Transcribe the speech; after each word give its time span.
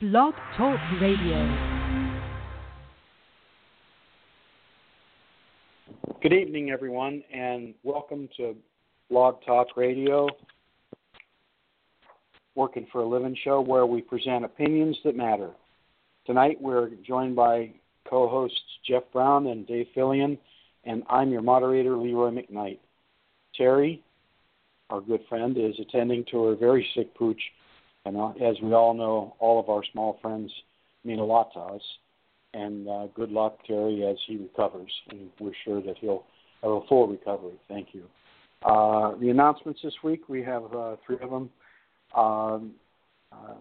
Blog 0.00 0.32
Talk 0.56 0.80
Radio. 0.98 1.46
Good 6.22 6.32
evening, 6.32 6.70
everyone, 6.70 7.22
and 7.30 7.74
welcome 7.82 8.26
to 8.38 8.56
Blog 9.10 9.42
Talk 9.44 9.76
Radio, 9.76 10.26
Working 12.54 12.86
for 12.90 13.02
a 13.02 13.06
Living 13.06 13.36
show 13.44 13.60
where 13.60 13.84
we 13.84 14.00
present 14.00 14.42
opinions 14.42 14.96
that 15.04 15.16
matter. 15.16 15.50
Tonight 16.24 16.56
we're 16.62 16.92
joined 17.06 17.36
by 17.36 17.70
co 18.08 18.26
hosts 18.26 18.58
Jeff 18.88 19.02
Brown 19.12 19.48
and 19.48 19.66
Dave 19.66 19.88
Fillion, 19.94 20.38
and 20.84 21.02
I'm 21.10 21.30
your 21.30 21.42
moderator, 21.42 21.94
Leroy 21.94 22.30
McKnight. 22.30 22.78
Terry, 23.54 24.02
our 24.88 25.02
good 25.02 25.20
friend, 25.28 25.58
is 25.58 25.74
attending 25.78 26.24
to 26.30 26.44
her 26.44 26.56
very 26.56 26.88
sick 26.94 27.14
pooch 27.14 27.42
and 28.04 28.16
as 28.42 28.56
we 28.62 28.72
all 28.72 28.94
know, 28.94 29.34
all 29.38 29.60
of 29.60 29.68
our 29.68 29.82
small 29.92 30.18
friends 30.22 30.50
mean 31.04 31.18
a 31.18 31.24
lot 31.24 31.52
to 31.52 31.60
us. 31.60 31.82
And 32.52 32.88
uh, 32.88 33.06
good 33.14 33.30
luck, 33.30 33.58
Terry, 33.66 34.04
as 34.06 34.16
he 34.26 34.36
recovers. 34.36 34.90
And 35.10 35.30
we're 35.38 35.52
sure 35.64 35.82
that 35.82 35.98
he'll 35.98 36.24
have 36.62 36.72
a 36.72 36.80
full 36.88 37.06
recovery. 37.06 37.54
Thank 37.68 37.88
you. 37.92 38.04
Uh, 38.64 39.14
the 39.20 39.30
announcements 39.30 39.80
this 39.82 39.94
week, 40.02 40.28
we 40.28 40.42
have 40.42 40.64
uh, 40.74 40.96
three 41.06 41.18
of 41.22 41.30
them. 41.30 41.50
Um, 42.16 42.72
uh, 43.32 43.54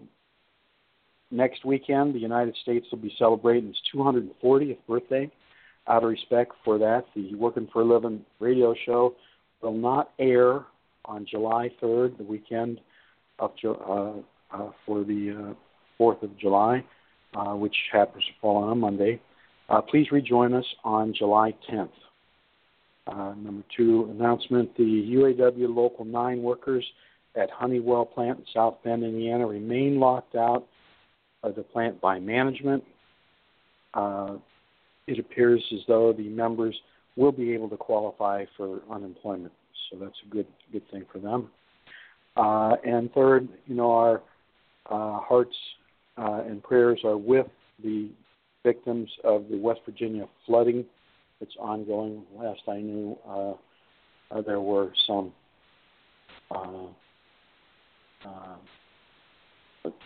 next 1.31 1.65
weekend, 1.65 2.15
the 2.15 2.19
United 2.19 2.55
States 2.61 2.87
will 2.91 2.99
be 2.99 3.13
celebrating 3.17 3.69
its 3.69 3.79
240th 3.93 4.77
birthday. 4.87 5.29
Out 5.87 6.03
of 6.03 6.09
respect 6.09 6.53
for 6.63 6.77
that, 6.77 7.05
the 7.15 7.35
Working 7.35 7.67
for 7.71 7.81
a 7.81 7.85
Living 7.85 8.25
radio 8.39 8.75
show 8.85 9.15
will 9.61 9.73
not 9.73 10.11
air 10.19 10.65
on 11.05 11.25
July 11.29 11.69
3rd, 11.81 12.17
the 12.17 12.23
weekend 12.23 12.79
of 13.39 13.51
uh, 13.63 14.55
uh, 14.55 14.71
for 14.85 15.03
the 15.03 15.53
uh, 15.99 16.01
4th 16.01 16.23
of 16.23 16.37
July, 16.37 16.83
uh, 17.35 17.53
which 17.55 17.75
happens 17.91 18.23
to 18.25 18.31
fall 18.41 18.57
on 18.57 18.71
a 18.71 18.75
Monday. 18.75 19.21
Please 19.89 20.07
rejoin 20.11 20.53
us 20.53 20.65
on 20.83 21.13
July 21.13 21.53
10th. 21.71 21.89
Uh, 23.09 23.33
number 23.37 23.63
two 23.75 24.07
announcement 24.11 24.75
the 24.77 24.83
UAW 24.83 25.75
Local 25.75 26.05
9 26.05 26.43
workers 26.43 26.85
at 27.35 27.49
Honeywell 27.49 28.05
plant 28.05 28.39
in 28.39 28.45
South 28.53 28.77
Bend, 28.83 29.03
Indiana 29.03 29.47
remain 29.47 29.99
locked 29.99 30.35
out 30.35 30.67
of 31.43 31.55
the 31.55 31.63
plant 31.63 31.99
by 32.01 32.19
management. 32.19 32.83
Uh, 33.93 34.37
it 35.07 35.17
appears 35.17 35.63
as 35.73 35.79
though 35.87 36.13
the 36.13 36.27
members 36.29 36.79
will 37.15 37.31
be 37.31 37.53
able 37.53 37.69
to 37.69 37.77
qualify 37.77 38.45
for 38.55 38.81
unemployment, 38.91 39.53
so 39.89 39.97
that's 39.99 40.17
a 40.27 40.29
good 40.29 40.47
good 40.71 40.83
thing 40.91 41.05
for 41.11 41.17
them. 41.19 41.49
Uh, 42.35 42.75
and 42.85 43.11
third, 43.13 43.47
you 43.67 43.75
know, 43.75 43.91
our 43.91 44.21
uh, 44.89 45.19
hearts 45.19 45.55
uh, 46.17 46.41
and 46.45 46.63
prayers 46.63 46.99
are 47.03 47.17
with 47.17 47.47
the 47.83 48.09
victims 48.63 49.09
of 49.23 49.45
the 49.49 49.57
West 49.57 49.81
Virginia 49.85 50.27
flooding 50.45 50.85
that's 51.39 51.55
ongoing. 51.59 52.23
Last 52.37 52.61
I 52.67 52.77
knew, 52.77 53.17
uh, 53.27 53.53
uh, 54.31 54.41
there 54.45 54.61
were 54.61 54.91
some 55.07 55.31
uh, 56.51 56.87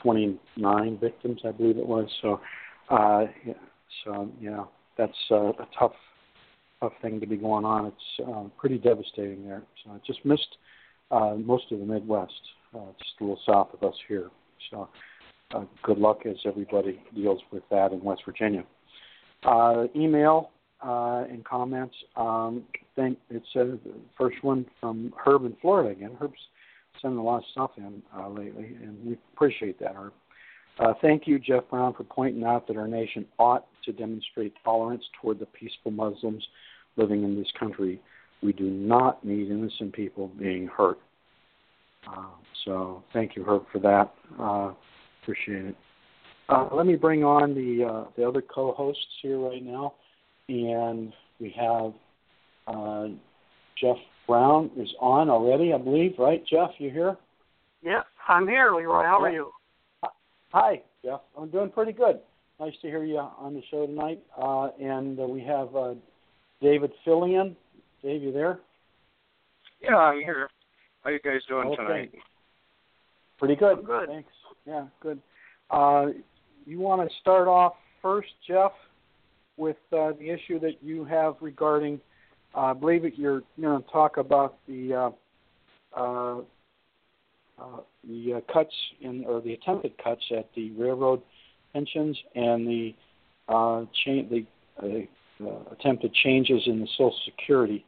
29 0.01 0.97
victims, 0.99 1.41
I 1.45 1.51
believe 1.51 1.77
it 1.77 1.85
was. 1.85 2.07
So, 2.21 2.39
yeah, 2.91 3.53
so 4.03 4.29
yeah, 4.39 4.65
that's 4.97 5.17
a 5.31 5.51
tough, 5.77 5.93
tough 6.79 6.93
thing 7.01 7.19
to 7.19 7.25
be 7.25 7.37
going 7.37 7.65
on. 7.65 7.87
It's 7.87 8.51
pretty 8.57 8.77
devastating 8.77 9.45
there. 9.45 9.63
So 9.83 9.91
I 9.91 9.97
just 10.05 10.23
missed 10.25 10.57
uh, 11.11 11.35
most 11.35 11.71
of 11.71 11.79
the 11.79 11.85
Midwest, 11.85 12.33
uh, 12.75 12.91
just 12.99 13.11
a 13.19 13.23
little 13.23 13.39
south 13.45 13.69
of 13.73 13.83
us 13.83 13.95
here. 14.07 14.29
So 14.71 14.89
uh, 15.53 15.65
good 15.83 15.97
luck 15.97 16.25
as 16.25 16.37
everybody 16.45 17.01
deals 17.15 17.41
with 17.51 17.63
that 17.69 17.91
in 17.91 18.03
West 18.03 18.21
Virginia. 18.25 18.63
Uh, 19.43 19.85
email 19.95 20.51
uh, 20.83 21.23
and 21.29 21.43
comments. 21.45 21.95
Um, 22.15 22.63
it's 22.97 23.45
uh, 23.55 23.63
the 23.63 23.79
first 24.17 24.43
one 24.43 24.65
from 24.79 25.13
Herb 25.23 25.45
in 25.45 25.55
Florida 25.61 25.89
again. 25.89 26.17
Herb's 26.19 26.39
sending 27.01 27.19
a 27.19 27.23
lot 27.23 27.37
of 27.37 27.43
stuff 27.51 27.71
in 27.77 28.01
uh, 28.15 28.29
lately, 28.29 28.75
and 28.81 28.97
we 29.05 29.17
appreciate 29.33 29.79
that, 29.79 29.95
Herb. 29.95 30.13
Uh, 30.79 30.93
thank 31.01 31.27
you, 31.27 31.37
Jeff 31.37 31.63
Brown, 31.69 31.93
for 31.93 32.03
pointing 32.03 32.43
out 32.43 32.67
that 32.67 32.77
our 32.77 32.87
nation 32.87 33.25
ought 33.37 33.67
to 33.85 33.91
demonstrate 33.91 34.53
tolerance 34.63 35.03
toward 35.21 35.39
the 35.39 35.45
peaceful 35.45 35.91
Muslims 35.91 36.43
living 36.95 37.23
in 37.23 37.35
this 37.35 37.51
country. 37.59 38.01
We 38.43 38.53
do 38.53 38.65
not 38.65 39.23
need 39.25 39.49
innocent 39.49 39.93
people 39.93 40.29
being 40.39 40.67
hurt. 40.67 40.99
Uh, 42.07 42.25
so 42.65 43.03
thank 43.13 43.35
you, 43.35 43.43
Herb, 43.43 43.63
for 43.71 43.79
that. 43.79 44.13
Uh, 44.39 44.73
appreciate 45.21 45.65
it. 45.67 45.75
Uh, 46.49 46.67
let 46.73 46.85
me 46.85 46.95
bring 46.95 47.23
on 47.23 47.53
the 47.55 47.85
uh, 47.85 48.11
the 48.17 48.27
other 48.27 48.41
co-hosts 48.41 49.01
here 49.21 49.39
right 49.39 49.63
now, 49.63 49.93
and 50.49 51.13
we 51.39 51.55
have 51.57 51.93
uh, 52.67 53.07
Jeff 53.79 53.95
Brown 54.27 54.69
is 54.77 54.89
on 54.99 55.29
already, 55.29 55.73
I 55.73 55.77
believe. 55.77 56.15
Right, 56.19 56.43
Jeff? 56.45 56.71
You 56.79 56.89
here? 56.89 57.17
Yeah, 57.81 58.01
I'm 58.27 58.47
here, 58.47 58.73
Leroy. 58.75 59.03
How 59.03 59.21
are 59.21 59.31
you? 59.31 59.51
Hi, 60.51 60.81
Jeff. 61.03 61.21
I'm 61.37 61.49
doing 61.49 61.69
pretty 61.69 61.93
good. 61.93 62.19
Nice 62.59 62.73
to 62.81 62.87
hear 62.87 63.03
you 63.03 63.17
on 63.17 63.53
the 63.53 63.63
show 63.71 63.85
tonight. 63.85 64.21
Uh, 64.37 64.67
and 64.81 65.19
uh, 65.19 65.23
we 65.23 65.41
have 65.43 65.75
uh, 65.75 65.93
David 66.61 66.91
Fillion 67.05 67.55
Dave, 68.03 68.21
you 68.21 68.33
there? 68.33 68.59
Yeah, 69.81 69.95
I'm 69.95 70.19
here. 70.19 70.49
How 71.03 71.09
you 71.09 71.19
guys 71.19 71.39
doing 71.47 71.69
okay. 71.69 71.75
tonight? 71.77 72.11
Pretty 73.39 73.55
good. 73.55 73.79
I'm 73.79 73.85
good. 73.85 74.09
Thanks. 74.09 74.29
Yeah, 74.65 74.85
good. 75.01 75.19
Uh, 75.71 76.07
you 76.65 76.79
want 76.79 77.07
to 77.07 77.15
start 77.21 77.47
off 77.47 77.73
first, 78.01 78.27
Jeff, 78.45 78.71
with 79.55 79.77
uh, 79.93 80.11
the 80.19 80.29
issue 80.29 80.59
that 80.59 80.83
you 80.83 81.05
have 81.05 81.35
regarding, 81.39 81.99
uh, 82.53 82.59
I 82.59 82.73
believe 82.73 83.03
that 83.03 83.17
you're 83.17 83.41
going 83.59 83.81
to 83.81 83.89
talk 83.89 84.17
about 84.17 84.57
the 84.67 84.93
uh, 85.95 85.97
uh, 85.97 86.37
uh, 87.59 87.79
the 88.09 88.33
uh, 88.35 88.53
cuts 88.53 88.73
in 89.01 89.23
or 89.25 89.39
the 89.41 89.53
attempted 89.53 89.93
cuts 90.03 90.23
at 90.37 90.49
the 90.55 90.71
railroad 90.71 91.21
pensions 91.71 92.17
and 92.35 92.67
the 92.67 92.93
uh, 93.47 93.85
cha- 94.03 94.27
the 94.29 94.45
uh, 94.81 95.71
attempted 95.71 96.13
changes 96.13 96.63
in 96.65 96.81
the 96.81 96.87
Social 96.97 97.15
Security 97.25 97.85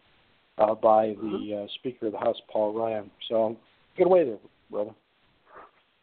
uh, 0.57 0.75
by 0.75 1.07
the 1.07 1.15
mm-hmm. 1.15 1.63
uh, 1.63 1.67
Speaker 1.79 2.07
of 2.07 2.13
the 2.13 2.17
House, 2.17 2.37
Paul 2.51 2.73
Ryan. 2.73 3.09
So 3.29 3.57
get 3.97 4.07
away 4.07 4.25
there, 4.25 4.37
brother. 4.69 4.91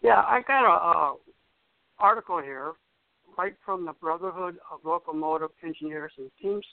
Yeah, 0.02 0.22
I 0.26 0.40
got 0.46 0.64
a, 0.64 0.68
a 0.68 1.16
article 1.98 2.40
here 2.42 2.72
right 3.38 3.54
from 3.64 3.84
the 3.86 3.92
Brotherhood 3.92 4.56
of 4.70 4.80
Locomotive 4.84 5.50
Engineers 5.62 6.12
and 6.18 6.30
Teams 6.40 6.64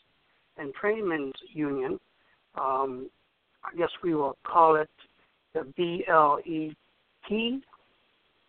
and 0.57 0.73
Trainmen's 0.73 1.34
Union. 1.53 2.00
Um, 2.59 3.09
I 3.63 3.75
guess 3.78 3.89
we 4.03 4.16
will 4.16 4.38
call 4.44 4.75
it 4.75 4.89
the 5.53 5.62
BLET. 5.78 6.75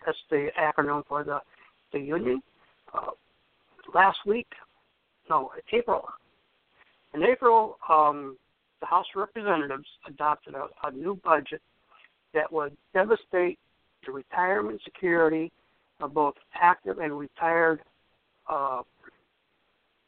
That's 0.04 0.18
the 0.30 0.48
acronym 0.58 1.06
for 1.06 1.24
the 1.24 1.40
the 1.92 1.98
union. 1.98 2.40
Uh, 2.94 3.10
last 3.94 4.18
week, 4.26 4.46
no, 5.28 5.50
April. 5.72 6.08
In 7.14 7.22
April, 7.22 7.76
um, 7.88 8.36
the 8.80 8.86
House 8.86 9.06
of 9.14 9.20
Representatives 9.20 9.86
adopted 10.06 10.54
a, 10.54 10.66
a 10.86 10.90
new 10.90 11.18
budget 11.24 11.60
that 12.34 12.50
would 12.52 12.76
devastate 12.94 13.58
the 14.06 14.12
retirement 14.12 14.80
security 14.84 15.52
of 16.00 16.14
both 16.14 16.34
active 16.60 16.98
and 16.98 17.18
retired 17.18 17.80
uh, 18.48 18.82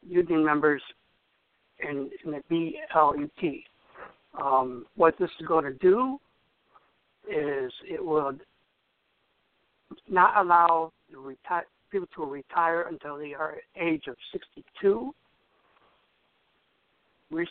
union 0.06 0.44
members 0.44 0.82
in, 1.80 2.10
in 2.24 2.32
the 2.32 2.42
BLET. 2.48 3.54
Um, 4.40 4.86
what 4.96 5.14
this 5.18 5.30
is 5.38 5.46
going 5.46 5.64
to 5.64 5.74
do 5.74 6.18
is 7.30 7.70
it 7.88 8.02
will 8.02 8.32
not 10.08 10.44
allow 10.44 10.92
reti- 11.14 11.64
people 11.90 12.08
to 12.16 12.24
retire 12.24 12.86
until 12.90 13.18
they 13.18 13.34
are 13.34 13.56
age 13.80 14.04
of 14.08 14.16
62. 14.32 15.14
We 17.30 17.46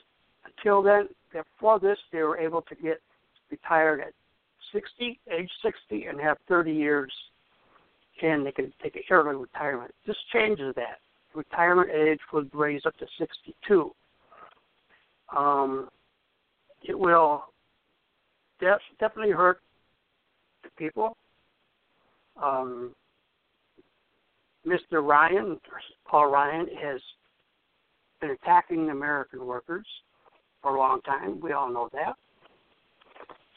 until 0.62 0.81
then, 0.81 1.08
before 1.31 1.80
this, 1.80 1.98
they 2.12 2.19
were 2.19 2.38
able 2.38 2.62
to 2.63 2.75
get 2.75 3.02
retired 3.50 4.02
at 4.02 4.13
60, 4.74 5.19
age 5.31 5.50
60, 5.63 6.06
and 6.06 6.19
have 6.19 6.38
30 6.48 6.72
years, 6.72 7.12
and 8.22 8.46
they 8.46 8.52
can 8.52 8.72
take 8.81 8.96
an 8.96 9.02
early 9.10 9.36
retirement. 9.36 9.94
This 10.06 10.18
changes 10.31 10.74
that. 10.75 11.00
Retirement 11.34 11.90
age 11.92 12.19
would 12.34 12.54
raise 12.54 12.86
up 12.86 12.96
to 12.98 13.06
62. 13.18 13.92
Um, 15.36 15.90
it 16.84 16.98
will 16.98 17.46
def- 18.60 18.80
definitely 19.00 19.31
hurt 19.31 19.62
the 20.63 20.69
people. 20.78 21.16
Um, 22.42 22.94
Mr. 24.68 25.02
Ryan, 25.04 25.60
Paul 26.06 26.31
Ryan, 26.31 26.68
has 26.81 27.02
been 28.19 28.31
attacking 28.31 28.90
American 28.90 29.46
workers 29.46 29.86
for 30.62 30.75
a 30.75 30.80
long 30.80 31.02
time. 31.02 31.40
We 31.42 31.54
all 31.54 31.72
know 31.72 31.90
that. 31.94 32.13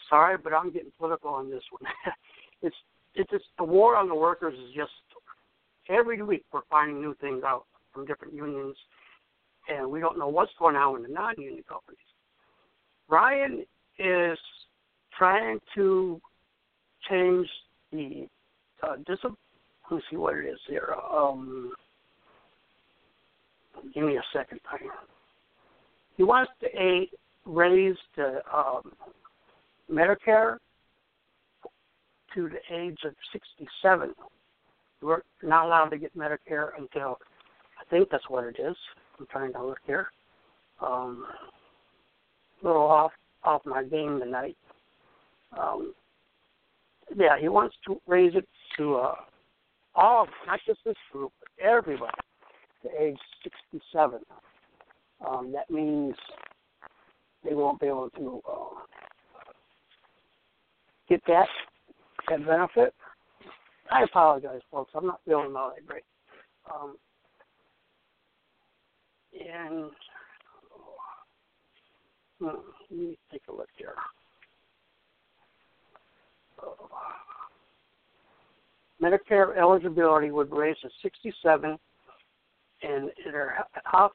Sorry, 0.09 0.37
but 0.43 0.53
I'm 0.53 0.73
getting 0.73 0.93
political 0.99 1.31
on 1.31 1.51
this 1.51 1.63
one. 1.71 1.91
it's 2.63 2.77
it's 3.15 3.31
just 3.31 3.45
the 3.59 3.65
war 3.65 3.97
on 3.97 4.09
the 4.09 4.15
workers 4.15 4.55
is 4.55 4.75
just 4.75 4.91
every 5.89 6.23
week 6.23 6.45
we're 6.53 6.61
finding 6.71 7.01
new 7.01 7.15
things 7.21 7.43
out 7.45 7.65
from 7.93 8.07
different 8.07 8.35
unions, 8.35 8.77
and 9.69 9.91
we 9.91 10.01
don't 10.01 10.19
know 10.19 10.29
what's 10.29 10.53
going 10.59 10.77
on 10.77 10.97
in 10.97 11.03
the 11.03 11.09
non-union 11.09 11.65
companies. 11.69 11.99
Ryan 13.09 13.65
is 13.99 14.39
trying 15.17 15.61
to 15.75 16.21
change 17.09 17.47
the 17.93 18.29
uh. 18.83 18.97
Let 19.91 19.97
me 19.97 20.03
see 20.11 20.17
what 20.17 20.35
it 20.35 20.47
is 20.47 20.59
here. 20.67 20.95
Um, 21.13 21.73
give 23.95 24.05
me 24.05 24.17
a 24.17 24.23
second. 24.33 24.61
He 26.17 26.23
wants 26.23 26.53
to 26.61 26.67
a, 26.79 27.09
raise 27.45 27.97
the 28.17 28.41
um, 28.53 28.93
Medicare 29.91 30.59
to 32.35 32.49
the 32.49 32.75
age 32.75 32.99
of 33.05 33.15
67. 33.33 34.15
We're 35.03 35.23
not 35.43 35.67
allowed 35.67 35.89
to 35.91 35.99
get 35.99 36.17
Medicare 36.17 36.71
until 36.79 37.19
I 37.81 37.85
think 37.91 38.09
that's 38.11 38.29
what 38.29 38.45
it 38.45 38.57
is. 38.59 38.77
I'm 39.19 39.27
trying 39.31 39.53
to 39.53 39.65
look 39.65 39.79
here. 39.87 40.09
Um, 40.81 41.27
a 42.63 42.67
little 42.67 42.83
off 42.83 43.13
off 43.45 43.61
my 43.67 43.85
game 43.85 44.19
tonight. 44.19 44.57
Um, 45.59 45.93
yeah, 47.15 47.39
he 47.39 47.49
wants 47.49 47.77
to 47.87 48.01
raise 48.07 48.35
it 48.35 48.49
to 48.79 48.97
uh, 48.97 49.15
all, 49.95 50.27
not 50.47 50.59
just 50.67 50.81
this 50.85 50.97
group, 51.13 51.31
but 51.39 51.65
everybody, 51.65 52.13
to 52.83 52.89
age 53.01 53.19
67. 53.43 54.21
Um, 55.27 55.53
that 55.53 55.71
means 55.71 56.15
they 57.45 57.55
won't 57.55 57.81
be 57.81 57.87
able 57.87 58.11
to 58.11 58.41
uh, 58.51 58.81
get 61.09 61.23
that 61.27 61.47
that 62.29 62.47
benefit. 62.47 62.95
I 63.91 64.03
apologize, 64.03 64.61
folks. 64.71 64.93
I'm 64.95 65.07
not 65.07 65.21
feeling 65.27 65.55
all 65.57 65.73
that 65.75 65.87
great. 65.87 66.05
Um, 66.73 66.97
and 69.35 69.91
hmm, 72.39 72.47
let 72.91 72.99
me 72.99 73.19
take 73.31 73.43
a 73.49 73.53
look 73.53 73.69
here. 73.77 73.95
Medicare 79.03 79.57
eligibility 79.59 80.31
would 80.31 80.51
raise 80.51 80.77
to 80.79 80.89
67, 81.03 81.79
and 82.83 83.11
their 83.25 83.67
health 83.85 84.13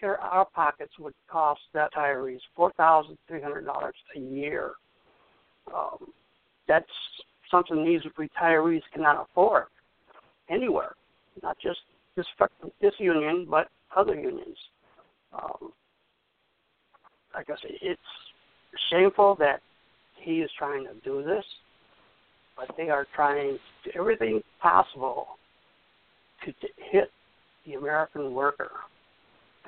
care 0.00 0.20
out 0.22 0.46
of 0.46 0.52
pockets 0.52 0.92
would 0.98 1.14
cost 1.30 1.60
retirees 1.74 2.40
$4,300 2.58 3.92
a 4.16 4.18
year. 4.18 4.72
Um, 5.74 6.12
that's 6.68 6.86
something 7.50 7.84
these 7.84 8.00
retirees 8.18 8.82
cannot 8.92 9.26
afford 9.30 9.64
anywhere, 10.50 10.94
not 11.42 11.56
just 11.62 11.78
this 12.16 12.26
this 12.80 12.94
union, 12.98 13.46
but 13.48 13.68
other 13.94 14.14
unions. 14.14 14.56
Um, 15.32 15.72
like 17.34 17.50
I 17.50 17.54
said, 17.60 17.72
it's 17.82 18.00
shameful 18.90 19.36
that 19.38 19.60
he 20.16 20.40
is 20.40 20.50
trying 20.58 20.84
to 20.84 20.94
do 21.04 21.22
this, 21.22 21.44
but 22.56 22.74
they 22.76 22.88
are 22.88 23.06
trying 23.14 23.58
everything 23.94 24.42
possible 24.60 25.26
to 26.44 26.52
hit 26.90 27.10
the 27.66 27.74
American 27.74 28.32
worker, 28.32 28.70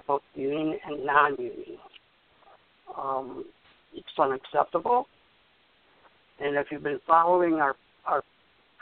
both 0.06 0.22
union 0.34 0.78
and 0.86 1.04
non-union. 1.04 1.78
Um, 2.96 3.44
it's 3.94 4.06
unacceptable. 4.18 5.06
And 6.40 6.56
if 6.56 6.66
you've 6.70 6.82
been 6.82 7.00
following 7.06 7.54
our 7.54 7.74
our 8.06 8.22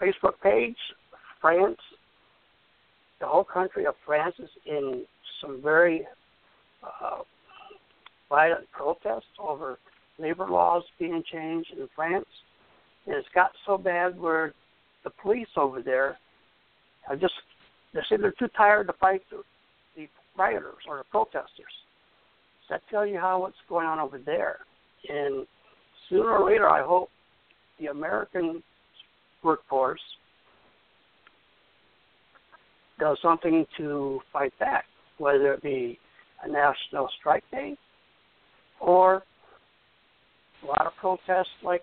Facebook 0.00 0.34
page, 0.42 0.76
France, 1.40 1.78
the 3.20 3.26
whole 3.26 3.44
country 3.44 3.86
of 3.86 3.94
France 4.04 4.34
is 4.38 4.50
in 4.66 5.04
some 5.40 5.62
very 5.62 6.06
uh, 6.82 7.22
violent 8.28 8.70
protests 8.72 9.24
over 9.38 9.78
labor 10.18 10.48
laws 10.48 10.82
being 10.98 11.22
changed 11.30 11.72
in 11.78 11.88
France. 11.94 12.26
And 13.06 13.16
it's 13.16 13.28
got 13.34 13.50
so 13.64 13.78
bad 13.78 14.18
where 14.18 14.52
the 15.04 15.10
police 15.22 15.48
over 15.56 15.82
there 15.82 16.18
are 17.08 17.16
just 17.16 17.34
they 17.94 18.00
say 18.08 18.16
they're 18.16 18.32
too 18.32 18.48
tired 18.56 18.88
to 18.88 18.92
fight 18.94 19.22
rioters 20.38 20.82
or 20.88 20.98
the 20.98 21.04
protesters. 21.10 21.50
Does 22.68 22.80
that 22.80 22.82
tell 22.90 23.06
you 23.06 23.18
how 23.18 23.40
what's 23.40 23.56
going 23.68 23.86
on 23.86 23.98
over 23.98 24.18
there? 24.18 24.58
And 25.08 25.46
sooner 26.08 26.30
or 26.30 26.50
later, 26.50 26.68
I 26.68 26.84
hope 26.84 27.10
the 27.78 27.86
American 27.86 28.62
workforce 29.42 30.00
does 32.98 33.18
something 33.22 33.66
to 33.76 34.20
fight 34.32 34.52
back, 34.58 34.84
whether 35.18 35.52
it 35.52 35.62
be 35.62 35.98
a 36.42 36.48
national 36.48 37.08
strike 37.20 37.44
day 37.50 37.76
or 38.80 39.22
a 40.62 40.66
lot 40.66 40.86
of 40.86 40.92
protests 40.98 41.48
like 41.62 41.82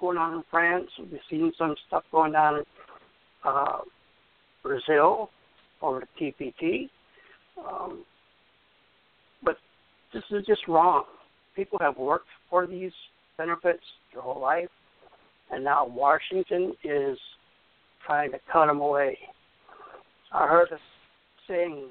going 0.00 0.16
on 0.16 0.34
in 0.34 0.42
France. 0.50 0.88
We've 0.98 1.20
seen 1.28 1.52
some 1.58 1.74
stuff 1.86 2.04
going 2.10 2.34
on 2.34 2.58
in 2.58 2.64
uh, 3.44 3.78
Brazil 4.62 5.30
over 5.82 6.02
the 6.18 6.32
TPP. 6.32 6.88
Um, 7.68 8.04
but 9.42 9.56
this 10.12 10.22
is 10.30 10.44
just 10.46 10.66
wrong. 10.68 11.04
People 11.56 11.78
have 11.80 11.96
worked 11.96 12.28
for 12.48 12.66
these 12.66 12.92
benefits 13.36 13.82
their 14.12 14.22
whole 14.22 14.40
life 14.40 14.68
and 15.50 15.64
now 15.64 15.86
Washington 15.86 16.72
is 16.84 17.18
trying 18.04 18.30
to 18.32 18.38
cut 18.52 18.66
them 18.66 18.80
away. 18.80 19.18
I 20.32 20.46
heard 20.46 20.68
a 20.72 20.78
saying 21.48 21.90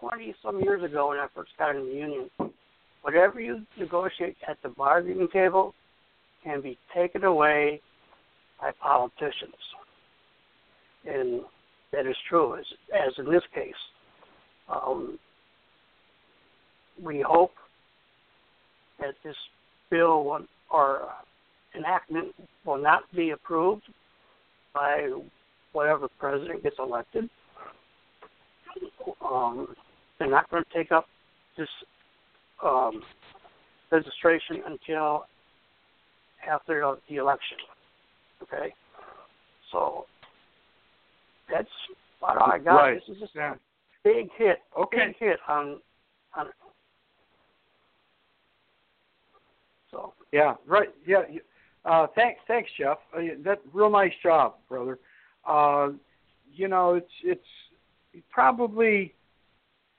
20 0.00 0.34
some 0.42 0.60
years 0.60 0.82
ago 0.82 1.08
when 1.08 1.18
I 1.18 1.26
first 1.34 1.50
got 1.58 1.76
in 1.76 1.86
the 1.86 1.92
union 1.92 2.30
whatever 3.02 3.40
you 3.40 3.62
negotiate 3.78 4.36
at 4.48 4.56
the 4.62 4.68
bargaining 4.68 5.28
table 5.32 5.74
can 6.44 6.60
be 6.60 6.78
taken 6.94 7.24
away 7.24 7.80
by 8.60 8.70
politicians. 8.80 9.54
And 11.04 11.40
that 11.92 12.06
is 12.06 12.14
true, 12.28 12.56
as, 12.56 12.64
as 12.94 13.12
in 13.18 13.24
this 13.24 13.42
case. 13.52 13.74
Um, 14.72 15.18
we 17.02 17.24
hope 17.26 17.52
that 19.00 19.14
this 19.24 19.36
bill 19.90 20.24
will, 20.24 20.46
or 20.70 21.08
enactment 21.76 22.34
will 22.64 22.80
not 22.80 23.02
be 23.14 23.30
approved 23.30 23.82
by 24.74 25.10
whatever 25.72 26.08
president 26.18 26.62
gets 26.62 26.76
elected. 26.78 27.28
Um, 29.24 29.74
they're 30.18 30.30
not 30.30 30.50
going 30.50 30.64
to 30.64 30.78
take 30.78 30.92
up 30.92 31.06
this 31.58 31.68
um, 32.64 33.02
registration 33.90 34.62
until 34.66 35.26
after 36.48 36.96
the 37.08 37.16
election. 37.16 37.58
Okay, 38.42 38.74
so 39.70 40.06
that's 41.50 41.68
what 42.20 42.40
I 42.40 42.58
got. 42.58 42.74
Right. 42.74 43.00
This 43.06 43.16
is 43.16 43.20
just 43.20 43.32
yeah. 43.34 43.54
Big 44.04 44.28
hit. 44.36 44.58
Okay. 44.78 45.06
Big 45.08 45.16
hit 45.18 45.38
on 45.48 45.80
on. 46.36 46.46
So 49.90 50.14
Yeah, 50.32 50.54
right. 50.66 50.88
Yeah, 51.06 51.22
uh, 51.84 52.06
thanks, 52.14 52.40
thanks, 52.46 52.70
Jeff. 52.78 52.98
Uh, 53.16 53.20
that 53.44 53.60
real 53.72 53.90
nice 53.90 54.12
job, 54.22 54.54
brother. 54.68 54.98
Uh, 55.46 55.90
you 56.52 56.68
know, 56.68 56.94
it's 56.94 57.12
it's 57.24 58.24
probably 58.30 59.14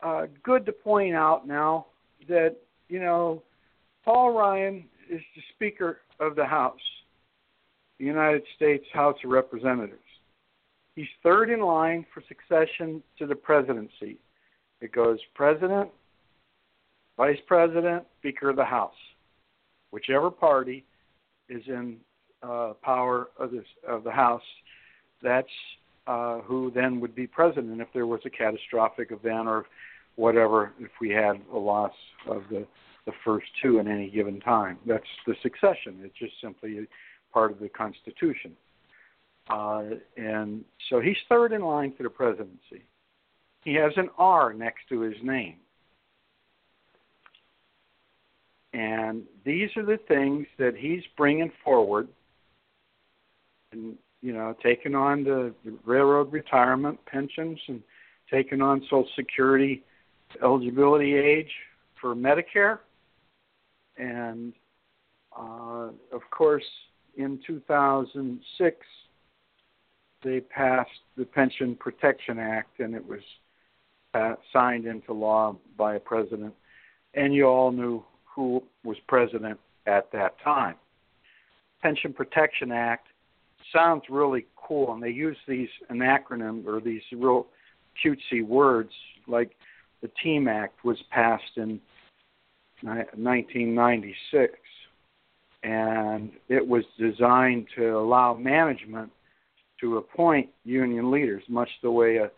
uh, 0.02 0.28
good 0.44 0.66
to 0.66 0.72
point 0.72 1.16
out 1.16 1.48
now 1.48 1.88
that 2.28 2.56
you 2.88 3.00
know 3.00 3.44
Paul 4.06 4.34
Ryan 4.34 4.86
is 5.10 5.22
the 5.36 5.42
Speaker 5.56 6.00
of 6.20 6.36
the 6.36 6.46
House, 6.46 6.80
the 8.00 8.06
United 8.06 8.44
States 8.56 8.86
House 8.94 9.18
of 9.24 9.32
Representatives. 9.32 10.00
He's 10.96 11.08
third 11.24 11.50
in 11.50 11.62
line 11.62 12.06
for 12.14 12.22
succession 12.28 13.02
to 13.18 13.26
the 13.26 13.36
presidency. 13.36 14.18
It 14.82 14.92
goes 14.92 15.20
President, 15.34 15.90
Vice 17.18 17.40
President, 17.48 18.04
Speaker 18.20 18.50
of 18.50 18.56
the 18.56 18.66
House, 18.66 18.94
whichever 19.92 20.30
party 20.30 20.84
is 21.50 21.64
in 21.68 21.98
uh, 22.44 22.74
power 22.82 23.30
of, 23.38 23.52
this, 23.52 23.66
of 23.88 24.04
the 24.04 24.12
House, 24.12 24.42
that's 25.22 25.48
uh, 26.06 26.40
who 26.40 26.72
then 26.76 27.00
would 27.00 27.16
be 27.16 27.26
president 27.26 27.80
if 27.80 27.88
there 27.94 28.08
was 28.08 28.20
a 28.26 28.30
catastrophic 28.30 29.12
event 29.12 29.48
or 29.48 29.66
whatever, 30.16 30.74
if 30.80 30.92
we 31.00 31.10
had 31.10 31.42
a 31.54 31.58
loss 31.58 31.94
of 32.28 32.44
the, 32.50 32.68
the 33.06 33.14
first 33.24 33.48
two 33.62 33.80
in 33.80 33.88
any 33.88 34.10
given 34.10 34.40
time. 34.42 34.78
That's 34.86 35.04
the 35.26 35.36
succession. 35.42 36.00
It's 36.04 36.18
just 36.20 36.34
simply 36.42 36.88
part 37.34 37.52
of 37.52 37.60
the 37.60 37.70
Constitution. 37.70 38.52
Uh, 39.50 39.84
and 40.18 40.64
so 40.90 41.00
he's 41.00 41.18
third 41.28 41.52
in 41.52 41.62
line 41.62 41.94
for 41.96 42.04
the 42.04 42.10
presidency. 42.10 42.84
He 43.64 43.74
has 43.76 43.92
an 43.98 44.10
R 44.18 44.54
next 44.54 44.88
to 44.90 45.02
his 45.02 45.16
name. 45.22 45.56
And 48.74 49.24
these 49.46 49.70
are 49.78 49.86
the 49.86 50.00
things 50.08 50.48
that 50.58 50.76
he's 50.76 51.04
bringing 51.16 51.52
forward. 51.64 52.08
And 53.72 53.98
you 54.22 54.32
know, 54.32 54.56
taking 54.64 54.96
on 54.96 55.24
the, 55.26 55.54
railroad 55.86 56.32
retirement 56.32 56.98
pensions 57.06 57.60
and 57.68 57.84
taking 58.32 58.62
on 58.62 58.82
Social 58.84 59.08
Security 59.16 59.84
eligibility 60.42 61.14
age 61.16 61.52
for 62.00 62.16
Medicare. 62.16 62.80
And 63.98 64.54
uh, 65.38 65.90
of 66.12 66.22
course, 66.32 66.64
in 67.18 67.40
2006, 67.46 68.78
they 70.24 70.40
passed 70.40 70.90
the 71.18 71.26
Pension 71.26 71.76
Protection 71.76 72.40
Act, 72.40 72.80
and 72.80 72.96
it 72.96 73.06
was 73.06 73.22
uh, 74.14 74.36
signed 74.52 74.86
into 74.86 75.14
law 75.14 75.56
by 75.78 75.96
a 75.96 76.00
president. 76.00 76.54
And 77.14 77.34
you 77.34 77.46
all 77.46 77.72
knew 77.72 78.04
who 78.26 78.64
was 78.84 78.98
president 79.08 79.60
at 79.86 80.12
that 80.12 80.36
time. 80.44 80.76
Pension 81.82 82.14
Protection 82.14 82.72
Act 82.72 83.08
sounds 83.74 84.04
really 84.10 84.46
cool, 84.56 84.94
and 84.94 85.04
they 85.04 85.10
use 85.10 85.38
these 85.48 85.70
an 85.90 86.00
acronym 86.00 86.66
or 86.66 86.80
these 86.80 87.02
real 87.12 87.48
cutesy 88.04 88.46
words 88.46 88.92
like 89.28 89.52
the 90.02 90.10
Team 90.22 90.48
Act 90.48 90.84
was 90.84 90.98
passed 91.12 91.58
in 91.58 91.80
1996, 92.82 94.54
and 95.64 96.32
it 96.50 96.68
was 96.68 96.84
designed 97.00 97.68
to 97.76 97.98
allow 97.98 98.34
management 98.34 99.12
to 99.82 99.98
appoint 99.98 100.50
union 100.64 101.12
leaders, 101.12 101.44
much 101.48 101.70
the 101.82 101.92
way 101.92 102.18
a, 102.18 102.30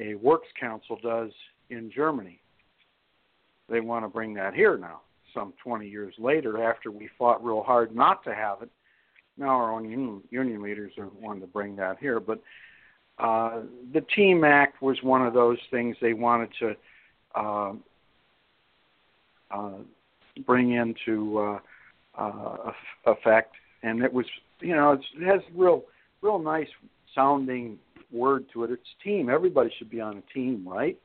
a 0.00 0.14
works 0.16 0.48
council 0.58 0.98
does 1.02 1.30
in 1.70 1.90
Germany. 1.94 2.40
They 3.68 3.80
want 3.80 4.04
to 4.04 4.08
bring 4.08 4.34
that 4.34 4.54
here 4.54 4.78
now, 4.78 5.00
some 5.34 5.52
20 5.62 5.88
years 5.88 6.14
later, 6.18 6.62
after 6.62 6.90
we 6.90 7.08
fought 7.18 7.44
real 7.44 7.62
hard 7.62 7.94
not 7.94 8.24
to 8.24 8.34
have 8.34 8.62
it. 8.62 8.70
Now 9.36 9.48
our 9.48 9.72
own 9.72 9.88
union, 9.88 10.22
union 10.30 10.62
leaders 10.62 10.92
are 10.98 11.08
wanting 11.20 11.42
to 11.42 11.46
bring 11.46 11.76
that 11.76 11.98
here, 11.98 12.18
but 12.18 12.40
uh, 13.18 13.62
the 13.92 14.00
Team 14.14 14.44
Act 14.44 14.80
was 14.80 14.96
one 15.02 15.26
of 15.26 15.34
those 15.34 15.58
things 15.70 15.96
they 16.00 16.12
wanted 16.12 16.50
to 16.60 16.76
uh, 17.34 17.72
uh, 19.50 19.78
bring 20.46 20.72
into 20.72 21.38
uh, 21.38 21.58
uh, 22.16 22.72
effect, 23.06 23.54
and 23.82 24.02
it 24.02 24.12
was 24.12 24.26
you 24.60 24.74
know 24.74 24.92
it 24.92 25.24
has 25.24 25.40
real 25.54 25.84
real 26.22 26.38
nice 26.38 26.68
sounding 27.14 27.78
word 28.10 28.46
to 28.52 28.64
it. 28.64 28.70
It's 28.70 28.82
team. 29.02 29.28
Everybody 29.28 29.70
should 29.78 29.90
be 29.90 30.00
on 30.00 30.18
a 30.18 30.34
team, 30.34 30.66
right? 30.66 30.98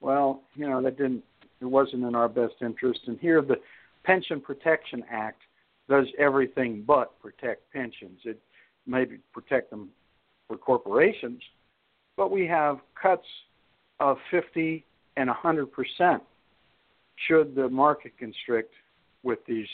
Well, 0.00 0.42
you 0.54 0.68
know 0.68 0.82
that 0.82 0.96
didn't. 0.96 1.24
It 1.60 1.66
wasn't 1.66 2.04
in 2.04 2.14
our 2.14 2.28
best 2.28 2.54
interest. 2.60 3.00
And 3.06 3.18
here, 3.18 3.42
the 3.42 3.56
Pension 4.04 4.40
Protection 4.40 5.04
Act 5.10 5.40
does 5.88 6.06
everything 6.18 6.84
but 6.86 7.20
protect 7.20 7.72
pensions. 7.72 8.20
It 8.24 8.40
maybe 8.86 9.18
protect 9.32 9.70
them 9.70 9.90
for 10.46 10.56
corporations, 10.56 11.42
but 12.16 12.30
we 12.30 12.46
have 12.46 12.78
cuts 13.00 13.26
of 14.00 14.16
50 14.30 14.84
and 15.16 15.28
100 15.28 15.66
percent 15.72 16.22
should 17.26 17.54
the 17.54 17.68
market 17.68 18.12
constrict 18.18 18.72
with 19.22 19.40
these 19.46 19.66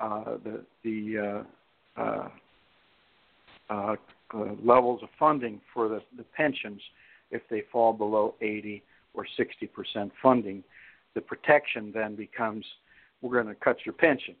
uh, 0.00 0.36
the 0.44 0.64
the 0.82 1.44
uh, 1.98 2.00
uh, 2.00 2.28
uh, 3.70 3.96
uh, 4.34 4.44
levels 4.62 5.02
of 5.02 5.08
funding 5.18 5.60
for 5.72 5.88
the, 5.88 6.00
the 6.16 6.24
pensions 6.24 6.80
if 7.30 7.42
they 7.50 7.62
fall 7.72 7.92
below 7.92 8.34
80 8.40 8.82
or 9.14 9.26
60 9.36 9.66
percent 9.68 10.12
funding. 10.22 10.62
The 11.14 11.20
protection 11.20 11.92
then 11.92 12.14
becomes 12.16 12.64
we're 13.22 13.42
going 13.42 13.54
to 13.54 13.60
cut 13.60 13.78
your 13.84 13.92
pension, 13.92 14.34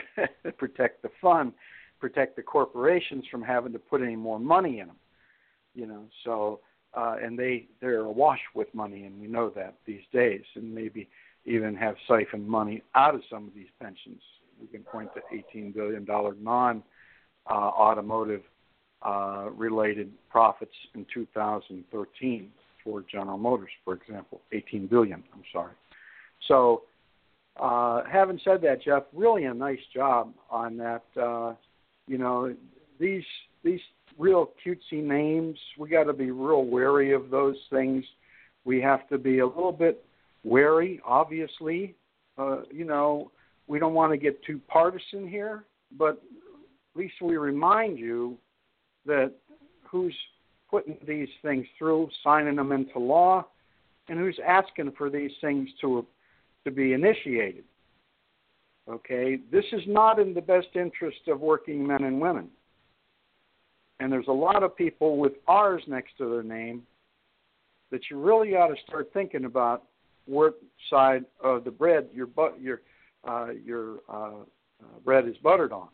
protect 0.58 1.02
the 1.02 1.10
fund, 1.20 1.52
protect 2.00 2.36
the 2.36 2.42
corporations 2.42 3.24
from 3.30 3.42
having 3.42 3.72
to 3.72 3.78
put 3.78 4.02
any 4.02 4.16
more 4.16 4.38
money 4.38 4.80
in 4.80 4.88
them. 4.88 4.96
You 5.74 5.86
know, 5.86 6.04
so 6.24 6.60
uh, 6.94 7.16
and 7.22 7.38
they 7.38 7.66
they're 7.80 8.00
awash 8.00 8.40
with 8.54 8.72
money, 8.74 9.04
and 9.04 9.20
we 9.20 9.26
know 9.28 9.50
that 9.50 9.74
these 9.86 10.02
days, 10.12 10.42
and 10.54 10.74
maybe 10.74 11.08
even 11.44 11.74
have 11.76 11.94
siphoned 12.06 12.46
money 12.46 12.82
out 12.94 13.14
of 13.14 13.22
some 13.30 13.46
of 13.46 13.54
these 13.54 13.68
pensions. 13.80 14.20
We 14.60 14.66
can 14.66 14.82
point 14.82 15.10
to 15.14 15.20
18 15.32 15.72
billion 15.72 16.04
dollar 16.04 16.34
non 16.40 16.82
uh, 17.48 17.52
automotive 17.54 18.42
uh, 19.02 19.48
related 19.54 20.12
profits 20.28 20.74
in 20.94 21.06
2013 21.12 22.50
for 22.84 23.04
General 23.10 23.38
Motors, 23.38 23.70
for 23.84 23.94
example, 23.94 24.40
18 24.52 24.86
billion. 24.86 25.22
I'm 25.32 25.42
sorry. 25.52 25.74
So, 26.46 26.82
uh, 27.58 28.02
having 28.10 28.40
said 28.44 28.60
that, 28.62 28.82
Jeff, 28.82 29.04
really 29.12 29.44
a 29.44 29.54
nice 29.54 29.80
job 29.94 30.32
on 30.50 30.76
that. 30.78 31.02
Uh, 31.20 31.54
you 32.06 32.18
know, 32.18 32.54
these 33.00 33.24
these 33.64 33.80
real 34.16 34.50
cutesy 34.64 35.02
names, 35.02 35.58
we 35.78 35.88
got 35.88 36.04
to 36.04 36.12
be 36.12 36.30
real 36.30 36.64
wary 36.64 37.12
of 37.12 37.30
those 37.30 37.56
things. 37.70 38.04
We 38.64 38.80
have 38.80 39.08
to 39.08 39.18
be 39.18 39.40
a 39.40 39.46
little 39.46 39.72
bit 39.72 40.04
wary, 40.44 41.00
obviously. 41.04 41.94
Uh, 42.36 42.62
you 42.70 42.84
know, 42.84 43.30
we 43.66 43.78
don't 43.78 43.94
want 43.94 44.12
to 44.12 44.18
get 44.18 44.42
too 44.44 44.60
partisan 44.68 45.28
here, 45.28 45.64
but 45.96 46.22
at 46.94 46.98
least 46.98 47.14
we 47.22 47.36
remind 47.36 47.98
you 47.98 48.36
that 49.06 49.32
who's 49.88 50.14
putting 50.70 50.98
these 51.06 51.28
things 51.42 51.66
through, 51.78 52.08
signing 52.22 52.56
them 52.56 52.72
into 52.72 52.98
law, 52.98 53.46
and 54.08 54.18
who's 54.18 54.38
asking 54.46 54.92
for 54.96 55.10
these 55.10 55.32
things 55.40 55.68
to 55.80 56.06
to 56.64 56.70
be 56.70 56.92
initiated. 56.92 57.64
Okay, 58.88 59.38
this 59.52 59.64
is 59.72 59.82
not 59.86 60.18
in 60.18 60.34
the 60.34 60.40
best 60.40 60.68
interest 60.74 61.28
of 61.28 61.40
working 61.40 61.86
men 61.86 62.04
and 62.04 62.20
women. 62.20 62.48
And 64.00 64.12
there's 64.12 64.28
a 64.28 64.32
lot 64.32 64.62
of 64.62 64.76
people 64.76 65.18
with 65.18 65.32
R's 65.46 65.82
next 65.86 66.16
to 66.18 66.30
their 66.30 66.42
name 66.42 66.82
that 67.90 68.02
you 68.10 68.18
really 68.18 68.54
ought 68.54 68.68
to 68.68 68.76
start 68.86 69.10
thinking 69.12 69.44
about 69.44 69.84
what 70.26 70.58
side 70.90 71.24
of 71.42 71.64
the 71.64 71.70
bread 71.70 72.08
your 72.12 72.26
but 72.26 72.60
your 72.60 72.82
uh, 73.26 73.48
your 73.64 73.98
uh, 74.08 74.40
uh, 74.82 74.98
bread 75.04 75.26
is 75.26 75.36
buttered 75.42 75.72
on. 75.72 75.88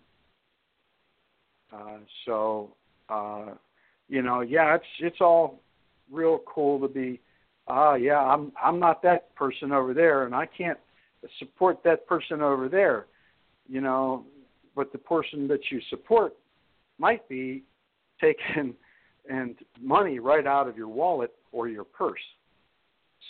Uh, 1.73 1.99
so 2.27 2.75
uh, 3.09 3.47
you 4.09 4.23
know, 4.23 4.41
yeah, 4.41 4.75
it's 4.75 4.85
it's 5.01 5.21
all 5.21 5.61
real 6.11 6.41
cool 6.47 6.81
to 6.81 6.89
be. 6.89 7.21
Ah, 7.67 7.93
uh, 7.93 7.95
yeah, 7.95 8.19
I'm 8.19 8.53
I'm 8.63 8.79
not 8.79 9.03
that 9.03 9.35
person 9.35 9.73
over 9.73 9.95
there, 9.95 10.25
and 10.27 10.35
I 10.35 10.47
can't 10.47 10.79
support 11.39 11.83
that 11.85 12.07
person 12.07 12.43
over 12.43 12.69
there. 12.69 13.07
You 13.69 13.81
know, 13.81 14.25
but 14.77 14.93
the 14.93 14.99
person 14.99 15.49
that 15.49 15.61
you 15.71 15.81
support 15.89 16.35
might 16.99 17.27
be 17.29 17.65
taking 18.21 18.75
and 19.31 19.57
money 19.81 20.19
right 20.19 20.47
out 20.47 20.69
of 20.69 20.77
your 20.77 20.89
wallet 20.89 21.33
or 21.53 21.69
your 21.69 21.85
purse. 21.85 22.21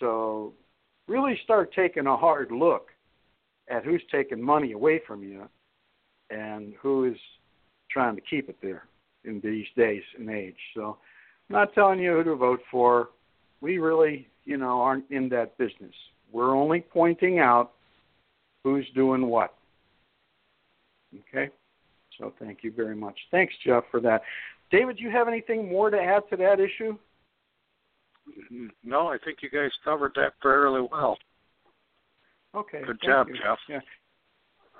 So 0.00 0.52
really 1.06 1.38
start 1.44 1.72
taking 1.72 2.08
a 2.08 2.16
hard 2.16 2.50
look 2.50 2.88
at 3.68 3.84
who's 3.84 4.02
taking 4.10 4.42
money 4.42 4.72
away 4.72 5.00
from 5.06 5.22
you 5.22 5.48
and 6.30 6.74
who 6.82 7.04
is 7.04 7.16
trying 7.90 8.16
to 8.16 8.22
keep 8.22 8.48
it 8.48 8.56
there 8.60 8.88
in 9.24 9.40
these 9.42 9.66
days 9.76 10.02
and 10.18 10.30
age. 10.30 10.56
So 10.74 10.98
I'm 11.48 11.54
not 11.54 11.74
telling 11.74 11.98
you 11.98 12.12
who 12.12 12.24
to 12.24 12.34
vote 12.34 12.60
for. 12.70 13.10
We 13.60 13.78
really, 13.78 14.28
you 14.44 14.56
know, 14.56 14.80
aren't 14.80 15.10
in 15.10 15.28
that 15.30 15.56
business. 15.58 15.94
We're 16.32 16.54
only 16.54 16.80
pointing 16.80 17.38
out 17.38 17.72
who's 18.62 18.86
doing 18.94 19.26
what. 19.26 19.54
Okay? 21.30 21.50
So 22.18 22.32
thank 22.38 22.58
you 22.62 22.72
very 22.72 22.96
much. 22.96 23.18
Thanks, 23.30 23.54
Jeff, 23.64 23.84
for 23.90 24.00
that. 24.00 24.22
David, 24.70 24.96
do 24.96 25.04
you 25.04 25.10
have 25.10 25.28
anything 25.28 25.68
more 25.68 25.90
to 25.90 25.98
add 25.98 26.22
to 26.30 26.36
that 26.36 26.60
issue? 26.60 26.96
No, 28.82 29.08
I 29.08 29.18
think 29.24 29.38
you 29.42 29.50
guys 29.50 29.70
covered 29.84 30.12
that 30.16 30.32
fairly 30.42 30.86
well. 30.90 31.18
Okay. 32.54 32.82
Good 32.86 33.00
job, 33.04 33.28
you. 33.28 33.34
Jeff. 33.34 33.58
Yeah. 33.68 33.80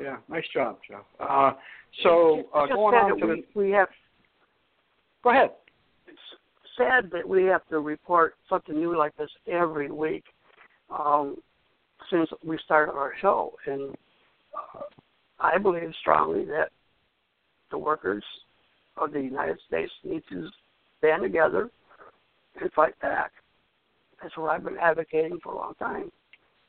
Yeah, 0.00 0.16
nice 0.28 0.44
job, 0.52 0.78
Jeff. 0.88 1.04
Uh, 1.20 1.52
so 2.02 2.44
uh, 2.52 2.66
going 2.66 2.96
on 2.96 3.18
to 3.18 3.26
we, 3.26 3.44
the 3.54 3.60
we 3.60 3.70
have. 3.70 3.88
Go 5.24 5.30
ahead. 5.30 5.52
It's 6.06 6.18
sad 6.76 7.10
that 7.12 7.26
we 7.26 7.44
have 7.44 7.66
to 7.68 7.80
report 7.80 8.34
something 8.46 8.76
new 8.76 8.96
like 8.96 9.16
this 9.16 9.30
every 9.50 9.90
week 9.90 10.24
um, 10.90 11.38
since 12.10 12.28
we 12.44 12.58
started 12.62 12.92
our 12.92 13.14
show, 13.22 13.54
and 13.66 13.94
uh, 14.54 14.82
I 15.40 15.56
believe 15.56 15.94
strongly 15.98 16.44
that 16.44 16.68
the 17.70 17.78
workers 17.78 18.22
of 18.98 19.12
the 19.12 19.20
United 19.20 19.58
States 19.66 19.90
need 20.04 20.22
to 20.28 20.50
stand 20.98 21.22
together 21.22 21.70
and 22.60 22.70
fight 22.72 22.98
back. 23.00 23.32
That's 24.22 24.36
what 24.36 24.50
I've 24.50 24.62
been 24.62 24.76
advocating 24.78 25.38
for 25.42 25.54
a 25.54 25.56
long 25.56 25.74
time. 25.78 26.12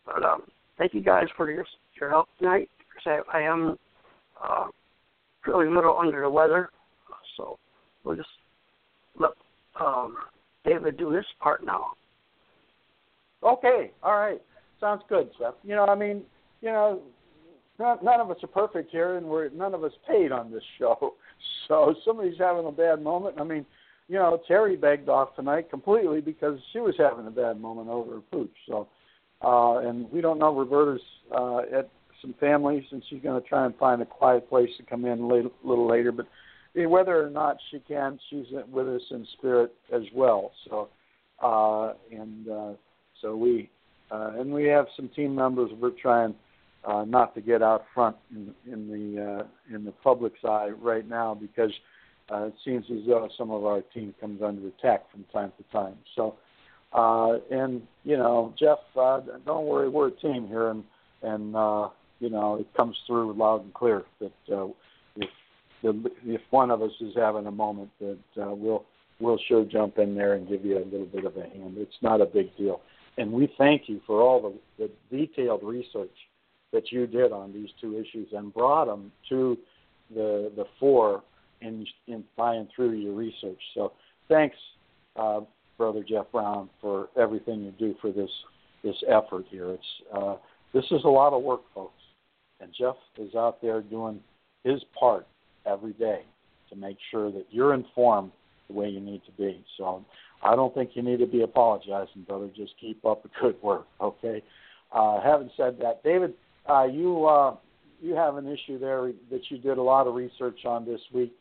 But 0.05 0.23
um, 0.23 0.43
thank 0.77 0.93
you 0.93 1.01
guys 1.01 1.27
for 1.35 1.51
your 1.51 1.65
your 1.99 2.09
help 2.09 2.29
tonight. 2.39 2.69
Because 2.79 3.21
I, 3.33 3.37
I 3.37 3.41
am 3.41 3.75
uh, 4.41 4.67
feeling 5.43 5.67
a 5.67 5.71
little 5.75 5.97
under 5.99 6.21
the 6.21 6.29
weather, 6.29 6.69
so 7.35 7.59
we'll 8.05 8.15
just 8.15 8.29
let 9.19 9.31
um, 9.79 10.15
David 10.63 10.97
do 10.97 11.09
his 11.09 11.25
part 11.39 11.65
now. 11.65 11.91
Okay, 13.43 13.91
all 14.01 14.17
right, 14.17 14.41
sounds 14.79 15.03
good, 15.07 15.29
Jeff. 15.37 15.53
You 15.63 15.75
know, 15.75 15.85
I 15.85 15.95
mean, 15.95 16.23
you 16.61 16.69
know, 16.69 17.01
none, 17.79 17.97
none 18.03 18.19
of 18.19 18.31
us 18.31 18.37
are 18.43 18.47
perfect 18.47 18.91
here, 18.91 19.17
and 19.17 19.25
we're 19.25 19.49
none 19.49 19.73
of 19.73 19.83
us 19.83 19.91
paid 20.07 20.31
on 20.31 20.51
this 20.51 20.63
show. 20.79 21.13
So 21.67 21.95
somebody's 22.03 22.39
having 22.39 22.65
a 22.65 22.71
bad 22.71 23.01
moment. 23.01 23.35
I 23.39 23.43
mean, 23.43 23.65
you 24.07 24.15
know, 24.15 24.39
Terry 24.47 24.75
begged 24.75 25.09
off 25.09 25.35
tonight 25.35 25.69
completely 25.69 26.21
because 26.21 26.59
she 26.71 26.79
was 26.79 26.95
having 26.97 27.27
a 27.27 27.31
bad 27.31 27.59
moment 27.59 27.89
over 27.89 28.15
her 28.15 28.21
pooch. 28.31 28.55
So, 28.67 28.87
uh, 29.43 29.79
and 29.79 30.11
we 30.11 30.21
don't 30.21 30.39
know 30.39 30.55
Roberta's 30.55 31.01
uh, 31.35 31.59
at 31.77 31.89
some 32.21 32.35
family, 32.39 32.87
and 32.91 33.03
she's 33.09 33.21
going 33.21 33.41
to 33.41 33.47
try 33.47 33.65
and 33.65 33.75
find 33.75 34.01
a 34.01 34.05
quiet 34.05 34.47
place 34.49 34.69
to 34.77 34.83
come 34.83 35.05
in 35.05 35.19
a 35.19 35.27
little 35.27 35.87
later. 35.87 36.11
But 36.11 36.27
whether 36.75 37.25
or 37.25 37.29
not 37.29 37.57
she 37.71 37.79
can, 37.79 38.19
she's 38.29 38.45
with 38.69 38.87
us 38.87 39.01
in 39.11 39.25
spirit 39.37 39.73
as 39.93 40.03
well. 40.13 40.51
So, 40.69 40.89
uh, 41.41 41.93
and 42.11 42.49
uh, 42.49 42.73
so 43.21 43.35
we 43.35 43.69
uh, 44.11 44.33
and 44.37 44.53
we 44.53 44.65
have 44.65 44.85
some 44.95 45.09
team 45.15 45.33
members. 45.33 45.71
We're 45.79 45.91
trying 45.91 46.35
uh, 46.83 47.05
not 47.05 47.33
to 47.35 47.41
get 47.41 47.61
out 47.61 47.85
front 47.93 48.15
in, 48.31 48.53
in 48.71 48.87
the 48.87 49.23
uh, 49.23 49.75
in 49.75 49.85
the 49.85 49.91
public's 49.91 50.43
eye 50.43 50.69
right 50.81 51.07
now 51.07 51.33
because 51.33 51.71
uh, 52.31 52.43
it 52.43 52.53
seems 52.63 52.85
as 52.91 53.05
though 53.07 53.29
some 53.37 53.51
of 53.51 53.65
our 53.65 53.81
team 53.93 54.13
comes 54.19 54.41
under 54.41 54.67
attack 54.67 55.09
from 55.11 55.23
time 55.31 55.51
to 55.57 55.63
time. 55.71 55.95
So, 56.15 56.35
uh, 56.93 57.37
and 57.51 57.81
you 58.03 58.17
know, 58.17 58.53
Jeff, 58.59 58.79
uh, 58.99 59.21
don't 59.45 59.65
worry, 59.65 59.89
we're 59.89 60.07
a 60.07 60.11
team 60.11 60.47
here, 60.47 60.69
and 60.69 60.83
and 61.23 61.55
uh, 61.55 61.89
you 62.19 62.29
know, 62.29 62.55
it 62.55 62.67
comes 62.75 62.95
through 63.07 63.33
loud 63.33 63.63
and 63.63 63.73
clear 63.73 64.03
that 64.19 64.55
uh, 64.55 64.67
the, 65.85 66.11
if 66.25 66.41
one 66.49 66.71
of 66.71 66.81
us 66.81 66.91
is 66.99 67.13
having 67.15 67.45
a 67.45 67.51
moment, 67.51 67.91
that 67.99 68.17
uh, 68.41 68.53
we'll 68.53 68.85
we'll 69.19 69.39
sure 69.47 69.63
jump 69.63 69.97
in 69.97 70.15
there 70.15 70.33
and 70.33 70.47
give 70.47 70.65
you 70.65 70.77
a 70.77 70.85
little 70.85 71.05
bit 71.05 71.25
of 71.25 71.37
a 71.37 71.43
hand. 71.43 71.75
It's 71.77 71.95
not 72.01 72.21
a 72.21 72.25
big 72.25 72.55
deal, 72.57 72.81
and 73.17 73.31
we 73.31 73.53
thank 73.57 73.83
you 73.87 74.01
for 74.07 74.21
all 74.21 74.59
the, 74.77 74.87
the 75.11 75.15
detailed 75.15 75.63
research 75.63 76.15
that 76.73 76.91
you 76.91 77.07
did 77.07 77.31
on 77.31 77.53
these 77.53 77.69
two 77.79 77.97
issues 77.97 78.27
and 78.33 78.53
brought 78.53 78.85
them 78.85 79.11
to 79.29 79.57
the 80.13 80.51
the 80.55 80.65
fore 80.79 81.23
in 81.61 81.85
in 82.07 82.23
flying 82.35 82.67
through 82.75 82.93
your 82.93 83.13
research. 83.13 83.61
So 83.75 83.93
thanks, 84.27 84.57
uh, 85.15 85.41
brother 85.77 86.03
Jeff 86.07 86.25
Brown, 86.31 86.69
for 86.81 87.09
everything 87.15 87.61
you 87.61 87.73
do 87.77 87.95
for 88.01 88.11
this 88.11 88.31
this 88.83 88.97
effort 89.07 89.45
here. 89.49 89.71
It's 89.71 89.83
uh, 90.13 90.35
this 90.73 90.85
is 90.91 91.03
a 91.03 91.09
lot 91.09 91.33
of 91.33 91.43
work, 91.43 91.61
folks, 91.75 92.01
and 92.59 92.73
Jeff 92.77 92.95
is 93.17 93.35
out 93.35 93.61
there 93.61 93.81
doing 93.81 94.19
his 94.63 94.83
part 94.99 95.27
every 95.65 95.93
day 95.93 96.23
to 96.69 96.75
make 96.75 96.97
sure 97.11 97.31
that 97.31 97.45
you're 97.49 97.73
informed 97.73 98.31
the 98.67 98.73
way 98.73 98.89
you 98.89 98.99
need 98.99 99.21
to 99.25 99.31
be. 99.31 99.63
So 99.77 100.03
I 100.43 100.55
don't 100.55 100.73
think 100.73 100.91
you 100.93 101.01
need 101.01 101.19
to 101.19 101.27
be 101.27 101.41
apologizing, 101.41 102.23
brother. 102.27 102.49
Just 102.55 102.73
keep 102.79 103.03
up 103.05 103.23
the 103.23 103.29
good 103.41 103.61
work, 103.61 103.87
okay? 104.01 104.43
Uh, 104.91 105.21
having 105.21 105.49
said 105.57 105.77
that, 105.81 106.03
David, 106.03 106.33
uh, 106.69 106.85
you 106.85 107.25
uh, 107.25 107.55
you 108.01 108.13
have 108.13 108.37
an 108.37 108.47
issue 108.47 108.79
there 108.79 109.11
that 109.31 109.41
you 109.49 109.57
did 109.57 109.77
a 109.77 109.81
lot 109.81 110.07
of 110.07 110.15
research 110.15 110.65
on 110.65 110.85
this 110.85 111.01
week. 111.13 111.33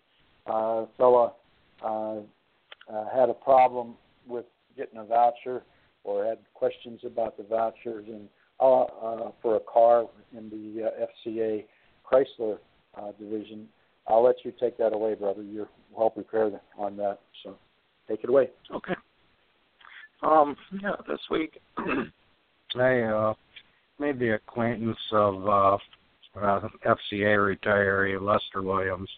Uh, 0.47 0.87
fella 0.97 1.33
uh, 1.83 2.17
uh, 2.93 3.05
had 3.15 3.29
a 3.29 3.35
problem 3.35 3.95
with 4.27 4.45
getting 4.77 4.99
a 4.99 5.05
voucher 5.05 5.63
or 6.05 6.25
had 6.25 6.39
questions 6.53 7.01
about 7.05 7.37
the 7.37 7.43
vouchers 7.45 8.05
and 8.09 8.29
uh, 8.61 8.83
uh, 8.83 9.31
for 9.43 9.57
a 9.57 9.61
car 9.61 10.07
in 10.37 10.49
the 10.51 10.85
uh, 10.85 11.29
FCA 11.29 11.65
Chrysler 12.11 12.59
uh, 12.97 13.13
division. 13.19 13.69
I'll 14.07 14.23
let 14.23 14.37
you 14.45 14.53
take 14.59 14.77
that 14.79 14.93
away, 14.93 15.15
brother. 15.15 15.43
You're 15.43 15.69
well 15.97 16.11
prepared 16.11 16.61
on 16.79 16.97
that, 16.99 17.21
so 17.43 17.57
take 18.09 18.23
it 18.23 18.31
away. 18.31 18.51
Okay. 18.75 18.95
Um, 20.23 20.57
yeah, 20.83 20.97
this 21.09 21.21
week 21.31 21.59
I 22.77 23.01
uh, 23.01 23.35
made 23.99 24.19
the 24.19 24.35
acquaintance 24.35 24.99
of 25.13 25.47
uh, 25.47 25.79
uh, 26.41 26.69
FCA 26.87 27.57
retiree 27.57 28.21
Lester 28.21 28.63
Williams. 28.63 29.09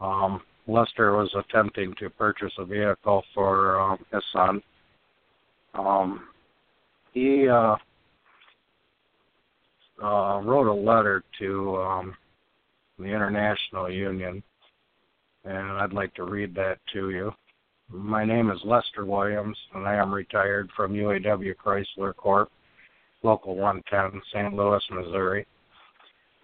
Um, 0.00 0.40
Lester 0.66 1.16
was 1.16 1.34
attempting 1.34 1.94
to 1.98 2.10
purchase 2.10 2.52
a 2.58 2.64
vehicle 2.64 3.22
for 3.34 3.80
um, 3.80 3.98
his 4.12 4.22
son. 4.32 4.62
Um, 5.74 6.28
he 7.12 7.48
uh, 7.48 7.76
uh, 10.02 10.40
wrote 10.42 10.66
a 10.66 10.74
letter 10.74 11.22
to 11.38 11.76
um, 11.76 12.14
the 12.98 13.04
International 13.04 13.90
Union, 13.90 14.42
and 15.44 15.72
I'd 15.72 15.92
like 15.92 16.14
to 16.14 16.24
read 16.24 16.54
that 16.54 16.78
to 16.92 17.10
you. 17.10 17.32
My 17.88 18.24
name 18.24 18.50
is 18.50 18.60
Lester 18.64 19.04
Williams, 19.04 19.58
and 19.74 19.86
I 19.86 19.96
am 19.96 20.12
retired 20.12 20.70
from 20.76 20.94
UAW 20.94 21.54
Chrysler 21.54 22.14
Corp, 22.16 22.50
Local 23.22 23.56
110, 23.56 24.20
St. 24.32 24.54
Louis, 24.54 24.82
Missouri. 24.90 25.46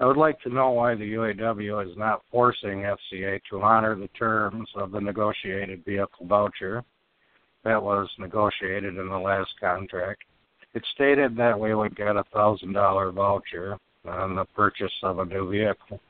I 0.00 0.06
would 0.06 0.16
like 0.16 0.40
to 0.42 0.48
know 0.48 0.70
why 0.70 0.94
the 0.94 1.12
UAW 1.12 1.90
is 1.90 1.96
not 1.96 2.22
forcing 2.30 2.84
FCA 2.84 3.40
to 3.50 3.62
honor 3.62 3.94
the 3.94 4.08
terms 4.08 4.68
of 4.74 4.92
the 4.92 5.00
negotiated 5.00 5.84
vehicle 5.84 6.26
voucher 6.26 6.82
that 7.64 7.82
was 7.82 8.08
negotiated 8.18 8.96
in 8.96 9.08
the 9.08 9.18
last 9.18 9.50
contract. 9.60 10.22
It 10.72 10.82
stated 10.94 11.36
that 11.36 11.58
we 11.58 11.74
would 11.74 11.96
get 11.96 12.16
a 12.16 12.24
thousand 12.32 12.72
dollar 12.72 13.12
voucher 13.12 13.76
on 14.06 14.36
the 14.36 14.46
purchase 14.56 14.92
of 15.02 15.18
a 15.18 15.24
new 15.24 15.50
vehicle. 15.50 16.00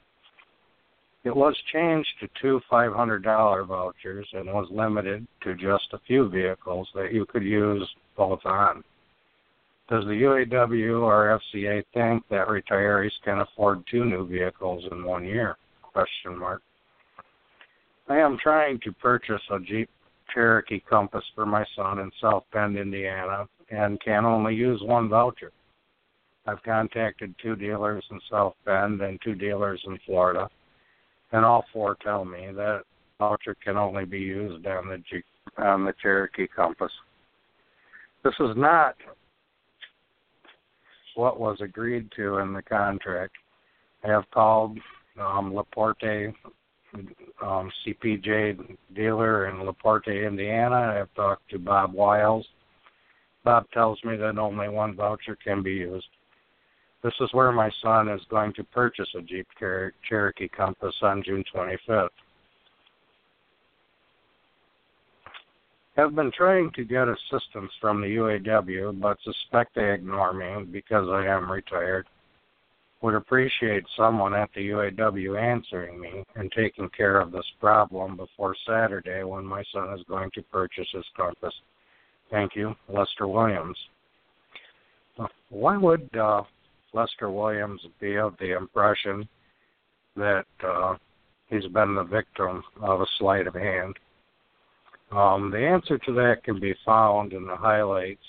It 1.23 1.37
was 1.37 1.55
changed 1.73 2.09
to 2.21 2.29
two 2.41 2.61
five 2.71 2.95
hundred 2.95 3.23
dollar 3.23 3.65
vouchers 3.65 4.27
and 4.33 4.47
was 4.53 4.69
limited 4.71 5.27
to 5.43 5.55
just 5.55 5.93
a 5.93 5.99
few 6.07 6.29
vehicles 6.29 6.89
that 6.95 7.13
you 7.13 7.27
could 7.27 7.43
use 7.43 7.87
both 8.17 8.41
on. 8.47 8.83
Does 9.91 10.05
the 10.05 10.23
UAW 10.23 11.03
or 11.03 11.39
FCA 11.55 11.85
think 11.93 12.23
that 12.31 12.49
retirees 12.49 13.11
can 13.25 13.41
afford 13.41 13.83
two 13.91 14.05
new 14.05 14.27
vehicles 14.27 14.85
in 14.91 15.05
one 15.05 15.25
year? 15.25 15.57
Question 15.83 16.39
mark. 16.39 16.63
I 18.09 18.19
am 18.19 18.39
trying 18.39 18.79
to 18.85 18.93
purchase 18.93 19.43
a 19.51 19.59
Jeep 19.61 19.91
Cherokee 20.33 20.81
Compass 20.81 21.25
for 21.35 21.45
my 21.45 21.67
son 21.77 21.99
in 21.99 22.11
South 22.21 22.45
Bend, 22.53 22.79
Indiana, 22.79 23.47
and 23.71 24.01
can 24.01 24.25
only 24.25 24.55
use 24.55 24.81
one 24.83 25.09
voucher. 25.09 25.53
I've 26.47 26.63
contacted 26.63 27.35
two 27.43 27.57
dealers 27.57 28.05
in 28.11 28.21
South 28.31 28.55
Bend 28.65 29.01
and 29.01 29.21
two 29.23 29.35
dealers 29.35 29.83
in 29.87 29.99
Florida, 30.07 30.49
and 31.33 31.45
all 31.45 31.65
four 31.73 31.97
tell 32.03 32.25
me 32.25 32.49
that 32.53 32.83
voucher 33.19 33.57
can 33.63 33.77
only 33.77 34.05
be 34.05 34.19
used 34.19 34.67
on 34.67 34.89
the 34.89 34.99
Jeep, 35.11 35.25
on 35.59 35.85
the 35.85 35.95
Cherokee 36.01 36.47
Compass. 36.47 36.93
This 38.25 38.35
is 38.41 38.57
not 38.57 38.97
what 41.15 41.41
was 41.41 41.59
agreed 41.61 42.11
to 42.17 42.39
in 42.39 42.53
the 42.53 42.63
contract. 42.63 43.35
I 44.05 44.09
have 44.09 44.25
called 44.33 44.79
um, 45.21 45.53
La 45.53 45.63
Porte 45.63 46.35
um, 47.43 47.71
CPJ 47.87 48.77
dealer 48.95 49.49
in 49.49 49.65
La 49.65 49.73
Porte, 49.73 50.09
Indiana. 50.09 50.93
I 50.93 50.95
have 50.95 51.15
talked 51.15 51.49
to 51.51 51.59
Bob 51.59 51.93
Wiles. 51.93 52.47
Bob 53.45 53.67
tells 53.73 54.03
me 54.05 54.17
that 54.17 54.39
only 54.39 54.69
one 54.69 54.95
voucher 54.95 55.37
can 55.43 55.63
be 55.63 55.73
used. 55.73 56.07
This 57.03 57.15
is 57.21 57.33
where 57.33 57.53
my 57.53 57.71
son 57.83 58.09
is 58.09 58.21
going 58.31 58.53
to 58.55 58.65
purchase 58.65 59.09
a 59.17 59.23
Jeep 59.23 59.47
Cherokee 60.09 60.49
Compass 60.49 60.95
on 61.03 61.23
June 61.23 61.45
25th. 61.55 62.09
have 66.01 66.15
been 66.15 66.33
trying 66.37 66.71
to 66.73 66.85
get 66.85 67.09
assistance 67.09 67.71
from 67.81 68.01
the 68.01 68.07
UAW, 68.07 68.99
but 69.01 69.19
suspect 69.23 69.75
they 69.75 69.93
ignore 69.93 70.33
me 70.33 70.65
because 70.71 71.09
I 71.09 71.27
am 71.27 71.51
retired. 71.51 72.07
Would 73.03 73.15
appreciate 73.15 73.85
someone 73.97 74.35
at 74.35 74.51
the 74.55 74.71
UAW 74.71 75.41
answering 75.41 76.01
me 76.01 76.25
and 76.37 76.53
taking 76.53 76.89
care 76.91 77.21
of 77.21 77.33
this 77.33 77.47
problem 77.61 78.17
before 78.17 78.55
Saturday 78.67 79.25
when 79.25 79.45
my 79.45 79.63
son 79.73 79.93
is 79.99 80.05
going 80.09 80.31
to 80.35 80.43
purchase 80.43 80.89
his 80.93 81.05
compass. 81.17 81.55
Thank 82.31 82.57
you, 82.57 82.75
Lester 82.89 83.27
Williams. 83.27 83.77
Why 85.49 85.77
would 85.77 86.09
uh, 86.17 86.43
Lester 86.93 87.31
Williams 87.31 87.81
be 88.01 88.17
of 88.17 88.35
the 88.39 88.57
impression 88.57 89.29
that 90.17 90.47
uh, 90.67 90.97
he's 91.47 91.67
been 91.67 91.95
the 91.95 92.05
victim 92.05 92.63
of 92.81 93.01
a 93.01 93.07
sleight 93.19 93.47
of 93.47 93.55
hand? 93.55 93.97
Um, 95.13 95.51
the 95.51 95.59
answer 95.59 95.99
to 95.99 96.13
that 96.15 96.45
can 96.45 96.61
be 96.61 96.75
found 96.85 97.33
in 97.33 97.47
the 97.47 97.57
highlights 97.57 98.21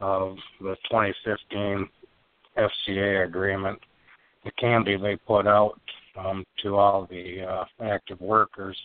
of 0.00 0.36
the 0.60 0.76
2015 0.90 1.88
FCA 2.56 3.24
agreement, 3.24 3.78
the 4.44 4.50
candy 4.52 4.96
they 4.96 5.16
put 5.16 5.46
out 5.46 5.80
um, 6.16 6.44
to 6.62 6.76
all 6.76 7.06
the 7.10 7.42
uh, 7.42 7.64
active 7.82 8.20
workers 8.20 8.76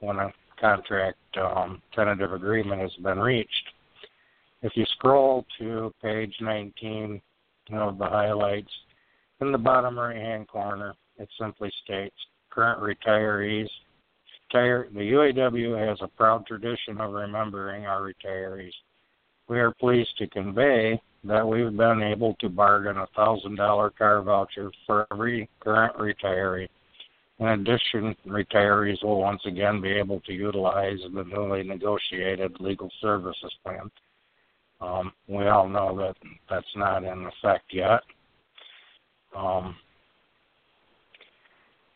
when 0.00 0.16
a 0.16 0.32
contract 0.60 1.18
um, 1.40 1.80
tentative 1.94 2.32
agreement 2.32 2.80
has 2.80 2.92
been 3.02 3.18
reached. 3.18 3.72
If 4.62 4.72
you 4.74 4.84
scroll 4.96 5.44
to 5.58 5.92
page 6.02 6.34
19 6.40 7.20
of 7.72 7.98
the 7.98 8.06
highlights, 8.06 8.72
in 9.40 9.52
the 9.52 9.58
bottom 9.58 9.98
right 9.98 10.16
hand 10.16 10.48
corner, 10.48 10.94
it 11.18 11.28
simply 11.38 11.70
states 11.84 12.16
current 12.50 12.80
retirees 12.80 13.68
the 14.52 15.12
UAW 15.12 15.88
has 15.88 15.98
a 16.00 16.08
proud 16.08 16.46
tradition 16.46 17.00
of 17.00 17.12
remembering 17.12 17.86
our 17.86 18.12
retirees. 18.12 18.72
We 19.48 19.60
are 19.60 19.72
pleased 19.72 20.16
to 20.18 20.26
convey 20.28 21.00
that 21.24 21.46
we've 21.46 21.76
been 21.76 22.02
able 22.02 22.34
to 22.40 22.48
bargain 22.48 22.96
a 22.96 23.06
thousand 23.14 23.56
dollar 23.56 23.90
car 23.90 24.22
voucher 24.22 24.70
for 24.86 25.06
every 25.12 25.48
current 25.60 25.96
retiree. 25.96 26.68
In 27.38 27.48
addition, 27.48 28.16
retirees 28.26 29.02
will 29.02 29.20
once 29.20 29.42
again 29.44 29.80
be 29.80 29.90
able 29.90 30.20
to 30.20 30.32
utilize 30.32 30.98
the 31.12 31.24
newly 31.24 31.62
negotiated 31.62 32.56
legal 32.60 32.90
services 33.02 33.52
plan. 33.62 33.90
Um, 34.80 35.12
we 35.26 35.46
all 35.46 35.68
know 35.68 35.96
that 35.96 36.16
that's 36.50 36.66
not 36.76 37.04
in 37.04 37.26
effect 37.26 37.64
yet. 37.72 38.00
Um, 39.34 39.76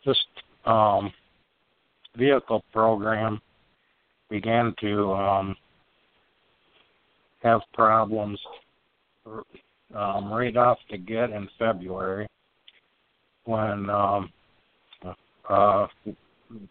this 0.05 0.17
um, 0.65 1.13
vehicle 2.17 2.65
program 2.73 3.41
began 4.31 4.75
to 4.81 5.13
um, 5.13 5.57
have 7.43 7.61
problems 7.75 8.39
um, 9.95 10.33
right 10.33 10.57
off 10.57 10.79
the 10.91 10.99
get 10.99 11.31
in 11.31 11.49
February 11.59 12.27
when 13.45 13.91
um, 13.91 14.31
uh, 15.49 15.87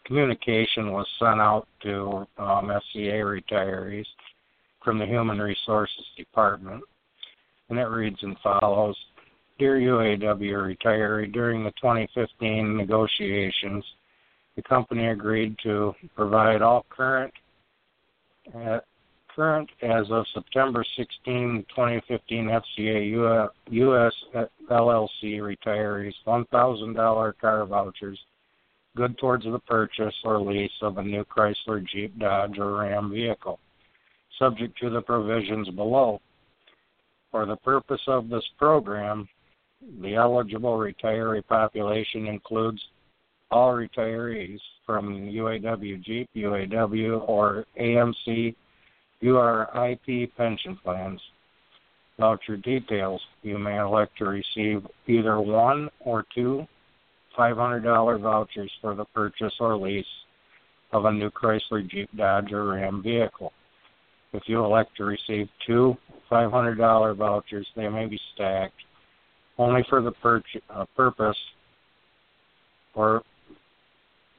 communication 0.06 0.92
was 0.92 1.08
sent 1.20 1.40
out 1.40 1.68
to 1.82 2.26
um, 2.38 2.72
FCA 2.96 3.22
retirees 3.24 4.06
from 4.84 5.00
the 5.00 5.06
Human 5.06 5.40
Resources 5.40 6.06
Department, 6.18 6.84
and 7.70 7.80
it 7.80 7.84
reads 7.84 8.22
and 8.22 8.38
follows. 8.44 8.98
Dear 9.58 9.78
UAW 9.78 10.76
retiree, 10.78 11.34
during 11.34 11.64
the 11.64 11.72
2015 11.72 12.78
negotiations, 12.78 13.84
the 14.56 14.62
company 14.64 15.08
agreed 15.08 15.56
to 15.64 15.94
provide 16.16 16.62
all 16.62 16.86
current 16.90 17.34
uh, 18.56 18.80
current 19.36 19.70
as 19.82 20.06
of 20.10 20.26
September 20.34 20.84
16, 20.98 21.66
2015 21.70 22.46
FCA 22.80 23.50
US 23.72 24.14
LLC 24.70 25.40
retirees 25.40 26.14
$1,000 26.26 27.34
car 27.40 27.66
vouchers 27.66 28.20
good 28.96 29.18
towards 29.18 29.46
the 29.46 29.60
purchase 29.60 30.16
or 30.26 30.42
lease 30.42 30.72
of 30.82 30.98
a 30.98 31.04
new 31.04 31.24
Chrysler, 31.24 31.86
Jeep, 31.88 32.18
Dodge, 32.20 32.58
or 32.58 32.80
Ram 32.80 33.12
vehicle, 33.12 33.60
subject 34.40 34.80
to 34.80 34.90
the 34.90 35.02
provisions 35.02 35.70
below. 35.70 36.20
For 37.32 37.46
the 37.46 37.58
purpose 37.58 38.02
of 38.08 38.30
this 38.30 38.46
program, 38.58 39.28
the 40.02 40.16
eligible 40.16 40.78
retiree 40.78 41.46
population 41.46 42.26
includes 42.26 42.82
all 43.52 43.74
retirees 43.74 44.60
from 44.86 45.30
UAW 45.30 46.04
Jeep, 46.04 46.30
UAW, 46.36 47.28
or 47.30 47.66
AMC 47.80 48.56
URIP 49.22 50.32
pension 50.36 50.78
plans. 50.84 51.22
Voucher 52.20 52.58
details. 52.58 53.22
You 53.44 53.58
may 53.58 53.80
elect 53.80 54.18
to 54.18 54.26
receive 54.26 54.86
either 55.08 55.40
one 55.40 55.90
or 56.02 56.26
two 56.34 56.68
$500 57.38 58.22
vouchers 58.22 58.72
for 58.82 58.96
the 58.96 59.06
purchase 59.06 59.54
or 59.60 59.78
lease 59.78 60.06
of 60.92 61.06
a 61.06 61.12
new 61.12 61.30
Chrysler 61.30 61.88
Jeep 61.88 62.10
Dodge 62.18 62.52
or 62.52 62.66
Ram 62.66 63.02
vehicle. 63.02 63.54
If 64.34 64.44
you 64.46 64.64
elect 64.64 64.96
to 64.98 65.06
receive 65.06 65.50
two 65.66 65.98
$500 66.32 67.16
vouchers, 67.16 67.68
they 67.76 67.88
may 67.88 68.06
be 68.06 68.20
stacked 68.34 68.76
only 69.58 69.84
for 69.90 70.02
the 70.02 70.14
uh, 70.70 70.86
purpose 70.96 71.38
or 72.94 73.24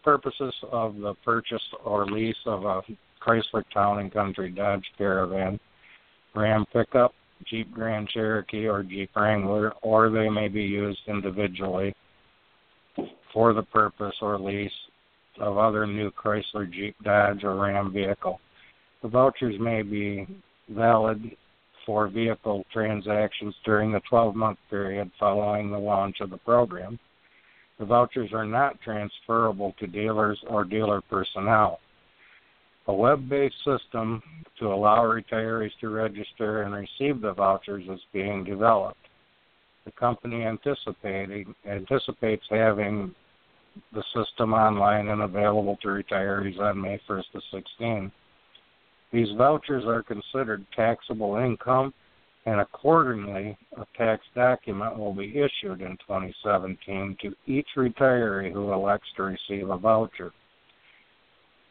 purposes 0.03 0.55
of 0.71 0.97
the 0.97 1.15
purchase 1.25 1.63
or 1.85 2.07
lease 2.07 2.37
of 2.47 2.65
a 2.65 2.83
Chrysler 3.21 3.65
Town 3.73 3.99
and 3.99 4.13
Country 4.13 4.51
Dodge 4.51 4.85
Caravan, 4.97 5.61
Ram 6.35 6.65
pickup, 6.73 7.13
Jeep 7.47 7.71
Grand 7.73 8.09
Cherokee, 8.09 8.67
or 8.67 8.83
Jeep 8.83 9.11
Wrangler, 9.15 9.73
or 9.83 10.11
they 10.11 10.29
may 10.29 10.49
be 10.49 10.63
used 10.63 11.01
individually 11.07 11.95
for 13.33 13.53
the 13.53 13.63
purpose 13.63 14.15
or 14.23 14.39
lease 14.39 14.71
of 15.39 15.59
other 15.59 15.87
new 15.87 16.11
Chrysler, 16.11 16.71
Jeep, 16.71 16.97
Dodge, 17.03 17.45
or 17.45 17.57
Ram 17.57 17.93
vehicle. 17.93 18.41
The 19.03 19.09
vouchers 19.09 19.59
may 19.59 19.83
be 19.83 20.27
valid 20.69 21.37
for 21.87 22.09
vehicle 22.09 22.65
transactions 22.73 23.55
during 23.65 23.93
the 23.93 24.01
12 24.09 24.37
month 24.37 24.59
period 24.69 25.11
following 25.19 25.71
the 25.71 25.79
launch 25.79 26.17
of 26.21 26.31
the 26.31 26.37
program. 26.39 26.99
The 27.79 27.87
vouchers 27.87 28.31
are 28.35 28.45
not 28.45 28.81
transferable 28.83 29.75
to 29.79 29.87
dealers 29.87 30.39
or 30.47 30.65
dealer 30.65 31.01
personnel. 31.01 31.81
A 32.89 32.93
web 32.93 33.29
based 33.29 33.57
system 33.65 34.23
to 34.59 34.67
allow 34.67 35.03
retirees 35.05 35.71
to 35.81 35.89
register 35.89 36.63
and 36.63 36.75
receive 36.75 37.23
the 37.23 37.33
vouchers 37.33 37.85
is 37.89 38.01
being 38.13 38.45
developed. 38.45 38.99
The 39.87 39.93
company 39.93 40.45
anticipating, 40.45 41.55
anticipates 41.67 42.45
having 42.51 43.15
the 43.95 44.03
system 44.15 44.53
online 44.53 45.09
and 45.09 45.23
available 45.23 45.79
to 45.83 45.89
retirees 45.89 46.59
on 46.59 46.81
May 46.81 47.01
1st 47.09 47.33
to 47.33 47.41
16. 47.51 48.13
These 49.13 49.29
vouchers 49.37 49.85
are 49.87 50.03
considered 50.03 50.65
taxable 50.75 51.37
income, 51.37 51.93
and 52.47 52.61
accordingly, 52.61 53.57
a 53.77 53.87
tax 53.97 54.23
document 54.35 54.97
will 54.99 55.15
be 55.15 55.31
issued 55.31 55.83
in 55.83 55.97
2017 56.07 57.17
to 57.23 57.35
each 57.47 57.69
retiree 57.77 58.53
who 58.53 58.73
elects 58.73 59.09
to 59.17 59.25
receive 59.25 59.69
a 59.69 59.77
voucher 59.77 60.33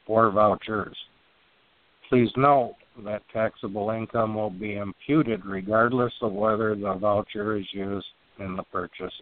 or 0.07 0.31
vouchers. 0.31 0.97
Please 2.09 2.29
note 2.35 2.75
that 3.05 3.21
taxable 3.31 3.91
income 3.91 4.35
will 4.35 4.49
be 4.49 4.75
imputed 4.75 5.45
regardless 5.45 6.13
of 6.21 6.33
whether 6.33 6.75
the 6.75 6.93
voucher 6.95 7.55
is 7.55 7.65
used 7.71 8.07
in 8.39 8.55
the 8.55 8.63
purchase 8.63 9.13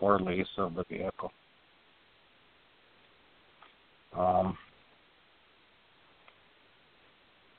or 0.00 0.18
lease 0.18 0.46
of 0.58 0.74
the 0.74 0.84
vehicle. 0.90 1.30
Um, 4.16 4.56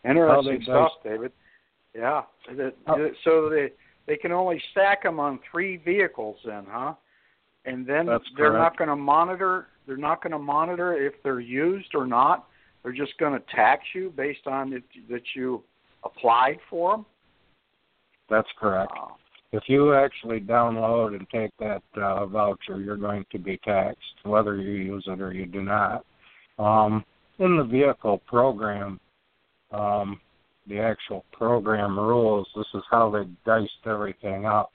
Interesting 0.03 0.61
stuff, 0.63 0.91
David. 1.03 1.31
Yeah. 1.95 2.23
So 3.23 3.49
they 3.49 3.71
they 4.07 4.17
can 4.17 4.31
only 4.31 4.61
stack 4.71 5.03
them 5.03 5.19
on 5.19 5.39
three 5.49 5.77
vehicles, 5.77 6.37
then, 6.45 6.65
huh? 6.69 6.93
And 7.65 7.87
then 7.87 8.05
That's 8.05 8.23
they're 8.35 8.51
correct. 8.51 8.61
not 8.61 8.77
going 8.77 8.89
to 8.89 8.95
monitor. 8.95 9.67
They're 9.87 9.95
not 9.95 10.21
going 10.21 10.31
to 10.31 10.39
monitor 10.39 10.93
if 10.93 11.13
they're 11.23 11.39
used 11.39 11.95
or 11.95 12.05
not. 12.05 12.47
They're 12.81 12.91
just 12.91 13.17
going 13.17 13.33
to 13.33 13.45
tax 13.55 13.83
you 13.95 14.11
based 14.15 14.45
on 14.45 14.73
it, 14.73 14.83
that 15.09 15.21
you 15.35 15.63
applied 16.03 16.57
for 16.69 16.97
them. 16.97 17.05
That's 18.29 18.47
correct. 18.59 18.91
Uh, 18.99 19.13
if 19.53 19.63
you 19.67 19.93
actually 19.93 20.41
download 20.41 21.15
and 21.15 21.25
take 21.29 21.51
that 21.59 21.83
uh, 21.95 22.25
voucher, 22.25 22.81
you're 22.81 22.97
going 22.97 23.23
to 23.31 23.39
be 23.39 23.57
taxed, 23.63 24.01
whether 24.23 24.57
you 24.57 24.71
use 24.71 25.05
it 25.07 25.21
or 25.21 25.31
you 25.31 25.45
do 25.45 25.61
not. 25.61 26.05
Um, 26.59 27.05
in 27.39 27.57
the 27.57 27.63
vehicle 27.63 28.17
program, 28.27 28.99
um, 29.73 30.19
the 30.67 30.79
actual 30.79 31.25
program 31.31 31.97
rules, 31.97 32.47
this 32.55 32.65
is 32.73 32.83
how 32.89 33.09
they 33.09 33.23
diced 33.45 33.71
everything 33.85 34.45
up. 34.45 34.71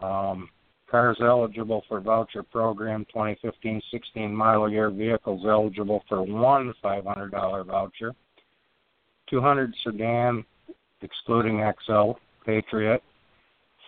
Um, 0.00 0.48
cars 0.90 1.18
eligible 1.20 1.82
for 1.88 2.00
voucher 2.00 2.42
program 2.42 3.04
2015 3.12 3.82
16 3.90 4.34
mile 4.34 4.64
a 4.64 4.70
year 4.70 4.90
vehicles 4.90 5.44
eligible 5.46 6.02
for 6.08 6.22
one 6.22 6.72
$500 6.82 7.66
voucher. 7.66 8.12
200 9.28 9.74
sedan, 9.82 10.44
excluding 11.02 11.58
XL, 11.86 12.12
Patriot, 12.44 13.02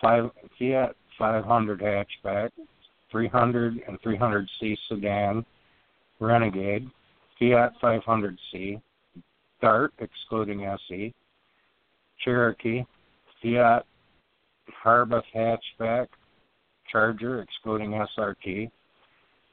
five, 0.01 0.29
Fiat 0.57 0.95
500 1.17 1.79
hatchback, 1.79 2.49
300 3.11 3.81
and 3.87 4.01
300C 4.01 4.77
sedan, 4.89 5.45
Renegade, 6.19 6.89
Fiat 7.39 7.73
500C, 7.81 8.81
Dart, 9.61 9.93
excluding 9.99 10.65
SE, 10.87 11.13
Cherokee, 12.23 12.83
Fiat 13.41 13.85
Abarth 14.83 15.23
hatchback, 15.35 16.07
Charger, 16.91 17.41
excluding 17.41 17.91
SRT, 18.17 18.69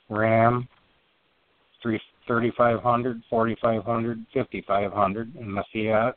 Ram, 0.08 0.68
3500, 1.82 3.22
4500, 3.28 4.26
5500, 4.32 5.34
and 5.36 5.56
the 5.56 5.64
Fiat 5.72 6.16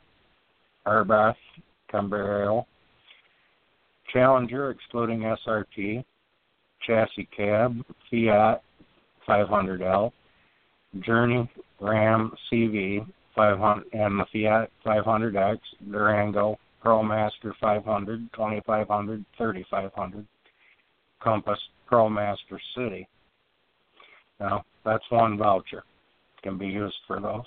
Abarth 0.86 1.34
Cabrio, 1.92 2.64
Challenger, 4.12 4.70
excluding 4.70 5.20
SRT, 5.20 6.04
chassis 6.86 7.28
cab, 7.36 7.76
Fiat 8.10 8.62
500L, 9.28 10.12
Journey, 11.00 11.48
Ram, 11.80 12.32
CV 12.50 13.06
500, 13.34 13.86
and 13.92 14.18
the 14.18 14.24
Fiat 14.32 14.70
500X, 14.84 15.58
Durango, 15.90 16.58
ProMaster 16.84 17.52
500, 17.60 18.32
2500, 18.32 19.24
3500, 19.36 20.26
Compass, 21.22 21.58
ProMaster 21.90 22.58
City. 22.76 23.08
Now, 24.38 24.64
that's 24.84 25.04
one 25.10 25.36
voucher. 25.36 25.84
Can 26.42 26.56
be 26.56 26.66
used 26.66 26.96
for 27.06 27.20
those. 27.20 27.44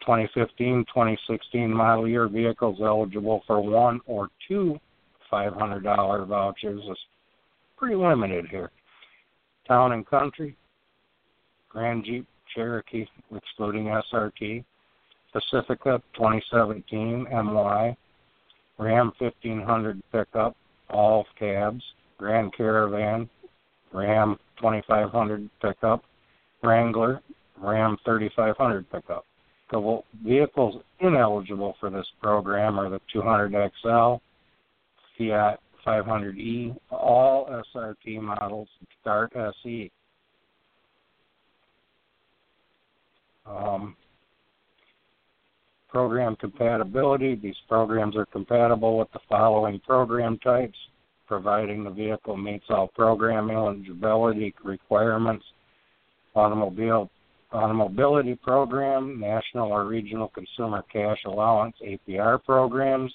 2015 0.00 0.84
2016 0.86 1.72
model 1.72 2.06
year 2.06 2.28
vehicles 2.28 2.78
eligible 2.80 3.42
for 3.44 3.60
one 3.60 3.98
or 4.06 4.28
two 4.46 4.78
$500 5.32 6.26
vouchers 6.28 6.80
is 6.88 6.98
pretty 7.76 7.96
limited 7.96 8.46
here. 8.48 8.70
Town 9.66 9.92
and 9.92 10.06
Country, 10.06 10.56
Grand 11.68 12.04
Jeep 12.04 12.26
Cherokee, 12.56 13.06
excluding 13.34 13.84
SRT, 14.12 14.64
Pacifica 15.32 16.02
2017 16.14 17.26
MY, 17.30 17.96
Ram 18.78 19.12
1500 19.18 20.02
pickup, 20.10 20.56
all 20.90 21.26
cabs, 21.38 21.82
Grand 22.18 22.52
Caravan, 22.56 23.28
Ram 23.92 24.38
2500 24.58 25.48
pickup, 25.60 26.02
Wrangler, 26.62 27.20
Ram 27.60 27.96
3500 28.04 28.90
pickup. 28.90 29.24
The 29.70 30.00
vehicles 30.24 30.82
ineligible 31.00 31.76
for 31.80 31.90
this 31.90 32.06
program 32.22 32.78
are 32.78 32.88
the 32.88 33.00
200XL, 33.14 34.20
Fiat 35.18 35.60
500E, 35.86 36.76
all 36.90 37.62
SRT 37.74 38.20
models, 38.20 38.68
Dart 39.04 39.32
SE. 39.62 39.90
Um, 43.48 43.96
program 45.88 46.36
compatibility. 46.36 47.36
These 47.36 47.56
programs 47.68 48.16
are 48.16 48.26
compatible 48.26 48.98
with 48.98 49.08
the 49.12 49.20
following 49.28 49.80
program 49.80 50.38
types, 50.38 50.76
providing 51.26 51.84
the 51.84 51.90
vehicle 51.90 52.36
meets 52.36 52.66
all 52.68 52.88
program 52.88 53.50
eligibility 53.50 54.54
requirements. 54.64 55.44
Automobile 56.34 57.10
Automobility 57.52 58.34
Program, 58.34 59.18
National 59.20 59.72
or 59.72 59.86
Regional 59.86 60.28
Consumer 60.28 60.84
Cash 60.92 61.18
Allowance 61.24 61.76
APR 61.82 62.42
programs, 62.44 63.12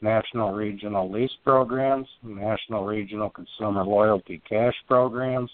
National 0.00 0.52
Regional 0.52 1.10
Lease 1.10 1.30
Programs, 1.44 2.08
National 2.22 2.84
Regional 2.84 3.30
Consumer 3.30 3.84
Loyalty 3.84 4.42
Cash 4.48 4.74
Programs, 4.88 5.50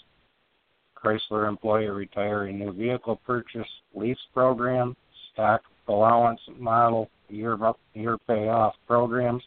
Chrysler 1.02 1.48
Employee 1.48 1.86
Retiree 1.86 2.54
New 2.54 2.72
Vehicle 2.72 3.20
Purchase 3.26 3.68
Lease 3.94 4.16
Program, 4.32 4.96
Stock 5.32 5.62
Allowance 5.88 6.40
Model 6.58 7.08
Year, 7.28 7.58
year 7.94 8.18
Payoff 8.26 8.74
Programs. 8.86 9.42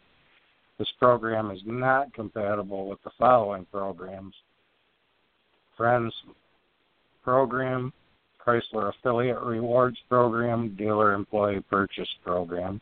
This 0.78 0.92
program 1.00 1.52
is 1.52 1.62
not 1.66 2.14
compatible 2.14 2.90
with 2.90 3.02
the 3.04 3.12
following 3.18 3.66
programs 3.72 4.34
Friends 5.78 6.14
Program, 7.24 7.94
Chrysler 8.46 8.92
Affiliate 8.94 9.42
Rewards 9.42 9.98
Program, 10.10 10.76
Dealer 10.76 11.14
Employee 11.14 11.64
Purchase 11.70 12.10
Program. 12.24 12.82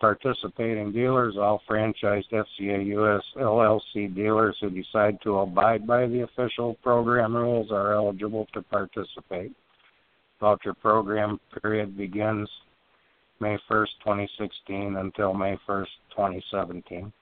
Participating 0.00 0.92
dealers, 0.92 1.36
all 1.36 1.60
franchised 1.68 2.30
FCA 2.32 2.86
US 2.96 3.22
LLC 3.36 4.14
dealers 4.14 4.56
who 4.60 4.70
decide 4.70 5.20
to 5.22 5.40
abide 5.40 5.86
by 5.86 6.06
the 6.06 6.22
official 6.22 6.74
program 6.82 7.36
rules 7.36 7.70
are 7.70 7.92
eligible 7.92 8.46
to 8.54 8.62
participate. 8.62 9.52
Voucher 10.40 10.72
program 10.72 11.38
period 11.60 11.98
begins 11.98 12.48
May 13.40 13.58
1st, 13.70 13.88
2016 14.02 14.96
until 14.96 15.34
May 15.34 15.58
1st, 15.68 15.86
2017. 16.16 17.12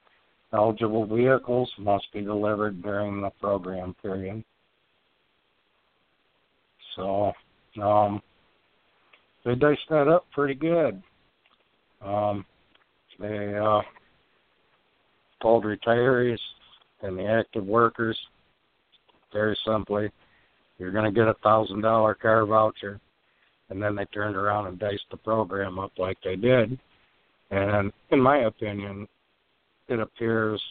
Eligible 0.52 1.04
vehicles 1.04 1.70
must 1.78 2.06
be 2.12 2.20
delivered 2.20 2.80
during 2.80 3.20
the 3.20 3.30
program 3.40 3.94
period. 4.00 4.44
So 6.94 7.32
um, 7.82 8.22
they 9.44 9.56
diced 9.56 9.88
that 9.90 10.06
up 10.06 10.26
pretty 10.32 10.54
good. 10.54 11.02
Um, 12.04 12.44
they 13.18 13.54
uh, 13.54 13.80
told 15.42 15.64
retirees 15.64 16.38
and 17.02 17.18
the 17.18 17.26
active 17.26 17.64
workers 17.64 18.18
very 19.32 19.56
simply, 19.66 20.10
you're 20.78 20.92
going 20.92 21.04
to 21.04 21.18
get 21.18 21.28
a 21.28 21.34
thousand 21.42 21.82
dollar 21.82 22.14
car 22.14 22.46
voucher, 22.46 23.00
and 23.68 23.82
then 23.82 23.94
they 23.94 24.04
turned 24.06 24.36
around 24.36 24.66
and 24.66 24.78
diced 24.78 25.04
the 25.10 25.16
program 25.16 25.78
up 25.78 25.92
like 25.98 26.16
they 26.24 26.36
did. 26.36 26.78
And 27.50 27.92
in 28.10 28.20
my 28.20 28.44
opinion, 28.44 29.06
it 29.88 30.00
appears 30.00 30.62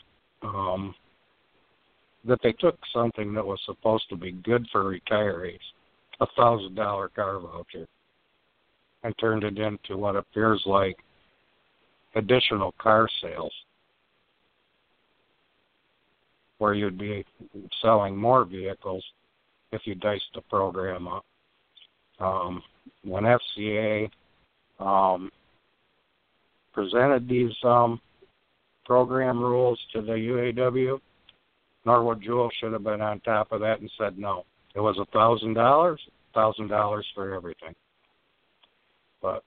um, 0.41 0.93
that 2.25 2.39
they 2.43 2.51
took 2.53 2.77
something 2.93 3.33
that 3.33 3.45
was 3.45 3.59
supposed 3.65 4.09
to 4.09 4.15
be 4.15 4.31
good 4.31 4.65
for 4.71 4.83
retirees 4.83 5.59
a 6.19 6.27
thousand 6.35 6.75
dollar 6.75 7.09
car 7.09 7.39
voucher 7.39 7.87
and 9.03 9.13
turned 9.19 9.43
it 9.43 9.57
into 9.57 9.97
what 9.97 10.15
appears 10.15 10.61
like 10.65 10.97
additional 12.17 12.73
car 12.79 13.07
sales 13.21 13.53
where 16.57 16.73
you'd 16.73 16.97
be 16.97 17.23
selling 17.81 18.15
more 18.15 18.43
vehicles 18.43 19.03
if 19.71 19.81
you 19.85 19.95
diced 19.95 20.25
the 20.33 20.41
program 20.41 21.07
up. 21.07 21.25
Um, 22.19 22.63
when 23.03 23.23
FCA 23.23 24.09
um, 24.79 25.31
presented 26.73 27.29
these 27.29 27.53
um, 27.63 28.01
program 28.85 29.39
rules 29.39 29.79
to 29.93 30.01
the 30.01 30.13
UAW, 30.13 30.99
Norwood 31.85 32.23
Jewell 32.23 32.49
should 32.59 32.73
have 32.73 32.83
been 32.83 33.01
on 33.01 33.19
top 33.19 33.51
of 33.51 33.61
that 33.61 33.79
and 33.81 33.91
said 33.97 34.17
no. 34.17 34.45
It 34.75 34.79
was 34.79 34.97
a 34.99 35.05
thousand 35.11 35.53
dollars, 35.53 36.01
thousand 36.33 36.69
dollars 36.69 37.05
for 37.13 37.33
everything. 37.33 37.75
But 39.21 39.43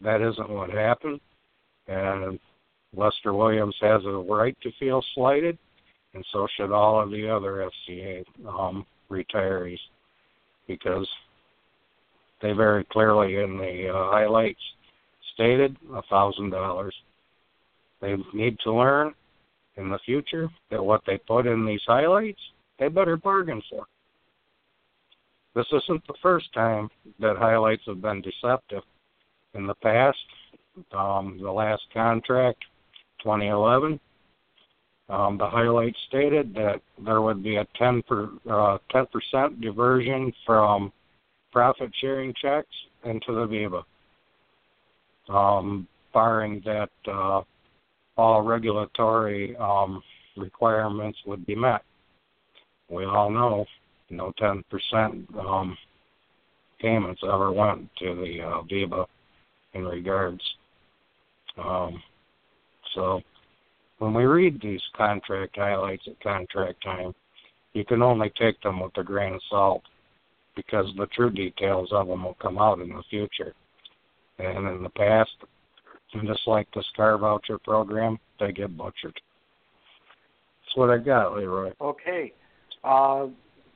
that 0.00 0.20
isn't 0.20 0.50
what 0.50 0.70
happened, 0.70 1.20
and 1.88 2.38
Lester 2.96 3.34
Williams 3.34 3.76
has 3.80 4.02
a 4.04 4.10
right 4.10 4.56
to 4.62 4.70
feel 4.78 5.02
slighted, 5.14 5.58
and 6.14 6.24
so 6.32 6.46
should 6.56 6.72
all 6.72 7.00
of 7.00 7.10
the 7.10 7.28
other 7.28 7.68
FCA 7.88 8.24
um, 8.46 8.86
retirees, 9.10 9.78
because 10.66 11.08
they 12.40 12.52
very 12.52 12.84
clearly 12.84 13.36
in 13.36 13.58
the 13.58 13.88
uh, 13.88 14.10
highlights 14.10 14.60
stated 15.34 15.76
a 15.94 16.02
thousand 16.02 16.50
dollars. 16.50 16.94
They 18.00 18.16
need 18.32 18.58
to 18.60 18.72
learn 18.72 19.14
in 19.76 19.90
the 19.90 19.98
future 20.04 20.48
that 20.70 20.84
what 20.84 21.02
they 21.06 21.18
put 21.18 21.46
in 21.46 21.66
these 21.66 21.82
highlights, 21.86 22.40
they 22.78 22.88
better 22.88 23.16
bargain 23.16 23.62
for. 23.68 23.86
This 25.54 25.66
isn't 25.72 26.06
the 26.06 26.14
first 26.22 26.52
time 26.52 26.88
that 27.20 27.36
highlights 27.36 27.82
have 27.86 28.02
been 28.02 28.22
deceptive. 28.22 28.82
In 29.54 29.66
the 29.66 29.74
past, 29.74 30.18
um, 30.92 31.38
the 31.40 31.50
last 31.50 31.82
contract, 31.92 32.64
2011, 33.22 33.98
um, 35.08 35.36
the 35.38 35.46
highlights 35.46 35.98
stated 36.08 36.54
that 36.54 36.80
there 37.04 37.20
would 37.20 37.42
be 37.42 37.56
a 37.56 37.66
10 37.76 38.02
per, 38.02 38.30
uh, 38.50 38.78
10% 38.92 39.60
diversion 39.60 40.32
from 40.46 40.92
profit 41.52 41.90
sharing 42.00 42.32
checks 42.40 42.74
into 43.04 43.32
the 43.32 43.46
VEBA, 43.46 43.82
um, 45.32 45.86
barring 46.12 46.62
that 46.64 46.90
uh, 47.06 47.42
all 48.16 48.42
regulatory 48.42 49.56
um, 49.56 50.02
requirements 50.36 51.18
would 51.26 51.44
be 51.46 51.54
met. 51.54 51.82
We 52.88 53.04
all 53.04 53.30
know 53.30 53.66
no 54.10 54.32
10% 54.40 54.62
um, 55.38 55.76
payments 56.80 57.20
ever 57.24 57.52
went 57.52 57.88
to 57.98 58.14
the 58.14 58.42
uh, 58.42 58.62
VEBA 58.62 59.06
in 59.74 59.84
regards. 59.84 60.42
Um, 61.58 62.02
so 62.94 63.20
when 63.98 64.14
we 64.14 64.24
read 64.24 64.60
these 64.60 64.82
contract 64.96 65.56
highlights 65.56 66.04
at 66.06 66.20
contract 66.20 66.82
time, 66.82 67.14
you 67.72 67.84
can 67.84 68.02
only 68.02 68.32
take 68.38 68.60
them 68.62 68.80
with 68.80 68.96
a 68.96 69.02
grain 69.02 69.34
of 69.34 69.40
salt 69.50 69.82
because 70.56 70.86
the 70.96 71.06
true 71.06 71.30
details 71.30 71.88
of 71.92 72.06
them 72.06 72.24
will 72.24 72.36
come 72.40 72.58
out 72.58 72.80
in 72.80 72.88
the 72.88 73.02
future. 73.10 73.54
And 74.38 74.68
in 74.68 74.82
the 74.82 74.90
past, 74.90 75.30
just 76.12 76.46
like 76.46 76.68
the 76.74 76.84
Star 76.92 77.18
Voucher 77.18 77.58
program, 77.58 78.18
they 78.38 78.52
get 78.52 78.76
butchered. 78.76 79.14
That's 79.14 80.76
what 80.76 80.90
I 80.90 80.98
got, 80.98 81.36
Leroy. 81.36 81.72
Okay. 81.80 82.32
Uh, 82.82 83.26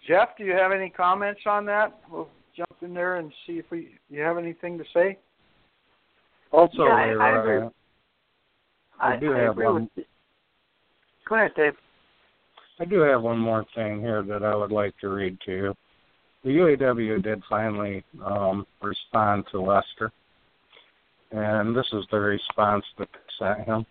Jeff, 0.07 0.31
do 0.37 0.45
you 0.45 0.53
have 0.53 0.73
any 0.73 0.91
comments 0.91 1.41
on 1.47 1.65
that? 1.67 1.99
We'll 2.11 2.29
jump 2.57 2.83
in 2.83 2.95
there 2.95 3.17
and 3.17 3.33
see 3.47 3.55
if 3.55 3.67
we 3.71 3.99
you 4.09 4.21
have 4.21 4.39
anything 4.39 4.79
to 4.79 4.85
say. 4.95 5.19
Also, 6.53 6.85
yeah, 6.85 6.95
I, 6.95 7.13
I, 7.13 7.39
agree. 7.39 7.69
I, 9.01 9.17
do 9.17 9.35
I 9.35 9.39
have 9.39 9.51
agree 9.53 9.67
one. 9.67 9.91
Go 11.29 11.35
ahead, 11.35 11.53
Dave. 11.57 11.75
I 12.81 12.85
do 12.85 13.01
have 13.01 13.23
one 13.23 13.39
more 13.39 13.67
thing 13.75 14.01
here 14.01 14.23
that 14.23 14.43
I 14.43 14.55
would 14.55 14.73
like 14.73 14.97
to 15.01 15.09
read 15.09 15.39
to 15.47 15.53
you. 15.53 15.75
The 16.45 16.51
UAW 16.51 17.23
did 17.23 17.43
finally 17.49 18.05
um, 18.25 18.67
respond 18.81 19.45
to 19.51 19.61
Lester, 19.61 20.13
and 21.33 21.77
this 21.77 21.87
is 21.93 22.05
the 22.11 22.21
response 22.21 22.85
that 22.99 23.09
they 23.13 23.45
sent 23.45 23.67
him. 23.67 23.85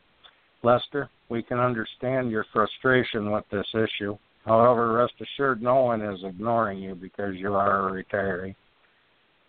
Lester, 0.64 1.10
we 1.30 1.44
can 1.44 1.60
understand 1.60 2.32
your 2.32 2.46
frustration 2.54 3.32
with 3.32 3.44
this 3.52 3.68
issue. 3.74 4.18
However, 4.46 4.94
rest 4.94 5.14
assured 5.22 5.62
no 5.62 5.82
one 5.82 6.02
is 6.02 6.24
ignoring 6.24 6.80
you 6.80 6.96
because 6.96 7.36
you 7.36 7.54
are 7.54 7.90
a 7.90 8.04
retiree. 8.04 8.56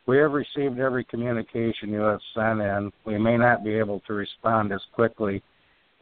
We 0.08 0.16
have 0.16 0.32
received 0.32 0.80
every 0.80 1.04
communication 1.04 1.90
you 1.90 2.00
have 2.00 2.20
sent 2.34 2.62
in. 2.62 2.90
We 3.04 3.18
may 3.18 3.36
not 3.36 3.62
be 3.62 3.74
able 3.74 4.00
to 4.06 4.14
respond 4.14 4.72
as 4.72 4.80
quickly 4.94 5.42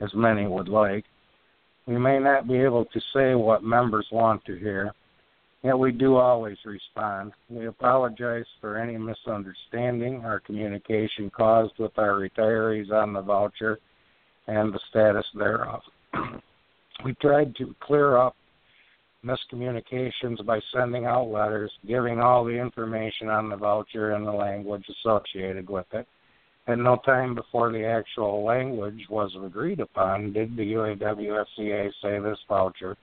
as 0.00 0.10
many 0.14 0.46
would 0.46 0.68
like. 0.68 1.04
We 1.86 1.98
may 1.98 2.20
not 2.20 2.46
be 2.46 2.54
able 2.54 2.84
to 2.84 3.00
say 3.12 3.34
what 3.34 3.64
members 3.64 4.06
want 4.12 4.44
to 4.44 4.56
hear, 4.56 4.92
yet 5.64 5.76
we 5.76 5.90
do 5.90 6.14
always 6.14 6.56
respond. 6.64 7.32
We 7.50 7.66
apologize 7.66 8.44
for 8.60 8.76
any 8.76 8.96
misunderstanding 8.96 10.24
our 10.24 10.38
communication 10.38 11.28
caused 11.28 11.76
with 11.80 11.98
our 11.98 12.12
retirees 12.12 12.92
on 12.92 13.12
the 13.12 13.22
voucher 13.22 13.80
and 14.46 14.72
the 14.72 14.80
status 14.88 15.26
thereof. 15.34 15.80
we 17.04 17.12
tried 17.14 17.56
to 17.56 17.74
clear 17.80 18.16
up 18.18 18.36
miscommunications 19.26 20.44
by 20.46 20.60
sending 20.72 21.04
out 21.04 21.28
letters, 21.28 21.72
giving 21.86 22.20
all 22.20 22.44
the 22.44 22.52
information 22.52 23.28
on 23.28 23.48
the 23.48 23.56
voucher 23.56 24.12
and 24.12 24.26
the 24.26 24.32
language 24.32 24.84
associated 24.88 25.68
with 25.68 25.86
it. 25.92 26.06
At 26.68 26.78
no 26.78 26.96
time 27.04 27.34
before 27.34 27.70
the 27.70 27.84
actual 27.84 28.44
language 28.44 29.06
was 29.08 29.30
agreed 29.44 29.80
upon 29.80 30.32
did 30.32 30.56
the 30.56 30.72
UAW-FCA 30.72 31.90
say 32.02 32.18
this 32.18 32.38
voucher 32.48 32.96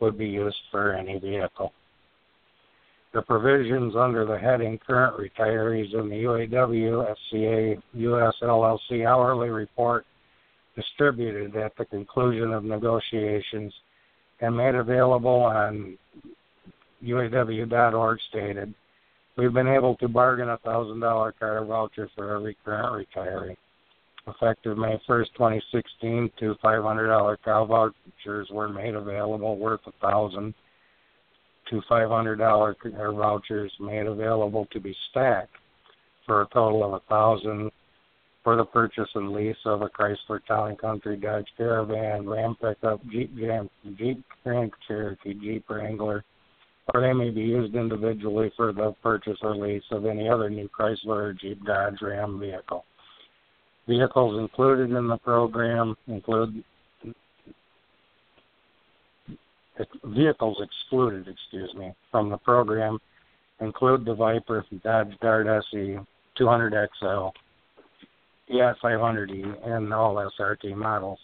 would 0.00 0.18
be 0.18 0.26
used 0.26 0.56
for 0.70 0.92
any 0.92 1.18
vehicle. 1.18 1.72
The 3.12 3.22
provisions 3.22 3.94
under 3.96 4.24
the 4.24 4.38
heading 4.38 4.78
Current 4.86 5.16
Retirees 5.18 5.92
in 5.94 6.08
the 6.08 6.22
UAW-FCA 6.24 7.82
US 7.94 8.34
LLC 8.42 9.06
hourly 9.06 9.50
report 9.50 10.06
distributed 10.74 11.54
at 11.56 11.76
the 11.76 11.84
conclusion 11.84 12.52
of 12.52 12.64
negotiations 12.64 13.72
and 14.42 14.56
made 14.56 14.74
available 14.74 15.30
on 15.30 15.96
UAW.org 17.02 18.18
stated, 18.28 18.74
we've 19.36 19.52
been 19.52 19.68
able 19.68 19.96
to 19.96 20.08
bargain 20.08 20.50
a 20.50 20.58
thousand 20.58 21.00
dollar 21.00 21.32
car 21.32 21.64
voucher 21.64 22.10
for 22.14 22.36
every 22.36 22.56
current 22.64 23.08
retiree. 23.16 23.56
Effective 24.26 24.76
May 24.76 25.00
1st, 25.08 25.32
2016, 25.36 26.30
two 26.38 26.54
$500 26.62 27.36
car 27.42 27.66
vouchers 27.66 28.48
were 28.50 28.68
made 28.68 28.94
available 28.94 29.56
worth 29.56 29.80
a 29.86 29.92
thousand. 30.00 30.54
Two 31.70 31.80
$500 31.90 32.74
car 32.78 33.12
vouchers 33.12 33.72
made 33.80 34.06
available 34.06 34.66
to 34.72 34.80
be 34.80 34.94
stacked 35.10 35.56
for 36.26 36.42
a 36.42 36.48
total 36.48 36.84
of 36.84 36.92
a 36.94 37.00
thousand 37.08 37.70
for 38.44 38.56
the 38.56 38.64
purchase 38.64 39.08
and 39.14 39.32
lease 39.32 39.56
of 39.64 39.82
a 39.82 39.88
Chrysler 39.88 40.44
Town 40.46 40.76
Country 40.76 41.16
Dodge 41.16 41.46
Caravan, 41.56 42.28
Ram 42.28 42.56
pickup, 42.60 43.00
Jeep 43.10 43.30
Ram, 43.40 43.70
Jeep 43.96 44.22
Grand 44.42 44.72
Cherokee, 44.86 45.34
Jeep 45.34 45.64
Wrangler, 45.68 46.24
or 46.92 47.00
they 47.00 47.12
may 47.12 47.30
be 47.30 47.42
used 47.42 47.74
individually 47.74 48.52
for 48.56 48.72
the 48.72 48.94
purchase 49.02 49.38
or 49.42 49.54
lease 49.54 49.84
of 49.90 50.06
any 50.06 50.28
other 50.28 50.50
new 50.50 50.68
Chrysler 50.68 51.30
or 51.30 51.32
Jeep 51.32 51.64
Dodge 51.64 52.02
Ram 52.02 52.40
vehicle. 52.40 52.84
Vehicles 53.86 54.40
included 54.40 54.90
in 54.90 55.06
the 55.08 55.18
program 55.18 55.96
include 56.06 56.64
vehicles 60.04 60.60
excluded, 60.62 61.26
excuse 61.28 61.72
me, 61.74 61.92
from 62.10 62.28
the 62.28 62.36
program 62.38 62.98
include 63.60 64.04
the 64.04 64.14
Viper 64.14 64.64
Dodge 64.82 65.12
Dart 65.20 65.46
SE 65.72 65.98
200 66.36 66.88
XL, 67.00 67.28
yeah, 68.52 68.74
500E 68.82 69.66
and 69.66 69.92
all 69.92 70.14
SRT 70.38 70.76
models. 70.76 71.18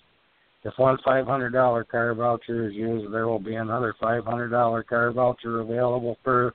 If 0.65 0.75
one 0.77 0.99
$500 1.07 1.89
car 1.89 2.15
voucher 2.15 2.69
is 2.69 2.75
used, 2.75 3.13
there 3.13 3.29
will 3.29 3.39
be 3.39 3.55
another 3.55 3.95
$500 4.03 4.87
car 4.87 5.13
voucher 5.13 5.61
available 5.61 6.17
for 6.25 6.55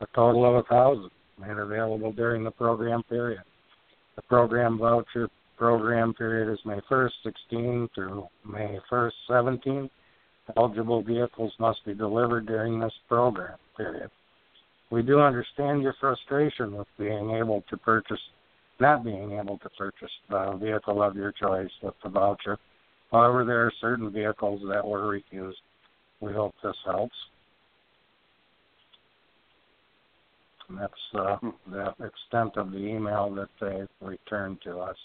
a 0.00 0.06
total 0.14 0.48
of 0.48 0.56
a 0.56 0.68
thousand 0.68 1.10
and 1.42 1.58
available 1.58 2.12
during 2.12 2.44
the 2.44 2.50
program 2.50 3.02
period. 3.04 3.42
The 4.16 4.22
program 4.22 4.78
voucher 4.78 5.28
program 5.56 6.14
period 6.14 6.52
is 6.52 6.58
May 6.64 6.80
1st, 6.90 7.10
16 7.22 7.88
through 7.94 8.26
May 8.44 8.78
1st, 8.90 9.12
17. 9.28 9.90
Eligible 10.56 11.02
vehicles 11.02 11.52
must 11.58 11.84
be 11.86 11.94
delivered 11.94 12.46
during 12.46 12.80
this 12.80 12.92
program 13.08 13.56
period. 13.76 14.10
We 14.90 15.02
do 15.02 15.20
understand 15.20 15.82
your 15.82 15.94
frustration 16.00 16.76
with 16.76 16.88
being 16.98 17.30
able 17.30 17.62
to 17.70 17.76
purchase 17.76 18.18
not 18.80 19.04
being 19.04 19.32
able 19.32 19.58
to 19.58 19.68
purchase 19.70 20.10
the 20.28 20.58
vehicle 20.60 21.02
of 21.02 21.16
your 21.16 21.32
choice 21.32 21.70
with 21.82 21.94
the 22.02 22.10
voucher. 22.10 22.58
However, 23.12 23.44
there 23.44 23.66
are 23.66 23.72
certain 23.80 24.10
vehicles 24.10 24.62
that 24.68 24.86
were 24.86 25.08
refused. 25.08 25.58
We 26.20 26.32
hope 26.32 26.54
this 26.62 26.76
helps. 26.84 27.14
And 30.68 30.78
that's 30.78 30.92
uh, 31.14 31.36
hmm. 31.36 31.72
the 31.72 31.88
extent 32.04 32.56
of 32.56 32.70
the 32.70 32.78
email 32.78 33.34
that 33.34 33.48
they 33.60 33.86
returned 34.06 34.58
to 34.64 34.78
us. 34.78 34.96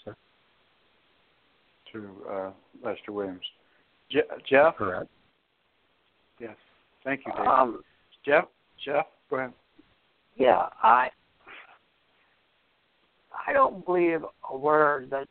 To 1.92 2.08
uh, 2.30 2.50
Lester 2.84 3.12
Williams. 3.12 3.40
Je- 4.10 4.20
Jeff? 4.48 4.76
Correct. 4.76 5.08
Yes. 6.38 6.54
Thank 7.02 7.22
you, 7.26 7.32
Dave. 7.32 7.46
Um, 7.46 7.82
Jeff? 8.24 8.44
Jeff? 8.84 9.06
Go 9.30 9.36
ahead. 9.36 9.52
Yeah, 10.36 10.68
I 10.82 11.08
I 13.46 13.52
don't 13.52 13.84
believe 13.84 14.20
a 14.50 14.56
word 14.56 15.08
that 15.10 15.28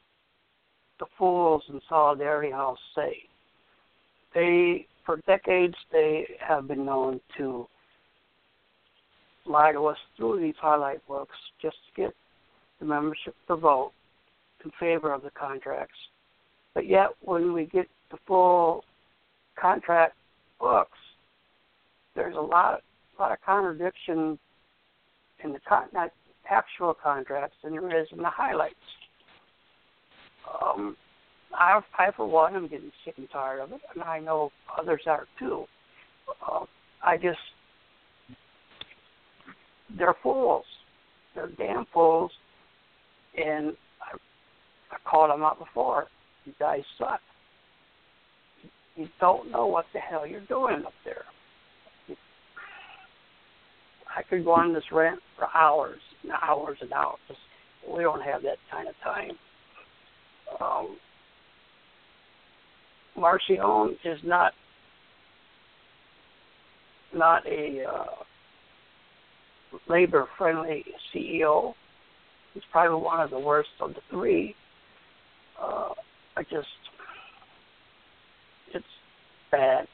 the 0.99 1.05
fools 1.17 1.63
in 1.69 1.81
Solidarity 1.89 2.51
House 2.51 2.77
say. 2.95 3.17
They, 4.33 4.87
for 5.05 5.17
decades, 5.27 5.75
they 5.91 6.25
have 6.39 6.67
been 6.67 6.85
known 6.85 7.19
to 7.37 7.67
lie 9.45 9.71
to 9.73 9.85
us 9.87 9.97
through 10.17 10.41
these 10.41 10.55
highlight 10.59 11.05
books 11.07 11.35
just 11.61 11.75
to 11.87 12.01
get 12.01 12.13
the 12.79 12.85
membership 12.85 13.35
to 13.47 13.55
vote 13.55 13.91
in 14.63 14.71
favor 14.79 15.13
of 15.13 15.21
the 15.21 15.31
contracts. 15.31 15.97
But 16.73 16.87
yet, 16.87 17.09
when 17.21 17.53
we 17.53 17.65
get 17.65 17.87
the 18.11 18.17
full 18.25 18.83
contract 19.59 20.15
books, 20.59 20.97
there's 22.15 22.35
a 22.35 22.41
lot, 22.41 22.81
a 23.17 23.21
lot 23.21 23.31
of 23.31 23.37
contradiction 23.45 24.39
in 25.43 25.53
the 25.53 25.59
con- 25.67 25.89
not 25.93 26.11
actual 26.49 26.93
contracts 26.93 27.55
than 27.63 27.73
there 27.73 28.01
is 28.01 28.07
in 28.11 28.19
the 28.19 28.29
highlights. 28.29 28.75
Um, 30.61 30.95
I, 31.53 31.79
I, 31.97 32.11
for 32.15 32.27
one, 32.27 32.55
am 32.55 32.67
getting 32.67 32.91
sick 33.03 33.15
and 33.17 33.29
tired 33.31 33.61
of 33.61 33.71
it, 33.71 33.81
and 33.93 34.03
I 34.03 34.19
know 34.19 34.51
others 34.79 35.01
are 35.07 35.27
too. 35.39 35.65
Uh, 36.47 36.65
I 37.03 37.17
just, 37.17 37.39
they're 39.97 40.15
fools. 40.21 40.65
They're 41.33 41.49
damn 41.57 41.85
fools, 41.93 42.31
and 43.37 43.73
I, 44.01 44.17
I 44.91 44.97
called 45.09 45.31
them 45.31 45.43
out 45.43 45.59
before. 45.59 46.07
You 46.45 46.53
guys 46.59 46.81
suck. 46.97 47.19
You 48.95 49.07
don't 49.19 49.51
know 49.51 49.65
what 49.65 49.85
the 49.93 49.99
hell 49.99 50.25
you're 50.25 50.45
doing 50.45 50.83
up 50.85 50.93
there. 51.03 51.25
I 54.15 54.23
could 54.23 54.45
go 54.45 54.53
on 54.53 54.73
this 54.73 54.83
rant 54.91 55.19
for 55.37 55.47
hours 55.53 55.99
hours 56.31 56.77
and 56.81 56.91
hours. 56.93 57.19
We 57.89 58.03
don't 58.03 58.21
have 58.21 58.41
that 58.43 58.57
kind 58.71 58.87
of 58.87 58.95
time. 59.03 59.31
Um, 60.59 60.97
Marchionne 63.17 63.95
is 64.03 64.19
not 64.23 64.53
not 67.13 67.45
a 67.47 67.83
uh, 67.83 68.23
labor 69.87 70.27
friendly 70.37 70.83
CEO. 71.13 71.73
He's 72.53 72.63
probably 72.71 73.01
one 73.01 73.21
of 73.21 73.29
the 73.29 73.39
worst 73.39 73.69
of 73.79 73.93
the 73.93 74.01
three. 74.09 74.55
Uh, 75.61 75.89
I 76.35 76.43
just 76.43 76.67
it's 78.73 78.85
bad. 79.51 79.87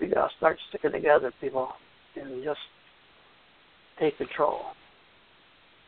We 0.00 0.08
gotta 0.08 0.28
start 0.36 0.58
sticking 0.68 0.92
together, 0.92 1.32
people, 1.40 1.68
and 2.16 2.44
just 2.44 2.58
take 3.98 4.18
control. 4.18 4.60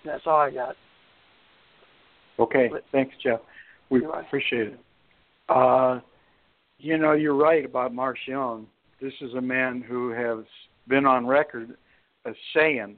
That's 0.05 0.23
all 0.27 0.39
I 0.39 0.51
got. 0.51 0.77
Okay, 2.39 2.69
but, 2.71 2.85
thanks, 2.93 3.15
Jeff. 3.23 3.41
We 3.91 4.05
appreciate 4.05 4.69
it. 4.69 4.81
Uh, 5.49 6.01
you 6.79 6.99
know, 6.99 7.13
you're 7.13 7.37
right 7.37 7.65
about 7.65 7.93
Marchionne. 7.93 8.67
This 9.01 9.13
is 9.21 9.35
a 9.35 9.41
man 9.41 9.83
who 9.87 10.11
has 10.11 10.45
been 10.89 11.07
on 11.07 11.27
record 11.27 11.77
as 12.27 12.35
saying 12.55 12.97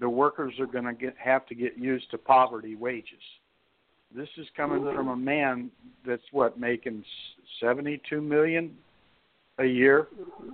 the 0.00 0.08
workers 0.08 0.54
are 0.58 0.66
going 0.66 0.84
to 0.84 0.94
get 0.94 1.14
have 1.18 1.46
to 1.46 1.54
get 1.54 1.78
used 1.78 2.10
to 2.10 2.18
poverty 2.18 2.74
wages. 2.74 3.22
This 4.14 4.28
is 4.36 4.46
coming 4.56 4.80
mm-hmm. 4.80 4.96
from 4.96 5.08
a 5.08 5.16
man 5.16 5.70
that's 6.06 6.22
what 6.32 6.58
making 6.58 7.04
72 7.60 8.20
million 8.20 8.74
a 9.58 9.64
year. 9.64 10.08
Mm-hmm. 10.18 10.50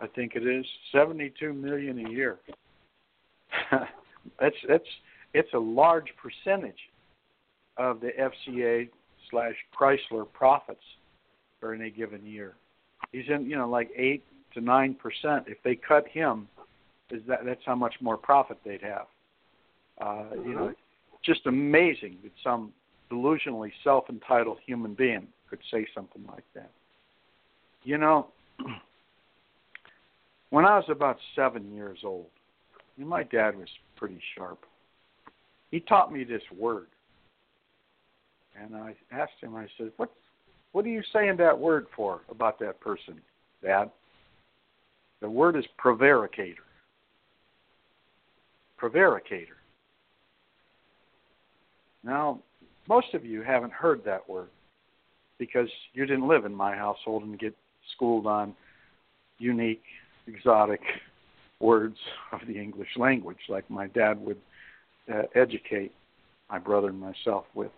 I 0.00 0.06
think 0.08 0.32
it 0.34 0.46
is 0.46 0.66
72 0.92 1.52
million 1.52 2.06
a 2.06 2.10
year. 2.10 2.38
that's 4.40 4.56
that's 4.68 4.84
it's 5.32 5.52
a 5.54 5.58
large 5.58 6.06
percentage 6.20 6.78
of 7.76 8.00
the 8.00 8.10
FCA 8.18 8.88
slash 9.30 9.54
Chrysler 9.78 10.26
profits 10.32 10.82
for 11.60 11.74
any 11.74 11.90
given 11.90 12.24
year. 12.24 12.54
He's 13.12 13.24
in 13.28 13.48
you 13.48 13.56
know 13.56 13.68
like 13.68 13.90
eight 13.96 14.24
to 14.54 14.60
nine 14.60 14.94
percent. 14.94 15.44
If 15.46 15.58
they 15.64 15.76
cut 15.76 16.06
him, 16.08 16.48
is 17.10 17.22
that 17.28 17.40
that's 17.44 17.64
how 17.64 17.74
much 17.74 17.94
more 18.00 18.16
profit 18.16 18.58
they'd 18.64 18.82
have. 18.82 19.06
Uh, 20.00 20.24
you 20.44 20.54
know, 20.54 20.74
just 21.24 21.46
amazing 21.46 22.18
that 22.22 22.32
some 22.42 22.72
delusionally 23.10 23.70
self-entitled 23.82 24.58
human 24.66 24.94
being 24.94 25.26
could 25.48 25.60
say 25.70 25.86
something 25.94 26.24
like 26.26 26.44
that. 26.54 26.70
You 27.84 27.98
know, 27.98 28.28
when 30.50 30.64
I 30.64 30.76
was 30.76 30.86
about 30.88 31.16
seven 31.36 31.72
years 31.74 31.98
old, 32.04 32.26
and 32.98 33.08
my 33.08 33.22
dad 33.24 33.56
was 33.56 33.68
pretty 33.96 34.20
sharp. 34.36 34.64
He 35.70 35.80
taught 35.80 36.12
me 36.12 36.24
this 36.24 36.42
word, 36.56 36.86
and 38.60 38.76
I 38.76 38.94
asked 39.10 39.32
him. 39.40 39.56
I 39.56 39.66
said, 39.76 39.92
"What, 39.96 40.12
what 40.72 40.84
are 40.84 40.90
you 40.90 41.02
saying 41.12 41.36
that 41.38 41.58
word 41.58 41.86
for 41.96 42.20
about 42.30 42.58
that 42.60 42.80
person, 42.80 43.20
Dad?" 43.62 43.90
The 45.20 45.30
word 45.30 45.56
is 45.56 45.64
prevaricator. 45.78 46.64
Prevaricator. 48.76 49.56
Now, 52.02 52.40
most 52.88 53.14
of 53.14 53.24
you 53.24 53.42
haven't 53.42 53.72
heard 53.72 54.04
that 54.04 54.28
word 54.28 54.50
because 55.38 55.68
you 55.94 56.04
didn't 56.04 56.28
live 56.28 56.44
in 56.44 56.54
my 56.54 56.76
household 56.76 57.22
and 57.22 57.38
get 57.38 57.56
schooled 57.94 58.26
on 58.26 58.54
unique, 59.38 59.82
exotic 60.26 60.80
words 61.60 61.96
of 62.32 62.40
the 62.46 62.58
English 62.58 62.88
language 62.96 63.38
like 63.48 63.68
my 63.70 63.86
dad 63.88 64.20
would 64.24 64.38
uh, 65.12 65.22
educate 65.34 65.92
my 66.50 66.58
brother 66.58 66.88
and 66.88 67.00
myself 67.00 67.44
with. 67.54 67.70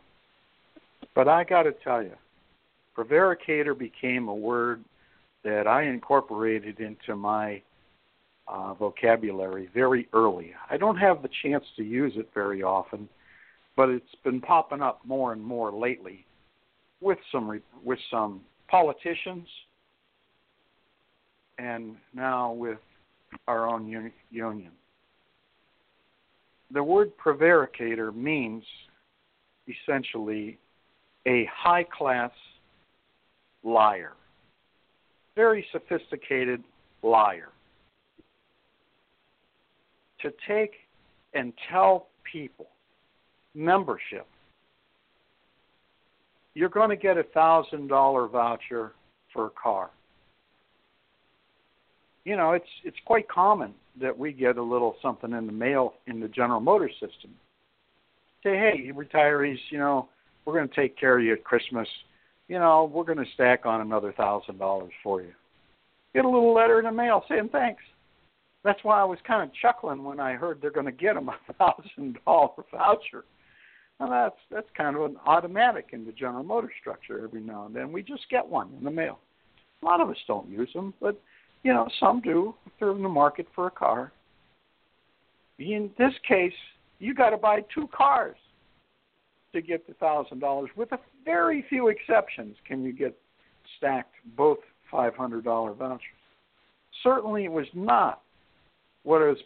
But 1.15 1.29
I 1.29 1.45
got 1.45 1.65
to 1.65 1.73
tell 1.73 2.03
you, 2.03 2.13
prevaricator 2.97 3.75
became 3.75 4.29
a 4.29 4.35
word 4.35 4.85
that 5.45 5.67
I 5.67 5.85
incorporated 5.85 6.81
into 6.81 7.15
my 7.15 7.63
uh, 8.49 8.75
vocabulary 8.75 9.69
very 9.75 10.09
early. 10.13 10.53
I 10.71 10.77
don't 10.77 10.97
have 10.97 11.23
the 11.23 11.29
chance 11.43 11.65
to 11.77 11.83
use 11.83 12.13
it 12.17 12.29
very 12.35 12.63
often, 12.63 13.09
but 13.77 13.89
it's 13.89 14.15
been 14.25 14.41
popping 14.41 14.83
up 14.83 15.01
more 15.05 15.33
and 15.33 15.43
more 15.43 15.73
lately 15.73 16.25
with 17.01 17.19
some 17.31 17.61
with 17.85 17.99
some 18.11 18.41
politicians 18.69 19.47
and 21.59 21.97
now 22.15 22.53
with 22.53 22.79
our 23.47 23.69
own 23.69 23.87
uni- 23.87 24.13
union. 24.31 24.73
The 26.73 26.83
word 26.83 27.13
prevaricator 27.17 28.15
means 28.15 28.65
essentially 29.69 30.59
a 31.27 31.49
high 31.53 31.85
class 31.85 32.31
liar, 33.63 34.13
very 35.35 35.67
sophisticated 35.73 36.63
liar. 37.03 37.49
To 40.23 40.33
take 40.49 40.73
and 41.35 41.53
tell 41.71 42.09
people, 42.31 42.69
membership, 43.55 44.27
you're 46.55 46.69
going 46.71 46.89
to 46.91 46.97
get 46.97 47.19
a 47.19 47.23
thousand 47.23 47.89
dollar 47.89 48.27
voucher 48.27 48.93
for 49.33 49.47
a 49.47 49.51
car 49.51 49.91
you 52.27 52.37
know, 52.37 52.53
it's 52.53 52.69
it's 52.85 52.97
quite 53.07 53.29
common 53.29 53.73
that 54.01 54.19
we 54.19 54.33
get 54.33 54.59
a 54.59 54.63
little 54.63 54.97
something 55.01 55.33
in 55.33 55.47
the 55.47 55.53
mail 55.53 55.95
in 56.09 56.19
the 56.21 56.29
General 56.29 56.61
Motors 56.61 56.93
system. 56.95 57.31
Say, 58.43 58.57
hey, 58.57 58.91
retirees, 58.93 59.59
you 59.71 59.79
know, 59.79 60.09
we're 60.45 60.55
going 60.55 60.69
to 60.69 60.75
take 60.75 60.99
care 60.99 61.17
of 61.17 61.25
you 61.25 61.33
at 61.33 61.45
Christmas. 61.45 61.89
You 62.49 62.59
know, 62.59 62.91
we're 62.93 63.05
going 63.05 63.25
to 63.25 63.33
stack 63.35 63.65
on 63.65 63.81
another 63.81 64.13
thousand 64.13 64.59
dollars 64.59 64.93
for 65.05 65.23
you. 65.23 65.33
Get 66.15 66.25
a 66.25 66.29
little 66.29 66.53
letter 66.53 66.81
in 66.81 66.85
the 66.85 66.93
mail 66.93 67.23
saying 67.29 67.51
thanks. 67.53 67.83
That's 68.65 68.83
why 68.83 69.01
I 69.01 69.05
was 69.05 69.19
kind 69.25 69.49
of 69.49 69.55
chuckling 69.63 70.03
when 70.03 70.19
I 70.19 70.33
heard 70.33 70.59
they're 70.61 70.73
going 70.73 70.87
to 70.87 70.93
get 70.93 71.15
them 71.15 71.29
a 71.29 71.53
thousand 71.53 72.19
dollar 72.27 72.65
voucher. 72.73 73.25
Now 74.01 74.11
that's 74.11 74.41
that's 74.51 74.77
kind 74.77 74.97
of 74.97 75.03
an 75.03 75.17
automatic 75.27 75.91
in 75.93 76.05
the 76.05 76.13
General 76.13 76.43
Motors 76.43 76.75
structure. 76.81 77.23
Every 77.23 77.41
now 77.41 77.67
and 77.67 77.75
then 77.75 77.93
we 77.93 78.03
just 78.03 78.29
get 78.33 78.45
one 78.47 78.73
in 78.77 78.85
the 78.85 78.91
mail. 78.91 79.21
A 79.83 79.85
lot 79.85 80.01
of 80.01 80.11
us 80.11 80.17
don't 80.27 80.49
use 80.49 80.71
them, 80.75 80.93
but 81.01 81.21
you 81.67 81.75
know, 81.75 81.89
some 81.99 82.21
do 82.21 82.55
if 82.65 82.73
they're 82.79 82.93
in 82.93 83.03
the 83.03 83.09
market 83.09 83.49
for 83.53 83.67
a 83.67 83.71
car. 83.73 84.13
In 85.59 85.91
this 85.99 86.13
case, 86.27 86.53
you 87.01 87.13
got 87.13 87.31
to 87.31 87.37
buy 87.37 87.65
two 87.75 87.89
cars 87.93 88.37
to 89.53 89.61
get 89.61 89.85
the 89.89 89.95
thousand 89.95 90.39
dollars. 90.39 90.71
With 90.77 90.93
a 90.93 90.99
very 91.25 91.65
few 91.69 91.89
exceptions, 91.89 92.55
can 92.69 92.85
you 92.85 92.93
get 92.93 93.19
stacked 93.77 94.15
both 94.37 94.59
five 94.89 95.17
hundred 95.17 95.43
dollar 95.43 95.73
vouchers? 95.73 96.03
Certainly, 97.03 97.47
it 97.47 97.53
was 97.53 97.67
not 97.75 98.23
what 99.03 99.23
it 99.23 99.29
was 99.29 99.43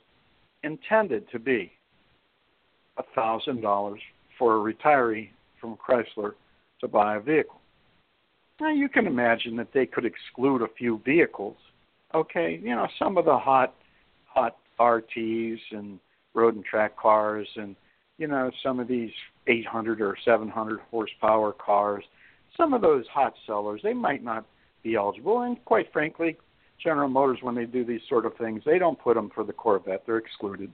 intended 0.63 1.25
to 1.31 1.39
be. 1.39 1.73
A 2.99 3.03
thousand 3.15 3.63
dollars 3.63 4.01
for 4.39 4.57
a 4.57 4.75
retiree 4.75 5.31
from 5.59 5.79
Chrysler 5.79 6.33
to 6.83 6.89
buy 6.89 7.17
a 7.17 7.21
vehicle. 7.21 7.61
Now 8.61 8.75
you 8.75 8.91
can 8.91 9.07
imagine 9.07 9.57
that 9.57 9.73
they 9.73 9.87
could 9.87 10.05
exclude 10.05 10.61
a 10.61 10.69
few 10.77 11.01
vehicles 11.03 11.57
okay, 12.15 12.61
you 12.63 12.75
know, 12.75 12.87
some 12.99 13.17
of 13.17 13.25
the 13.25 13.39
hot 13.39 13.75
hot 14.27 14.57
RTs 14.79 15.59
and 15.73 15.99
road 16.35 16.55
and 16.55 16.65
track 16.65 16.97
cars 16.97 17.49
and 17.57 17.77
you 18.21 18.27
know, 18.27 18.51
some 18.63 18.79
of 18.79 18.87
these 18.87 19.11
800 19.47 20.03
or 20.03 20.15
700 20.23 20.81
horsepower 20.91 21.53
cars, 21.53 22.05
some 22.55 22.75
of 22.75 22.83
those 22.83 23.07
hot 23.11 23.33
sellers, 23.47 23.81
they 23.83 23.95
might 23.95 24.23
not 24.23 24.45
be 24.83 24.95
eligible. 24.95 25.41
And 25.41 25.63
quite 25.65 25.91
frankly, 25.91 26.37
General 26.83 27.09
Motors, 27.09 27.39
when 27.41 27.55
they 27.55 27.65
do 27.65 27.83
these 27.83 28.03
sort 28.11 28.27
of 28.27 28.37
things, 28.37 28.63
they 28.67 28.79
don't 28.79 29.01
put 29.01 29.15
them 29.15 29.31
for 29.35 29.43
the 29.43 29.55
Corvette. 29.55 30.03
They're 30.07 30.19
excluded 30.19 30.71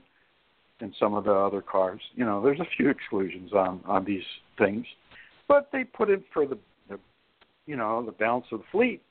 in 0.81 0.93
some 0.99 1.13
of 1.13 1.23
the 1.23 1.31
other 1.31 1.61
cars. 1.61 2.01
You 2.15 2.25
know, 2.25 2.41
there's 2.41 2.59
a 2.59 2.67
few 2.75 2.89
exclusions 2.89 3.53
on 3.53 3.81
on 3.85 4.03
these 4.03 4.23
things, 4.57 4.85
but 5.47 5.69
they 5.71 5.85
put 5.85 6.09
it 6.09 6.23
for 6.33 6.45
the, 6.45 6.57
the 6.89 6.99
you 7.65 7.77
know, 7.77 8.05
the 8.05 8.11
balance 8.11 8.45
of 8.51 8.59
the 8.59 8.65
fleet. 8.73 9.01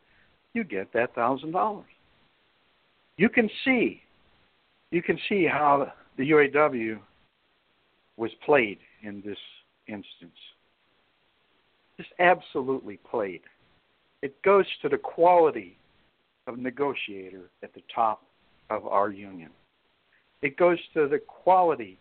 You 0.53 0.63
get 0.63 0.93
that 0.93 1.15
thousand 1.15 1.53
dollars 1.53 1.87
you 3.17 3.29
can 3.29 3.49
see 3.65 4.03
you 4.91 5.03
can 5.03 5.19
see 5.29 5.47
how 5.47 5.93
the 6.17 6.31
UAW 6.31 6.99
was 8.17 8.31
played 8.45 8.79
in 9.03 9.23
this 9.25 9.39
instance. 9.89 10.39
Just 11.97 12.11
absolutely 12.19 12.99
played. 13.11 13.43
It 14.23 14.41
goes 14.43 14.67
to 14.83 14.89
the 14.89 14.99
quality 14.99 15.77
of 16.47 16.59
negotiator 16.59 17.51
at 17.63 17.75
the 17.75 17.83
top 17.95 18.23
of 18.71 18.87
our 18.87 19.11
union. 19.11 19.51
It 20.43 20.57
goes 20.57 20.79
to 20.95 21.09
the 21.09 21.19
quality 21.19 21.99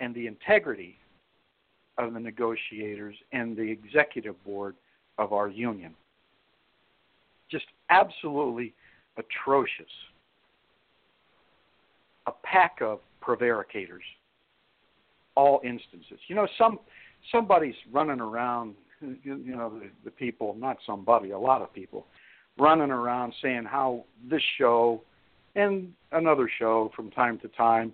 and 0.00 0.14
the 0.14 0.26
integrity 0.26 0.96
of 1.98 2.12
the 2.12 2.20
negotiators 2.20 3.16
and 3.32 3.56
the 3.56 3.62
executive 3.62 4.42
board 4.44 4.74
of 5.18 5.32
our 5.32 5.48
union. 5.48 5.94
Just 7.50 7.66
absolutely 7.90 8.74
atrocious. 9.16 9.90
A 12.26 12.32
pack 12.42 12.78
of 12.80 13.00
prevaricators. 13.22 14.04
All 15.34 15.60
instances. 15.64 16.18
You 16.28 16.34
know, 16.34 16.48
some 16.58 16.78
somebody's 17.30 17.74
running 17.92 18.20
around. 18.20 18.74
You, 19.00 19.18
you 19.22 19.54
know, 19.54 19.78
the, 19.78 19.90
the 20.06 20.10
people, 20.10 20.56
not 20.58 20.78
somebody, 20.86 21.30
a 21.32 21.38
lot 21.38 21.60
of 21.60 21.72
people, 21.72 22.06
running 22.58 22.90
around 22.90 23.34
saying 23.42 23.64
how 23.64 24.04
this 24.30 24.40
show 24.56 25.02
and 25.54 25.92
another 26.12 26.50
show 26.58 26.90
from 26.96 27.10
time 27.10 27.38
to 27.40 27.48
time 27.48 27.92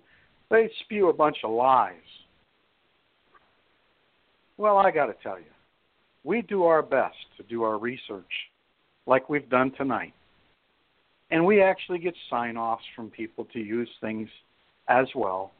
they 0.53 0.69
spew 0.81 1.09
a 1.09 1.13
bunch 1.13 1.37
of 1.43 1.51
lies. 1.51 1.95
Well, 4.57 4.77
I 4.77 4.91
got 4.91 5.07
to 5.07 5.15
tell 5.23 5.39
you, 5.39 5.45
we 6.23 6.43
do 6.43 6.63
our 6.63 6.83
best 6.83 7.15
to 7.37 7.43
do 7.43 7.63
our 7.63 7.79
research 7.79 8.31
like 9.07 9.29
we've 9.29 9.49
done 9.49 9.71
tonight. 9.75 10.13
And 11.33 11.43
we 11.43 11.63
actually 11.63 11.97
get 11.97 12.13
sign 12.29 12.57
offs 12.57 12.83
from 12.95 13.09
people 13.09 13.45
to 13.53 13.59
use 13.59 13.89
things 14.01 14.29
as 14.87 15.07
well. 15.15 15.51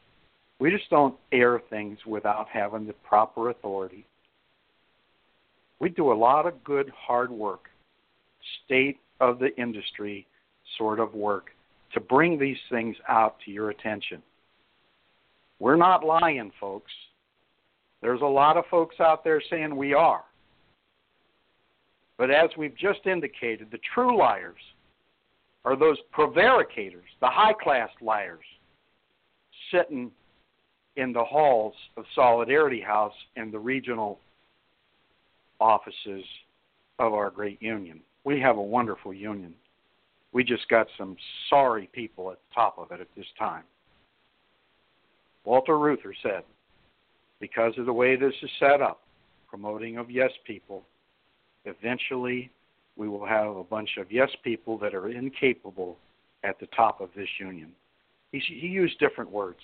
We 0.60 0.70
just 0.70 0.88
don't 0.92 1.16
air 1.32 1.60
things 1.72 1.98
without 2.06 2.46
having 2.48 2.86
the 2.86 2.94
proper 2.94 3.50
authority. 3.50 4.06
We 5.80 5.90
do 5.90 6.12
a 6.12 6.14
lot 6.14 6.46
of 6.46 6.64
good, 6.64 6.92
hard 6.96 7.32
work, 7.32 7.70
state 8.64 9.00
of 9.20 9.40
the 9.40 9.50
industry 9.60 10.28
sort 10.78 11.00
of 11.00 11.16
work 11.16 11.48
to 11.96 12.00
bring 12.00 12.38
these 12.38 12.58
things 12.70 12.96
out 13.10 13.38
to 13.44 13.52
your 13.52 13.72
attention. 13.72 14.22
We're 15.58 15.76
not 15.76 16.06
lying, 16.06 16.52
folks. 16.60 16.92
There's 18.04 18.22
a 18.22 18.26
lot 18.26 18.58
of 18.58 18.66
folks 18.70 18.98
out 19.00 19.24
there 19.24 19.42
saying 19.50 19.76
we 19.76 19.96
are. 19.96 20.24
But 22.20 22.30
as 22.30 22.52
we've 22.60 22.78
just 22.78 23.08
indicated, 23.08 23.70
the 23.72 23.80
true 23.96 24.16
liars 24.16 24.54
are 25.66 25.76
those 25.76 25.98
prevaricators, 26.16 27.08
the 27.22 27.30
high 27.30 27.54
class 27.54 27.90
liars, 28.02 28.46
sitting 29.72 30.12
in 30.96 31.14
the 31.14 31.24
halls 31.24 31.74
of 31.98 32.06
Solidarity 32.14 32.82
House 32.82 33.14
and 33.36 33.52
the 33.52 33.60
regional 33.60 34.20
offices 35.60 36.24
of 37.00 37.14
our 37.14 37.30
great 37.30 37.62
union. 37.62 38.00
We 38.24 38.40
have 38.42 38.58
a 38.58 38.62
wonderful 38.62 39.14
union. 39.14 39.54
We 40.34 40.44
just 40.44 40.68
got 40.70 40.88
some 40.98 41.16
sorry 41.50 41.90
people 41.94 42.32
at 42.32 42.38
the 42.38 42.56
top 42.56 42.78
of 42.78 42.92
it 42.92 43.02
at 43.02 43.08
this 43.16 43.26
time. 43.38 43.64
Walter 45.46 45.78
Reuther 45.78 46.14
said, 46.22 46.44
because 47.40 47.74
of 47.78 47.86
the 47.86 47.94
way 47.94 48.16
this 48.16 48.34
is 48.42 48.50
set 48.60 48.82
up, 48.82 49.02
promoting 49.48 49.98
of 49.98 50.10
yes 50.10 50.32
people, 50.46 50.84
eventually 51.66 52.50
we 52.96 53.08
will 53.10 53.26
have 53.26 53.56
a 53.56 53.64
bunch 53.64 53.98
of 53.98 54.12
yes 54.12 54.30
people 54.44 54.78
that 54.78 54.94
are 54.94 55.10
incapable 55.10 55.98
at 56.44 56.60
the 56.60 56.68
top 56.68 57.02
of 57.02 57.10
this 57.16 57.28
union. 57.40 57.72
He, 58.32 58.40
he 58.40 58.68
used 58.68 59.00
different 59.00 59.32
words, 59.32 59.60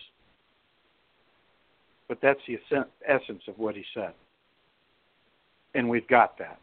but 2.08 2.20
that's 2.22 2.40
the 2.48 2.58
essence 3.08 3.44
of 3.48 3.58
what 3.58 3.76
he 3.76 3.84
said. 3.94 4.14
And 5.76 5.88
we've 5.88 6.08
got 6.08 6.38
that, 6.40 6.60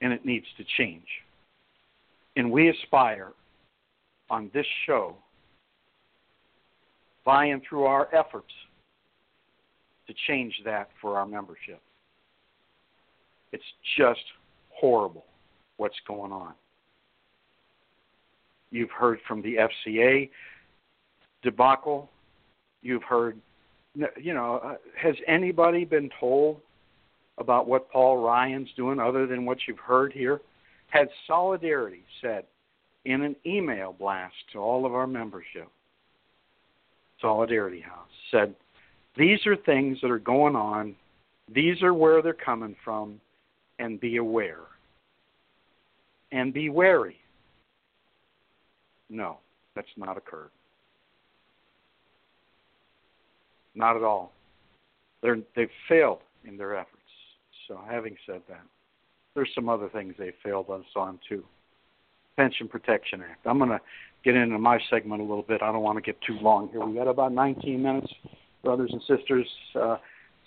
and 0.00 0.12
it 0.12 0.24
needs 0.24 0.46
to 0.56 0.64
change. 0.78 1.06
And 2.36 2.50
we 2.50 2.70
aspire 2.70 3.32
on 4.30 4.50
this 4.54 4.66
show, 4.86 5.16
by 7.24 7.46
and 7.46 7.60
through 7.68 7.84
our 7.84 8.08
efforts 8.14 8.52
to 10.06 10.14
change 10.26 10.54
that 10.64 10.88
for 11.00 11.18
our 11.18 11.26
membership. 11.26 11.80
It's 13.52 13.62
just 13.96 14.22
horrible 14.70 15.24
what's 15.82 16.00
going 16.06 16.30
on. 16.30 16.52
You've 18.70 18.92
heard 18.92 19.18
from 19.26 19.42
the 19.42 19.56
FCA 19.56 20.30
debacle. 21.42 22.08
You've 22.82 23.02
heard, 23.02 23.36
you 24.16 24.32
know, 24.32 24.60
uh, 24.64 24.74
has 24.96 25.16
anybody 25.26 25.84
been 25.84 26.08
told 26.20 26.60
about 27.38 27.66
what 27.66 27.90
Paul 27.90 28.24
Ryan's 28.24 28.68
doing 28.76 29.00
other 29.00 29.26
than 29.26 29.44
what 29.44 29.58
you've 29.66 29.80
heard 29.80 30.12
here? 30.12 30.40
Had 30.86 31.08
Solidarity 31.26 32.04
said 32.20 32.44
in 33.04 33.22
an 33.22 33.34
email 33.44 33.92
blast 33.98 34.34
to 34.52 34.60
all 34.60 34.86
of 34.86 34.94
our 34.94 35.08
membership, 35.08 35.66
Solidarity 37.20 37.80
House, 37.80 38.08
said, 38.30 38.54
These 39.16 39.44
are 39.46 39.56
things 39.56 39.98
that 40.00 40.12
are 40.12 40.20
going 40.20 40.54
on, 40.54 40.94
these 41.52 41.82
are 41.82 41.92
where 41.92 42.22
they're 42.22 42.34
coming 42.34 42.76
from, 42.84 43.20
and 43.80 44.00
be 44.00 44.18
aware. 44.18 44.60
And 46.32 46.52
be 46.52 46.70
wary. 46.70 47.16
No, 49.08 49.38
that's 49.76 49.88
not 49.96 50.16
occurred. 50.16 50.50
Not 53.74 53.96
at 53.96 54.02
all. 54.02 54.32
They're, 55.22 55.38
they've 55.54 55.68
failed 55.88 56.20
in 56.44 56.56
their 56.56 56.76
efforts. 56.76 56.96
So, 57.68 57.80
having 57.88 58.16
said 58.26 58.42
that, 58.48 58.62
there's 59.34 59.50
some 59.54 59.68
other 59.68 59.88
things 59.88 60.14
they 60.18 60.32
failed 60.42 60.68
us 60.70 60.84
on 60.96 61.18
too. 61.28 61.44
Pension 62.36 62.68
Protection 62.68 63.22
Act. 63.22 63.46
I'm 63.46 63.58
going 63.58 63.70
to 63.70 63.80
get 64.24 64.34
into 64.34 64.58
my 64.58 64.78
segment 64.90 65.20
a 65.20 65.24
little 65.24 65.42
bit. 65.42 65.62
I 65.62 65.70
don't 65.72 65.82
want 65.82 65.96
to 65.96 66.02
get 66.02 66.20
too 66.22 66.38
long 66.40 66.68
here. 66.68 66.84
We've 66.84 66.96
got 66.96 67.08
about 67.08 67.32
19 67.32 67.82
minutes, 67.82 68.12
brothers 68.64 68.90
and 68.92 69.02
sisters. 69.02 69.46
Uh, 69.78 69.96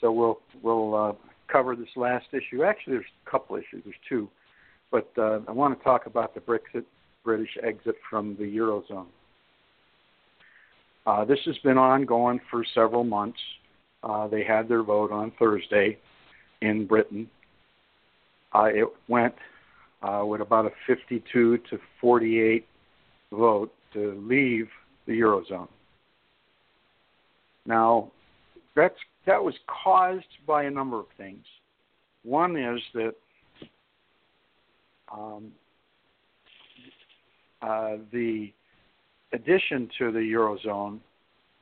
so 0.02 0.12
we'll 0.12 0.40
we'll 0.62 0.96
uh, 0.96 1.14
cover 1.52 1.76
this 1.76 1.88
last 1.96 2.26
issue. 2.34 2.64
Actually, 2.64 2.94
there's 2.94 3.06
a 3.26 3.30
couple 3.30 3.56
issues. 3.56 3.84
There's 3.84 3.96
two, 4.10 4.30
but 4.96 5.22
uh, 5.22 5.42
I 5.46 5.52
want 5.52 5.78
to 5.78 5.84
talk 5.84 6.06
about 6.06 6.34
the 6.34 6.40
Brexit, 6.40 6.86
British 7.26 7.58
exit 7.62 7.96
from 8.10 8.38
the 8.40 8.46
eurozone. 8.46 9.08
Uh, 11.06 11.26
this 11.26 11.40
has 11.46 11.58
been 11.66 11.78
ongoing 11.78 12.40
for 12.50 12.64
several 12.74 13.04
months. 13.04 13.40
Uh, 14.04 14.30
they 14.30 14.42
had 14.42 14.70
their 14.70 14.84
vote 14.84 15.12
on 15.12 15.34
Thursday 15.38 15.98
in 16.62 16.88
Britain. 16.88 17.30
Uh, 18.54 18.70
it 18.74 18.88
went 19.10 19.36
uh, 20.02 20.24
with 20.26 20.40
about 20.40 20.66
a 20.66 20.70
52 20.88 21.58
to 21.58 21.78
48 22.00 22.66
vote 23.34 23.74
to 23.92 24.14
leave 24.26 24.70
the 25.08 25.20
eurozone. 25.20 25.68
Now, 27.66 28.12
that's 28.78 28.96
that 29.26 29.44
was 29.44 29.56
caused 29.68 30.24
by 30.48 30.64
a 30.64 30.72
number 30.72 31.02
of 31.02 31.08
things. 31.18 31.44
One 32.24 32.56
is 32.56 32.80
that 32.94 33.16
um, 35.14 35.52
uh, 37.62 37.98
the 38.12 38.52
addition 39.34 39.90
to 39.98 40.12
the 40.12 40.20
eurozone 40.20 41.00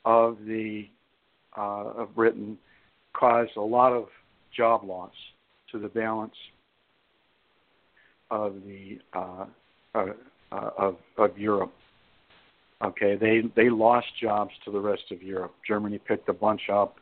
of 0.05 0.37
the 0.45 0.87
uh, 1.57 1.93
of 1.97 2.15
Britain 2.15 2.57
caused 3.13 3.55
a 3.57 3.61
lot 3.61 3.93
of 3.93 4.07
job 4.55 4.83
loss 4.83 5.13
to 5.71 5.79
the 5.79 5.87
balance 5.87 6.35
of 8.31 8.55
the 8.65 8.99
uh, 9.13 9.45
uh, 9.95 10.05
uh, 10.51 10.69
of 10.77 10.97
of 11.17 11.37
Europe. 11.37 11.73
Okay, 12.83 13.15
they 13.15 13.41
they 13.55 13.69
lost 13.69 14.07
jobs 14.21 14.51
to 14.65 14.71
the 14.71 14.79
rest 14.79 15.03
of 15.11 15.21
Europe. 15.21 15.53
Germany 15.67 15.99
picked 15.99 16.27
a 16.29 16.33
bunch 16.33 16.69
up. 16.71 16.95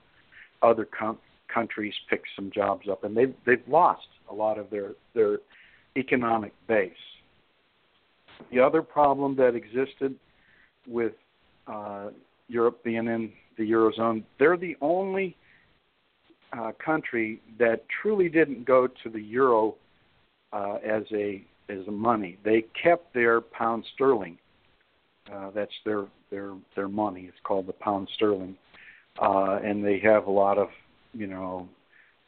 Other 0.62 0.86
com- 0.86 1.18
countries 1.52 1.94
picked 2.10 2.28
some 2.36 2.52
jobs 2.54 2.88
up, 2.90 3.04
and 3.04 3.16
they've 3.16 3.34
they've 3.46 3.68
lost 3.68 4.08
a 4.30 4.34
lot 4.34 4.60
of 4.60 4.70
their 4.70 4.92
their 5.16 5.40
economic 5.98 6.54
base. 6.68 6.92
The 8.52 8.60
other 8.60 8.82
problem 8.82 9.36
that 9.36 9.56
existed 9.56 10.16
with 10.88 11.14
uh, 11.68 12.10
Europe 12.48 12.84
being 12.84 13.08
in 13.08 13.32
the 13.58 13.70
eurozone, 13.70 14.24
they're 14.40 14.58
the 14.58 14.76
only 14.82 15.36
uh, 16.58 16.72
country 16.84 17.42
that 17.60 17.86
truly 18.02 18.30
didn't 18.30 18.66
go 18.66 18.88
to 18.88 19.10
the 19.10 19.22
euro 19.22 19.76
uh, 20.54 20.76
as 20.84 21.04
a 21.14 21.44
as 21.70 21.88
a 21.88 21.92
money. 21.92 22.38
They 22.44 22.66
kept 22.82 23.14
their 23.14 23.40
pound 23.40 23.86
sterling. 23.94 24.38
Uh, 25.32 25.52
that's 25.52 25.72
their 25.86 26.06
their 26.30 26.54
their 26.76 26.90
money. 26.90 27.26
It's 27.28 27.38
called 27.44 27.68
the 27.68 27.74
pound 27.74 28.10
sterling, 28.16 28.58
uh, 29.22 29.60
and 29.64 29.86
they 29.86 30.00
have 30.00 30.28
a 30.28 30.32
lot 30.32 30.58
of 30.58 30.70
you 31.14 31.28
know 31.28 31.70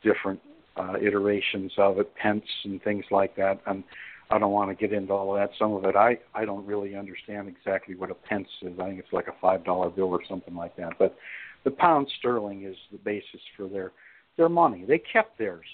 different 0.04 0.40
uh, 0.76 0.96
iterations 1.02 1.72
of 1.78 2.00
it, 2.00 2.14
pence 2.16 2.46
and 2.64 2.82
things 2.84 3.06
like 3.12 3.36
that. 3.36 3.60
And 3.68 3.84
I 4.32 4.40
don't 4.40 4.52
want 4.52 4.70
to 4.70 4.76
get 4.76 4.96
into 4.96 5.14
all 5.14 5.36
of 5.36 5.40
that. 5.40 5.56
Some 5.60 5.74
of 5.74 5.86
it 5.86 5.96
I 5.96 6.18
I 6.34 6.46
don't 6.46 6.66
really 6.66 6.96
understand 6.96 7.48
exactly 7.48 7.96
what 7.96 8.12
a 8.12 8.16
pence 8.16 8.48
is. 8.62 8.80
I 8.80 8.88
think 8.88 9.00
it's 9.00 9.14
like 9.14 9.28
a 9.28 9.36
five 9.42 9.64
dollar 9.64 9.90
bill 9.90 10.10
or 10.10 10.22
something 10.28 10.56
like 10.56 10.76
that. 10.78 10.94
But 10.98 11.16
the 11.64 11.72
pound 11.72 12.12
sterling 12.20 12.64
is 12.64 12.76
the 12.92 12.98
basis 12.98 13.42
for 13.56 13.68
their 13.68 13.92
their 14.38 14.50
money. 14.50 14.86
They 14.88 15.00
kept 15.00 15.38
theirs. 15.38 15.66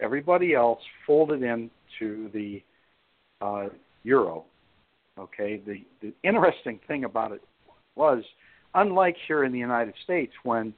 Everybody 0.00 0.54
else 0.54 0.80
folded 1.06 1.42
into 1.42 2.30
the 2.32 2.62
uh, 3.40 3.68
euro. 4.04 4.44
Okay. 5.18 5.60
The 5.66 5.84
the 6.02 6.12
interesting 6.22 6.78
thing 6.86 7.04
about 7.04 7.32
it 7.32 7.42
was, 7.96 8.22
unlike 8.74 9.16
here 9.26 9.44
in 9.44 9.52
the 9.52 9.58
United 9.58 9.94
States, 10.04 10.32
when 10.44 10.72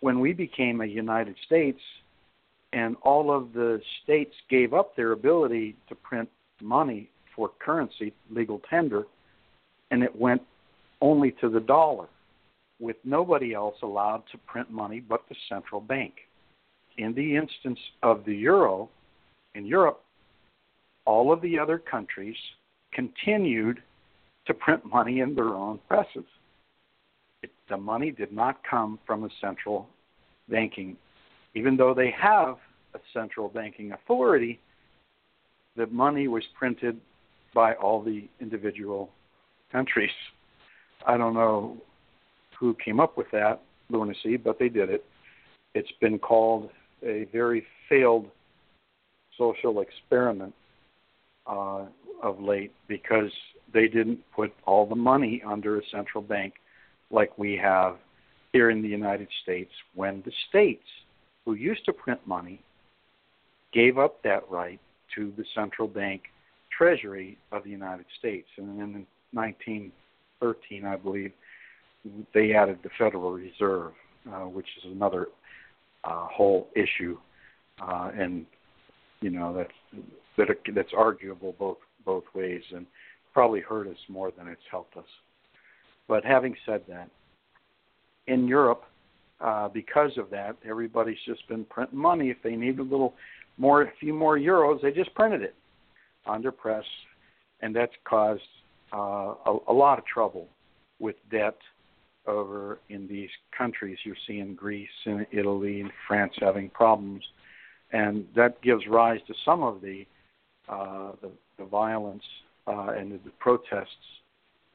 when 0.00 0.20
we 0.20 0.32
became 0.32 0.80
a 0.80 0.86
United 0.86 1.36
States, 1.44 1.80
and 2.72 2.96
all 3.02 3.32
of 3.32 3.52
the 3.52 3.80
states 4.02 4.34
gave 4.48 4.72
up 4.72 4.94
their 4.94 5.12
ability 5.12 5.76
to 5.88 5.94
print 5.94 6.28
money 6.62 7.10
for 7.34 7.50
currency, 7.58 8.12
legal 8.30 8.60
tender, 8.70 9.04
and 9.90 10.02
it 10.02 10.14
went 10.14 10.42
only 11.00 11.32
to 11.40 11.48
the 11.48 11.60
dollar, 11.60 12.06
with 12.78 12.96
nobody 13.04 13.54
else 13.54 13.76
allowed 13.82 14.22
to 14.30 14.38
print 14.38 14.70
money 14.70 15.00
but 15.00 15.22
the 15.28 15.34
central 15.48 15.80
bank 15.80 16.14
in 17.00 17.14
the 17.14 17.36
instance 17.36 17.78
of 18.02 18.24
the 18.24 18.34
euro 18.34 18.88
in 19.54 19.66
Europe, 19.66 20.02
all 21.06 21.32
of 21.32 21.40
the 21.40 21.58
other 21.58 21.78
countries 21.78 22.36
continued 22.92 23.82
to 24.46 24.54
print 24.54 24.84
money 24.84 25.20
in 25.20 25.34
their 25.34 25.54
own 25.54 25.78
presses. 25.88 26.24
It, 27.42 27.50
the 27.68 27.76
money 27.76 28.10
did 28.10 28.32
not 28.32 28.60
come 28.68 28.98
from 29.06 29.24
a 29.24 29.28
central 29.40 29.88
banking, 30.48 30.96
even 31.54 31.76
though 31.76 31.94
they 31.94 32.12
have 32.20 32.56
a 32.94 32.98
central 33.12 33.48
banking 33.48 33.92
authority. 33.92 34.60
The 35.76 35.86
money 35.86 36.28
was 36.28 36.42
printed 36.58 37.00
by 37.54 37.74
all 37.74 38.02
the 38.02 38.28
individual 38.40 39.10
countries. 39.72 40.10
I 41.06 41.16
don't 41.16 41.34
know 41.34 41.76
who 42.58 42.76
came 42.84 43.00
up 43.00 43.16
with 43.16 43.30
that 43.32 43.60
lunacy, 43.88 44.36
but 44.36 44.58
they 44.58 44.68
did 44.68 44.90
it. 44.90 45.04
It's 45.74 45.90
been 46.00 46.18
called 46.18 46.70
a 47.02 47.26
very 47.32 47.64
failed 47.88 48.26
social 49.38 49.80
experiment 49.80 50.54
uh, 51.46 51.86
of 52.22 52.40
late 52.40 52.72
because 52.86 53.30
they 53.72 53.88
didn't 53.88 54.18
put 54.34 54.52
all 54.66 54.86
the 54.86 54.94
money 54.94 55.42
under 55.46 55.78
a 55.78 55.82
central 55.90 56.22
bank 56.22 56.54
like 57.10 57.36
we 57.38 57.56
have 57.56 57.96
here 58.52 58.70
in 58.70 58.82
the 58.82 58.88
United 58.88 59.28
States 59.42 59.70
when 59.94 60.22
the 60.26 60.32
states 60.48 60.84
who 61.44 61.54
used 61.54 61.84
to 61.86 61.92
print 61.92 62.20
money 62.26 62.60
gave 63.72 63.98
up 63.98 64.22
that 64.22 64.48
right 64.50 64.80
to 65.14 65.32
the 65.36 65.44
central 65.54 65.88
bank 65.88 66.22
treasury 66.76 67.38
of 67.52 67.64
the 67.64 67.70
United 67.70 68.06
States. 68.18 68.48
And 68.56 68.68
then 68.68 68.94
in 68.94 69.06
1913, 69.32 70.84
I 70.84 70.96
believe, 70.96 71.32
they 72.34 72.54
added 72.54 72.78
the 72.82 72.90
Federal 72.98 73.32
Reserve, 73.32 73.92
uh, 74.32 74.46
which 74.46 74.66
is 74.78 74.90
another 74.92 75.28
uh, 76.04 76.26
whole 76.26 76.68
issue, 76.74 77.18
uh, 77.82 78.10
and 78.16 78.46
you 79.20 79.28
know 79.28 79.54
that's 79.54 80.04
that 80.38 80.48
that's 80.74 80.92
arguable 80.96 81.54
both 81.58 81.76
both 82.06 82.24
ways, 82.34 82.62
and 82.74 82.86
probably 83.34 83.60
hurt 83.60 83.86
us 83.86 83.98
more 84.08 84.32
than 84.36 84.48
it's 84.48 84.62
helped 84.70 84.96
us. 84.96 85.04
But 86.08 86.24
having 86.24 86.56
said 86.64 86.82
that, 86.88 87.10
in 88.26 88.48
Europe, 88.48 88.84
uh, 89.40 89.68
because 89.68 90.12
of 90.18 90.30
that. 90.30 90.56
Everybody's 90.68 91.18
just 91.26 91.46
been 91.48 91.64
printing 91.64 91.98
money. 91.98 92.30
If 92.30 92.38
they 92.42 92.56
need 92.56 92.78
a 92.78 92.82
little 92.82 93.14
more, 93.58 93.82
a 93.82 93.92
few 94.00 94.14
more 94.14 94.38
euros, 94.38 94.80
they 94.82 94.90
just 94.90 95.14
printed 95.14 95.42
it 95.42 95.54
under 96.26 96.52
press, 96.52 96.84
and 97.60 97.74
that's 97.74 97.92
caused 98.04 98.42
uh, 98.92 99.34
a, 99.46 99.58
a 99.68 99.72
lot 99.72 99.98
of 99.98 100.04
trouble 100.06 100.48
with 100.98 101.16
debt 101.30 101.56
over 102.26 102.78
in 102.88 103.08
these 103.08 103.30
countries. 103.56 103.98
You're 104.04 104.16
seeing 104.26 104.54
Greece 104.54 104.88
and 105.06 105.26
Italy 105.32 105.80
and 105.80 105.90
France 106.06 106.32
having 106.38 106.68
problems, 106.70 107.22
and 107.92 108.26
that 108.36 108.60
gives 108.62 108.86
rise 108.88 109.20
to 109.26 109.34
some 109.44 109.62
of 109.62 109.80
the 109.80 110.04
uh, 110.68 111.12
the, 111.20 111.30
the 111.58 111.64
violence 111.64 112.22
uh, 112.66 112.92
and 112.96 113.12
the, 113.12 113.18
the 113.24 113.32
protests 113.40 113.88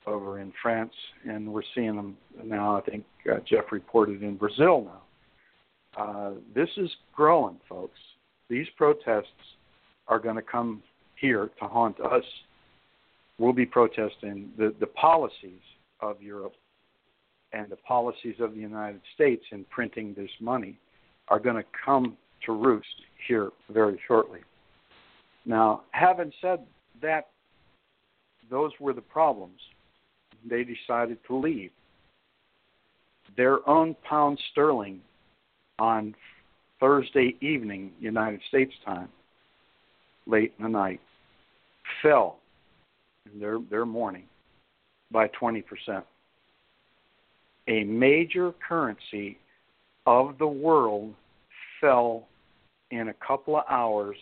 over 0.07 0.39
in 0.39 0.51
France, 0.61 0.93
and 1.27 1.51
we're 1.51 1.63
seeing 1.73 1.95
them 1.95 2.17
now. 2.43 2.77
I 2.77 2.81
think 2.81 3.05
uh, 3.31 3.37
Jeff 3.49 3.65
reported 3.71 4.21
in 4.23 4.35
Brazil 4.35 4.85
now. 4.85 5.01
Uh, 5.97 6.31
this 6.53 6.69
is 6.77 6.89
growing, 7.15 7.57
folks. 7.67 7.97
These 8.49 8.67
protests 8.77 9.27
are 10.07 10.19
going 10.19 10.35
to 10.35 10.41
come 10.41 10.83
here 11.19 11.49
to 11.59 11.67
haunt 11.67 11.99
us. 11.99 12.23
We'll 13.37 13.53
be 13.53 13.65
protesting 13.65 14.51
the, 14.57 14.73
the 14.79 14.87
policies 14.87 15.61
of 16.01 16.21
Europe 16.21 16.53
and 17.53 17.69
the 17.69 17.77
policies 17.77 18.35
of 18.39 18.53
the 18.53 18.59
United 18.59 19.01
States 19.13 19.43
in 19.51 19.65
printing 19.69 20.13
this 20.13 20.29
money 20.39 20.77
are 21.29 21.39
going 21.39 21.55
to 21.55 21.63
come 21.85 22.17
to 22.45 22.51
roost 22.51 22.87
here 23.27 23.49
very 23.71 23.99
shortly. 24.07 24.39
Now, 25.45 25.83
having 25.91 26.31
said 26.41 26.59
that, 27.01 27.29
those 28.49 28.71
were 28.79 28.93
the 28.93 29.01
problems. 29.01 29.59
They 30.47 30.63
decided 30.63 31.17
to 31.27 31.37
leave. 31.37 31.71
Their 33.35 33.67
own 33.67 33.95
pound 34.07 34.39
sterling 34.51 35.01
on 35.79 36.15
Thursday 36.79 37.35
evening, 37.41 37.91
United 37.99 38.41
States 38.47 38.73
time, 38.85 39.09
late 40.27 40.53
in 40.57 40.63
the 40.63 40.69
night, 40.69 41.01
fell 42.01 42.37
in 43.31 43.39
their, 43.39 43.59
their 43.69 43.85
morning 43.85 44.23
by 45.11 45.27
20%. 45.29 45.63
A 47.67 47.83
major 47.83 48.53
currency 48.67 49.37
of 50.05 50.37
the 50.37 50.47
world 50.47 51.13
fell 51.81 52.27
in 52.91 53.09
a 53.09 53.13
couple 53.25 53.57
of 53.57 53.63
hours 53.69 54.17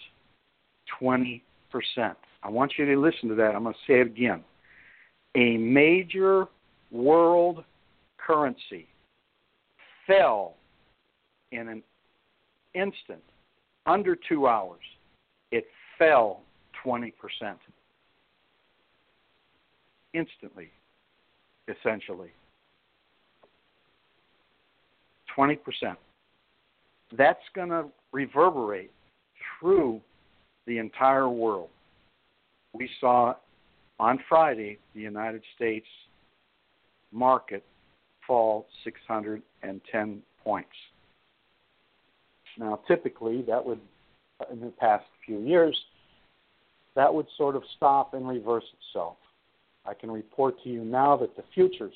20%. 1.02 1.42
I 2.44 2.50
want 2.50 2.74
you 2.78 2.86
to 2.86 3.00
listen 3.00 3.30
to 3.30 3.36
that. 3.36 3.56
I'm 3.56 3.64
going 3.64 3.74
to 3.74 3.80
say 3.88 4.00
it 4.00 4.08
again. 4.08 4.44
A 5.36 5.58
major 5.58 6.48
world 6.92 7.64
currency 8.18 8.88
fell 10.06 10.56
in 11.52 11.68
an 11.68 11.84
instant, 12.74 13.24
under 13.86 14.16
two 14.16 14.48
hours. 14.48 14.82
It 15.52 15.66
fell 15.98 16.42
20%. 16.86 17.12
Instantly, 20.14 20.70
essentially. 21.68 22.32
20%. 25.36 25.58
That's 27.18 27.40
going 27.56 27.70
to 27.70 27.86
reverberate 28.12 28.92
through 29.60 30.02
the 30.68 30.78
entire 30.78 31.30
world. 31.30 31.70
We 32.74 32.90
saw 33.00 33.36
on 34.00 34.20
Friday 34.28 34.80
the 34.96 35.02
United 35.02 35.44
States 35.56 35.86
market 37.12 37.64
fall 38.26 38.66
610 38.84 40.22
points. 40.44 40.70
Now, 42.58 42.80
typically, 42.88 43.44
that 43.44 43.64
would, 43.66 43.80
in 44.52 44.60
the 44.60 44.74
past 44.80 45.06
few 45.26 45.40
years, 45.40 45.80
that 46.96 47.14
would 47.14 47.28
sort 47.38 47.56
of 47.56 47.64
stop 47.76 48.14
and 48.14 48.28
reverse 48.28 48.66
itself. 48.80 49.16
I 49.86 49.94
can 49.94 50.10
report 50.12 50.56
to 50.64 50.70
you 50.70 50.86
now 50.86 51.18
that 51.18 51.36
the 51.36 51.44
futures, 51.54 51.94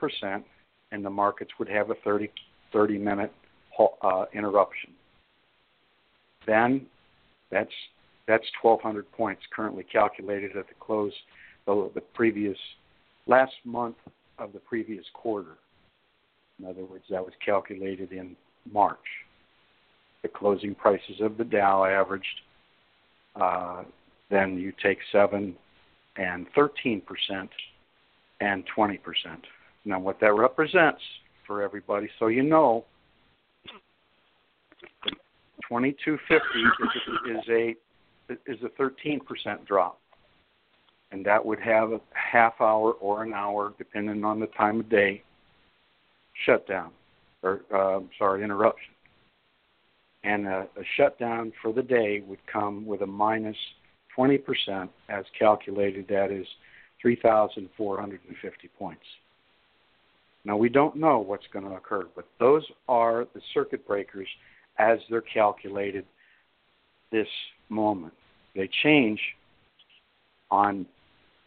and 0.92 1.04
the 1.04 1.10
markets 1.10 1.50
would 1.58 1.68
have 1.68 1.90
a 1.90 1.94
30, 2.04 2.30
30 2.72 2.98
minute 2.98 3.32
uh, 4.02 4.24
interruption. 4.32 4.90
Then 6.46 6.86
that's 7.50 7.72
that's 8.28 8.44
1,200 8.60 9.10
points 9.12 9.42
currently 9.54 9.84
calculated 9.84 10.56
at 10.56 10.66
the 10.66 10.74
close 10.80 11.12
of 11.68 11.92
the 11.94 12.00
previous 12.00 12.56
last 13.26 13.54
month 13.64 13.96
of 14.38 14.52
the 14.52 14.58
previous 14.58 15.04
quarter. 15.14 15.56
In 16.58 16.66
other 16.66 16.84
words, 16.84 17.04
that 17.10 17.24
was 17.24 17.34
calculated 17.44 18.12
in 18.12 18.36
March. 18.72 18.98
The 20.22 20.28
closing 20.28 20.74
prices 20.74 21.20
of 21.20 21.36
the 21.36 21.44
Dow 21.44 21.84
averaged 21.84 22.26
uh, 23.40 23.84
then 24.30 24.58
you 24.58 24.72
take 24.82 24.98
7 25.12 25.54
and 26.16 26.46
13% 26.56 27.02
and 28.40 28.64
20%. 28.76 28.98
Now, 29.84 30.00
what 30.00 30.20
that 30.20 30.32
represents 30.34 31.00
for 31.46 31.62
everybody, 31.62 32.08
so 32.18 32.26
you 32.26 32.42
know, 32.42 32.84
2250 35.68 37.32
is 37.32 37.48
a 37.48 37.76
is 38.46 38.58
a 38.62 38.82
13% 38.82 39.20
drop, 39.66 40.00
and 41.12 41.24
that 41.24 41.44
would 41.44 41.60
have 41.60 41.92
a 41.92 42.00
half 42.12 42.54
hour 42.60 42.92
or 42.92 43.22
an 43.22 43.32
hour, 43.32 43.72
depending 43.78 44.24
on 44.24 44.40
the 44.40 44.46
time 44.48 44.80
of 44.80 44.88
day, 44.88 45.22
shutdown 46.44 46.90
or 47.42 47.60
uh, 47.74 48.00
sorry 48.18 48.42
interruption. 48.42 48.92
And 50.24 50.46
a, 50.46 50.66
a 50.76 50.82
shutdown 50.96 51.52
for 51.62 51.72
the 51.72 51.82
day 51.82 52.22
would 52.26 52.44
come 52.52 52.84
with 52.84 53.02
a 53.02 53.06
minus 53.06 53.56
20% 54.16 54.88
as 55.08 55.24
calculated, 55.38 56.08
that 56.08 56.32
is 56.32 56.46
3,450 57.00 58.68
points. 58.78 59.02
Now, 60.44 60.56
we 60.56 60.68
don't 60.68 60.96
know 60.96 61.18
what's 61.18 61.46
going 61.52 61.64
to 61.64 61.74
occur, 61.74 62.06
but 62.14 62.26
those 62.38 62.64
are 62.88 63.26
the 63.34 63.40
circuit 63.52 63.86
breakers 63.86 64.28
as 64.78 64.98
they're 65.10 65.20
calculated 65.20 66.04
this 67.10 67.26
moment. 67.68 68.12
They 68.54 68.68
change 68.82 69.20
on 70.50 70.86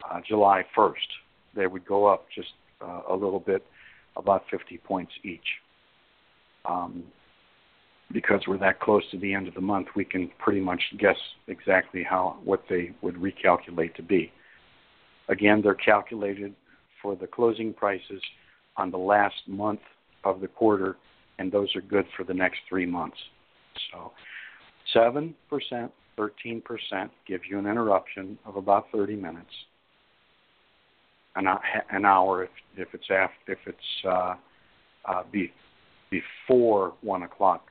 uh, 0.10 0.20
July 0.28 0.66
1st. 0.78 0.94
They 1.56 1.68
would 1.68 1.86
go 1.86 2.08
up 2.08 2.26
just 2.36 2.50
uh, 2.82 3.02
a 3.10 3.14
little 3.14 3.40
bit, 3.40 3.66
about 4.16 4.44
50 4.52 4.78
points 4.80 5.12
each. 5.24 5.40
Um, 6.66 7.04
because 8.12 8.42
we're 8.48 8.58
that 8.58 8.80
close 8.80 9.04
to 9.12 9.20
the 9.20 9.34
end 9.34 9.48
of 9.48 9.54
the 9.54 9.62
month, 9.62 9.88
we 9.96 10.04
can 10.04 10.30
pretty 10.40 10.60
much 10.60 10.82
guess 10.98 11.18
exactly 11.48 12.04
how 12.04 12.38
what 12.44 12.64
they 12.70 12.92
would 13.02 13.16
recalculate 13.16 13.94
to 13.96 14.04
be. 14.04 14.32
Again, 15.30 15.62
they're 15.62 15.76
calculated 15.76 16.56
for 17.02 17.16
the 17.16 17.28
closing 17.28 17.74
prices 17.74 18.22
on 18.78 18.92
the 18.92 18.98
last 18.98 19.36
month 19.48 19.80
of 20.24 20.42
the 20.42 20.48
quarter, 20.48 20.98
and 21.38 21.52
those 21.52 21.74
are 21.76 21.82
good 21.82 22.06
for 22.18 22.24
the 22.24 22.34
next 22.34 22.60
three 22.68 22.86
months. 22.86 23.18
So 23.92 24.12
7%, 24.96 25.34
13% 26.18 27.10
gives 27.28 27.44
you 27.50 27.60
an 27.60 27.68
interruption 27.68 28.38
of 28.46 28.56
about 28.56 28.88
30 28.92 29.16
minutes. 29.16 29.52
An, 31.36 31.46
an 31.92 32.06
hour 32.06 32.44
if, 32.44 32.50
if 32.76 32.88
it's 32.94 33.10
after, 33.12 33.54
if 33.54 33.60
it's 33.68 34.06
uh, 34.06 34.34
uh, 35.06 35.24
be, 35.32 35.54
before 36.10 36.94
1 37.02 37.24
o'clock 37.24 37.68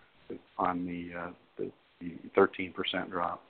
on 0.59 0.87
the, 0.87 1.19
uh, 1.19 1.31
the, 1.59 1.71
the 2.01 2.17
13% 2.37 3.11
drop. 3.11 3.43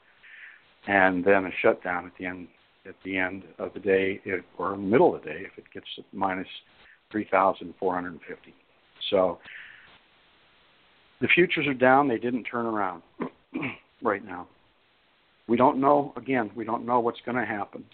And 0.86 1.22
then 1.24 1.44
a 1.44 1.50
shutdown 1.60 2.06
at 2.06 2.12
the 2.18 2.24
end 2.26 2.48
at 2.88 2.94
the 3.04 3.16
end 3.16 3.44
of 3.58 3.74
the 3.74 3.80
day 3.80 4.20
or 4.56 4.76
middle 4.76 5.14
of 5.14 5.22
the 5.22 5.28
day 5.28 5.40
if 5.40 5.58
it 5.58 5.64
gets 5.72 5.86
minus 6.12 6.48
3,450. 7.12 8.54
So 9.10 9.38
the 11.20 11.28
futures 11.28 11.66
are 11.66 11.74
down. 11.74 12.08
They 12.08 12.18
didn't 12.18 12.44
turn 12.44 12.66
around 12.66 13.02
right 14.02 14.24
now. 14.24 14.48
We 15.48 15.56
don't 15.56 15.80
know, 15.80 16.12
again, 16.16 16.50
we 16.54 16.64
don't 16.64 16.84
know 16.84 17.00
what's 17.00 17.20
going 17.24 17.38
to 17.38 17.46
happen. 17.46 17.84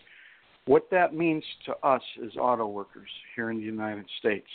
What 0.66 0.88
that 0.90 1.14
means 1.14 1.45
to 1.66 1.76
us 1.86 2.03
as 2.24 2.30
auto 2.36 2.66
workers 2.66 3.09
here 3.36 3.51
in 3.51 3.59
the 3.59 3.64
United 3.64 4.07
States, 4.18 4.49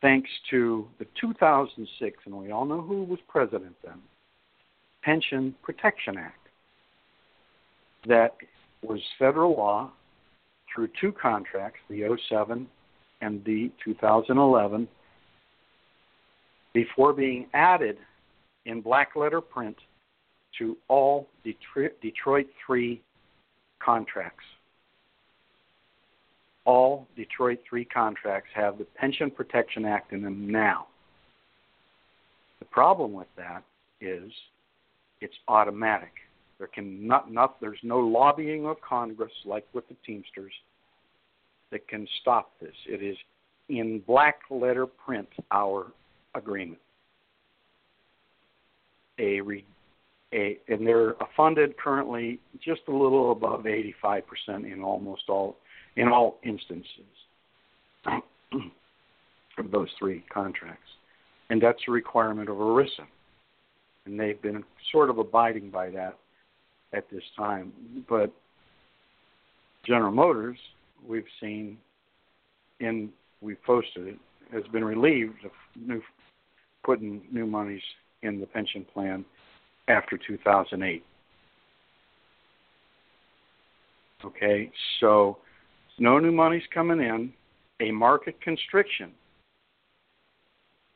thanks 0.00 0.28
to 0.50 0.88
the 0.98 1.06
2006, 1.20 2.16
and 2.24 2.34
we 2.34 2.50
all 2.50 2.64
know 2.64 2.80
who 2.80 3.04
was 3.04 3.18
president 3.28 3.76
then, 3.84 4.00
Pension 5.02 5.54
Protection 5.62 6.16
Act, 6.16 6.48
that 8.06 8.34
was 8.82 9.00
federal 9.18 9.56
law 9.56 9.90
through 10.72 10.88
two 11.00 11.12
contracts, 11.12 11.80
the 11.88 12.16
07 12.28 12.66
and 13.20 13.44
the 13.44 13.70
2011, 13.84 14.88
before 16.72 17.12
being 17.12 17.46
added 17.52 17.98
in 18.66 18.80
black 18.80 19.16
letter 19.16 19.40
print 19.40 19.76
to 20.58 20.76
all 20.88 21.26
Detroit 21.44 22.46
3 22.66 23.00
contracts. 23.84 24.44
All 26.64 27.06
Detroit 27.16 27.58
3 27.68 27.84
contracts 27.86 28.50
have 28.54 28.78
the 28.78 28.84
Pension 28.84 29.30
Protection 29.30 29.84
Act 29.84 30.12
in 30.12 30.22
them 30.22 30.50
now. 30.50 30.86
The 32.58 32.66
problem 32.66 33.12
with 33.12 33.28
that 33.36 33.64
is 34.00 34.30
it's 35.20 35.34
automatic. 35.48 36.12
There 36.60 36.68
can 36.68 37.06
not, 37.06 37.32
not 37.32 37.58
there's 37.58 37.78
no 37.82 37.98
lobbying 37.98 38.66
of 38.66 38.76
Congress 38.82 39.32
like 39.46 39.66
with 39.72 39.88
the 39.88 39.96
Teamsters 40.04 40.52
that 41.72 41.88
can 41.88 42.06
stop 42.20 42.52
this. 42.60 42.74
It 42.86 43.02
is 43.02 43.16
in 43.70 44.02
black 44.06 44.40
letter 44.50 44.84
print 44.84 45.28
our 45.50 45.86
agreement. 46.34 46.80
A, 49.18 49.40
re, 49.40 49.64
a 50.34 50.58
and 50.68 50.86
they're 50.86 51.14
funded 51.34 51.78
currently 51.78 52.38
just 52.62 52.82
a 52.88 52.92
little 52.92 53.32
above 53.32 53.64
85% 53.64 54.22
in 54.70 54.82
almost 54.82 55.22
all 55.30 55.56
in 55.96 56.08
all 56.08 56.40
instances 56.44 56.84
of 58.06 59.70
those 59.72 59.88
three 59.98 60.24
contracts. 60.30 60.90
And 61.48 61.60
that's 61.60 61.80
a 61.88 61.90
requirement 61.90 62.50
of 62.50 62.56
ERISA. 62.56 63.06
And 64.04 64.20
they've 64.20 64.40
been 64.40 64.62
sort 64.92 65.08
of 65.08 65.18
abiding 65.18 65.70
by 65.70 65.88
that 65.90 66.18
at 66.92 67.08
this 67.10 67.22
time. 67.36 67.72
But 68.08 68.32
General 69.86 70.12
Motors, 70.12 70.58
we've 71.06 71.24
seen 71.40 71.78
in 72.80 73.10
we've 73.40 73.62
posted 73.64 74.06
it, 74.08 74.18
has 74.52 74.64
been 74.72 74.84
relieved 74.84 75.44
of 75.44 75.50
new 75.76 76.02
putting 76.84 77.22
new 77.32 77.46
monies 77.46 77.82
in 78.22 78.40
the 78.40 78.46
pension 78.46 78.86
plan 78.92 79.24
after 79.88 80.18
2008. 80.18 81.04
Okay, 84.24 84.70
so 85.00 85.38
no 85.98 86.18
new 86.18 86.32
monies 86.32 86.62
coming 86.72 87.00
in, 87.00 87.32
a 87.80 87.90
market 87.90 88.38
constriction 88.42 89.12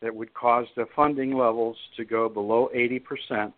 that 0.02 0.14
would 0.14 0.32
cause 0.34 0.66
the 0.76 0.84
funding 0.94 1.34
levels 1.34 1.76
to 1.96 2.04
go 2.04 2.28
below 2.28 2.68
80% 2.76 3.52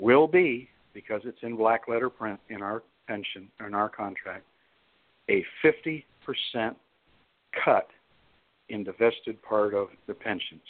will 0.00 0.26
be, 0.26 0.68
because 0.94 1.22
it's 1.24 1.38
in 1.42 1.56
black 1.56 1.88
letter 1.88 2.10
print 2.10 2.38
in 2.48 2.62
our 2.62 2.82
pension, 3.06 3.48
in 3.64 3.74
our 3.74 3.88
contract, 3.88 4.44
a 5.28 5.44
50% 5.64 6.04
cut 7.64 7.88
in 8.68 8.84
the 8.84 8.92
vested 8.92 9.40
part 9.42 9.74
of 9.74 9.88
the 10.06 10.14
pensions. 10.14 10.62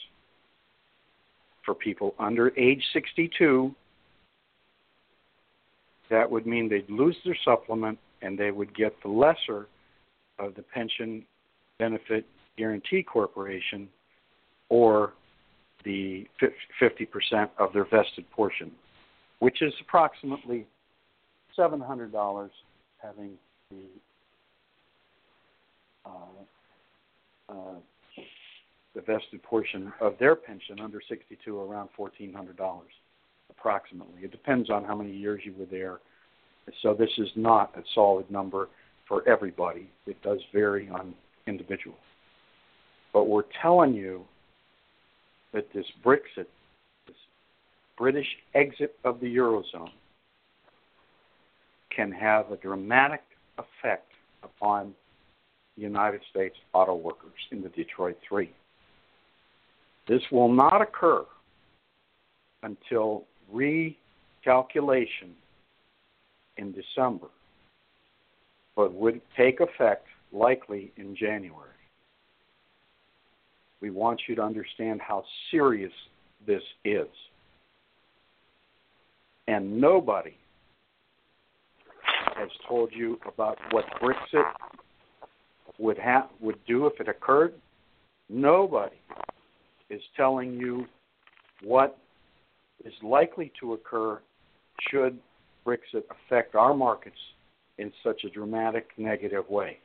For 1.65 1.75
people 1.75 2.15
under 2.19 2.53
age 2.59 2.83
62, 2.93 3.75
that 6.11 6.31
would 6.31 6.47
mean 6.47 6.69
they'd 6.69 6.91
lose 6.91 7.17
their 7.25 7.37
supplement 7.45 7.99
and 8.21 8.39
they 8.39 8.51
would 8.51 8.77
get 8.77 8.95
the 9.03 9.09
lesser 9.09 9.67
of 10.39 10.55
the 10.55 10.63
Pension 10.63 11.25
Benefit 11.79 12.27
Guarantee 12.57 13.03
Corporation 13.03 13.89
or 14.69 15.13
the 15.85 16.27
50% 16.81 17.49
of 17.59 17.73
their 17.73 17.85
vested 17.85 18.31
portion, 18.31 18.71
which 19.43 19.61
is 19.61 19.73
approximately 19.81 20.69
$700 21.59 22.51
having 23.03 23.33
the 23.73 23.83
uh, 26.07 26.11
uh, 27.49 27.75
the 28.95 29.01
vested 29.01 29.43
portion 29.43 29.93
of 30.01 30.15
their 30.21 30.37
pension 30.37 30.79
under 30.81 31.01
62 31.09 31.59
around 31.59 31.89
$1,400 31.99 32.55
approximately. 33.51 34.23
It 34.23 34.31
depends 34.31 34.71
on 34.71 34.85
how 34.85 34.95
many 34.95 35.11
years 35.11 35.41
you 35.45 35.55
were 35.59 35.67
there. 35.67 35.99
So 36.81 36.95
this 36.95 37.11
is 37.19 37.29
not 37.35 37.77
a 37.77 37.83
solid 37.97 38.31
number 38.31 38.69
for 39.09 39.29
everybody. 39.29 39.91
It 40.07 40.23
does 40.23 40.39
vary 40.53 40.89
on 40.89 41.15
individual. 41.49 41.97
But 43.13 43.25
we're 43.25 43.43
telling 43.61 43.93
you 43.93 44.25
that 45.53 45.67
this 45.75 45.87
Brexit, 46.05 46.47
British 47.97 48.27
exit 48.55 48.97
of 49.05 49.21
the 49.21 49.37
Eurozone, 49.37 49.91
can 51.95 52.11
have 52.11 52.51
a 52.51 52.57
dramatic 52.57 53.23
effect 53.59 54.11
upon 54.43 54.95
United 55.77 56.21
States 56.31 56.57
auto 56.73 56.95
workers 56.95 57.33
in 57.51 57.63
the 57.63 57.69
Detroit 57.71 58.17
Three. 58.27 58.53
This 60.09 60.23
will 60.31 60.53
not 60.53 60.83
occur 60.83 61.25
until 62.63 63.25
recalculation 63.53 65.33
in 66.57 66.73
December, 66.73 67.29
but 68.77 68.93
would 68.95 69.21
take 69.37 69.61
effect 69.61 70.07
likely 70.33 70.93
in 70.97 71.15
January. 71.15 71.69
We 73.81 73.91
want 73.91 74.23
you 74.29 74.35
to 74.37 74.43
understand 74.43 75.01
how 75.01 75.25
serious 75.51 75.93
this 76.47 76.63
is. 76.85 77.09
And 79.49 79.81
nobody 79.81 80.37
has 82.37 82.49
told 82.69 82.91
you 82.93 83.19
about 83.27 83.59
what 83.71 83.85
Brexit 84.01 84.51
would 85.79 85.99
would 86.41 86.59
do 86.67 86.87
if 86.87 87.01
it 87.01 87.09
occurred. 87.09 87.55
Nobody 88.29 88.97
is 89.91 90.01
telling 90.17 90.55
you 90.55 90.87
what 91.63 91.99
is 92.85 92.95
likely 93.03 93.53
to 93.61 93.75
occur 93.75 94.21
should 94.91 95.19
Brexit 95.67 96.03
affect 96.11 96.55
our 96.55 96.75
markets 96.75 97.17
in 97.79 97.93
such 98.03 98.25
a 98.25 98.31
dramatic 98.31 98.89
negative 98.97 99.49
way. 99.49 99.79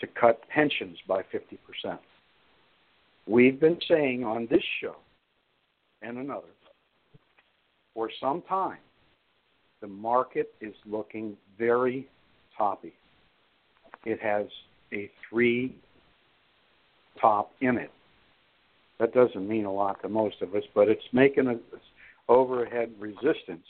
To 0.00 0.06
cut 0.06 0.46
pensions 0.48 0.98
by 1.08 1.22
50%. 1.22 1.98
We've 3.26 3.58
been 3.58 3.78
saying 3.88 4.24
on 4.24 4.46
this 4.50 4.62
show 4.80 4.96
and 6.02 6.18
another 6.18 6.48
for 7.94 8.10
some 8.20 8.42
time 8.42 8.78
the 9.84 9.88
market 9.88 10.54
is 10.62 10.72
looking 10.86 11.36
very 11.58 12.08
toppy. 12.56 12.94
It 14.06 14.18
has 14.18 14.46
a 14.94 15.10
three 15.28 15.76
top 17.20 17.50
in 17.60 17.76
it. 17.76 17.90
That 18.98 19.12
doesn't 19.12 19.46
mean 19.46 19.66
a 19.66 19.72
lot 19.72 20.00
to 20.00 20.08
most 20.08 20.40
of 20.40 20.54
us, 20.54 20.62
but 20.74 20.88
it's 20.88 21.02
making 21.12 21.48
an 21.48 21.60
overhead 22.30 22.92
resistance 22.98 23.66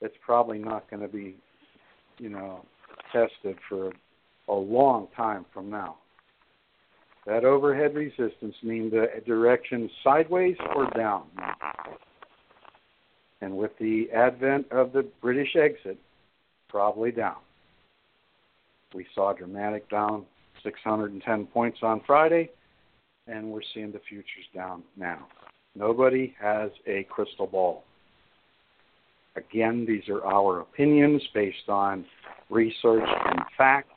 that's 0.00 0.14
probably 0.24 0.58
not 0.58 0.88
going 0.88 1.02
to 1.02 1.08
be, 1.08 1.36
you 2.16 2.30
know, 2.30 2.64
tested 3.12 3.58
for 3.68 3.92
a 4.48 4.54
long 4.54 5.08
time 5.14 5.44
from 5.52 5.68
now. 5.68 5.96
That 7.26 7.44
overhead 7.44 7.94
resistance 7.94 8.54
means 8.62 8.92
the 8.92 9.08
direction 9.26 9.90
sideways 10.02 10.56
or 10.74 10.88
down. 10.96 11.24
And 13.40 13.56
with 13.56 13.72
the 13.78 14.08
advent 14.14 14.70
of 14.70 14.92
the 14.92 15.06
British 15.22 15.56
exit, 15.56 15.98
probably 16.68 17.10
down. 17.10 17.36
We 18.94 19.06
saw 19.14 19.32
dramatic 19.32 19.88
down 19.88 20.26
610 20.62 21.46
points 21.46 21.78
on 21.82 22.02
Friday, 22.06 22.50
and 23.26 23.50
we're 23.50 23.60
seeing 23.74 23.92
the 23.92 24.00
futures 24.08 24.46
down 24.54 24.82
now. 24.96 25.26
Nobody 25.74 26.34
has 26.40 26.70
a 26.86 27.04
crystal 27.04 27.46
ball. 27.46 27.84
Again, 29.36 29.86
these 29.86 30.08
are 30.08 30.24
our 30.24 30.60
opinions 30.60 31.22
based 31.32 31.68
on 31.68 32.04
research 32.50 33.08
and 33.26 33.40
fact 33.56 33.90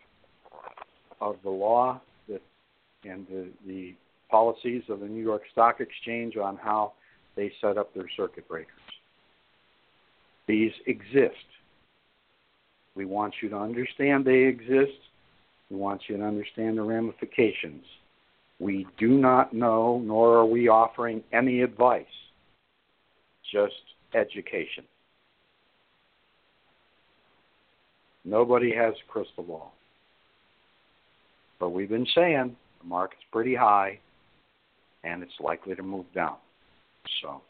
of 1.19 1.37
the 1.43 1.49
law 1.49 1.99
that, 2.29 2.41
and 3.03 3.25
the, 3.27 3.47
the 3.65 3.95
policies 4.29 4.83
of 4.89 4.99
the 4.99 5.07
New 5.07 5.23
York 5.23 5.41
Stock 5.51 5.79
Exchange 5.79 6.37
on 6.37 6.57
how 6.57 6.93
they 7.35 7.51
set 7.61 7.77
up 7.77 7.93
their 7.93 8.09
circuit 8.15 8.47
breakers. 8.47 8.82
These 10.47 10.71
exist. 10.87 11.35
We 12.95 13.05
want 13.05 13.35
you 13.41 13.49
to 13.49 13.57
understand 13.57 14.25
they 14.25 14.43
exist. 14.43 14.97
We 15.69 15.77
want 15.77 16.01
you 16.07 16.17
to 16.17 16.23
understand 16.23 16.77
the 16.77 16.83
ramifications. 16.83 17.83
We 18.59 18.85
do 18.97 19.09
not 19.09 19.53
know, 19.53 20.01
nor 20.05 20.37
are 20.37 20.45
we 20.45 20.67
offering 20.67 21.23
any 21.33 21.61
advice, 21.61 22.05
just 23.51 23.73
education. 24.13 24.83
Nobody 28.25 28.73
has 28.75 28.93
a 28.93 29.11
crystal 29.11 29.43
ball. 29.43 29.73
But 31.59 31.69
we've 31.69 31.89
been 31.89 32.07
saying 32.15 32.55
the 32.81 32.87
market's 32.87 33.23
pretty 33.31 33.55
high 33.55 33.99
and 35.03 35.21
it's 35.21 35.33
likely 35.39 35.75
to 35.75 35.83
move 35.83 36.05
down. 36.13 36.35
So 37.21 37.41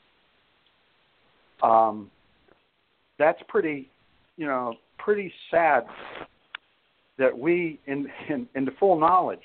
um, 1.68 2.10
that's 3.20 3.42
pretty, 3.48 3.90
you 4.38 4.46
know, 4.46 4.76
pretty 4.98 5.32
sad 5.52 5.86
that 7.18 7.38
we, 7.38 7.80
in, 7.86 8.08
in, 8.30 8.48
in 8.56 8.66
the 8.66 8.72
full 8.80 9.00
knowledge, 9.00 9.44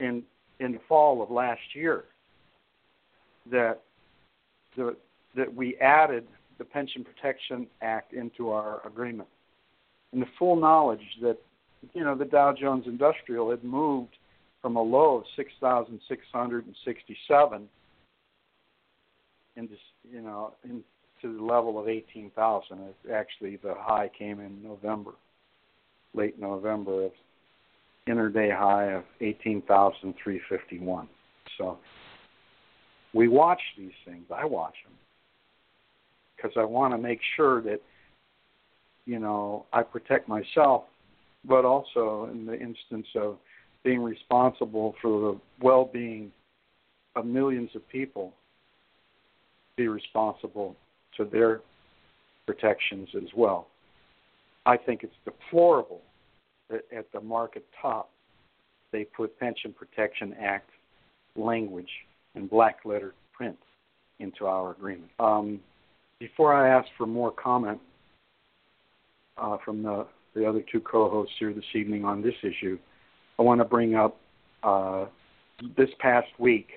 in 0.00 0.22
in 0.60 0.72
the 0.72 0.80
fall 0.88 1.22
of 1.22 1.30
last 1.30 1.60
year, 1.74 2.04
that 3.50 3.80
the, 4.76 4.96
that 5.36 5.52
we 5.52 5.76
added 5.78 6.26
the 6.58 6.64
Pension 6.64 7.04
Protection 7.04 7.66
Act 7.80 8.12
into 8.12 8.50
our 8.50 8.86
agreement, 8.86 9.28
in 10.12 10.20
the 10.20 10.26
full 10.38 10.56
knowledge 10.56 11.00
that 11.20 11.38
you 11.94 12.04
know 12.04 12.14
the 12.14 12.24
Dow 12.24 12.52
Jones 12.52 12.84
Industrial 12.86 13.50
had 13.50 13.64
moved 13.64 14.16
from 14.60 14.76
a 14.76 14.82
low 14.82 15.16
of 15.16 15.24
6,667 15.36 17.68
into 19.56 19.74
you 20.10 20.20
know 20.20 20.54
into 21.22 21.36
the 21.36 21.44
level 21.44 21.78
of 21.78 21.88
18,000. 21.88 22.78
Actually, 23.12 23.56
the 23.56 23.74
high 23.76 24.10
came 24.16 24.40
in 24.40 24.62
November, 24.62 25.12
late 26.14 26.38
November 26.40 27.06
of 27.06 27.12
interday 28.06 28.50
high 28.50 28.92
of 28.92 29.04
18,351. 29.20 31.08
So 31.58 31.78
we 33.14 33.28
watch 33.28 33.60
these 33.78 33.92
things. 34.04 34.24
I 34.34 34.44
watch 34.44 34.74
them 34.84 34.94
because 36.36 36.52
I 36.56 36.64
want 36.64 36.92
to 36.94 36.98
make 36.98 37.20
sure 37.36 37.62
that 37.62 37.80
you 39.04 39.18
know 39.18 39.66
I 39.72 39.82
protect 39.82 40.28
myself, 40.28 40.84
but 41.44 41.64
also 41.64 42.28
in 42.32 42.46
the 42.46 42.58
instance 42.58 43.06
of 43.14 43.36
being 43.84 44.02
responsible 44.02 44.94
for 45.02 45.32
the 45.32 45.40
well-being 45.64 46.32
of 47.14 47.26
millions 47.26 47.70
of 47.74 47.86
people, 47.88 48.32
be 49.76 49.88
responsible 49.88 50.76
to 51.16 51.24
their 51.24 51.60
protections 52.46 53.08
as 53.16 53.28
well. 53.36 53.68
I 54.66 54.76
think 54.76 55.02
it's 55.02 55.14
deplorable 55.24 56.00
that 56.70 56.82
at 56.96 57.10
the 57.12 57.20
market 57.20 57.64
top 57.80 58.10
they 58.92 59.04
put 59.04 59.38
Pension 59.38 59.72
Protection 59.72 60.34
Act 60.40 60.70
language 61.36 61.88
in 62.34 62.46
black 62.46 62.80
letter 62.84 63.14
print 63.32 63.58
into 64.18 64.46
our 64.46 64.70
agreement. 64.70 65.10
Um, 65.18 65.60
before 66.18 66.54
I 66.54 66.68
ask 66.68 66.88
for 66.96 67.06
more 67.06 67.32
comment 67.32 67.80
uh, 69.36 69.56
from 69.64 69.82
the, 69.82 70.06
the 70.34 70.48
other 70.48 70.62
two 70.70 70.80
co-hosts 70.80 71.34
here 71.38 71.52
this 71.52 71.64
evening 71.74 72.04
on 72.04 72.22
this 72.22 72.34
issue, 72.42 72.78
I 73.38 73.42
want 73.42 73.60
to 73.60 73.64
bring 73.64 73.94
up 73.94 74.16
uh, 74.62 75.06
this 75.76 75.88
past 75.98 76.28
week, 76.38 76.68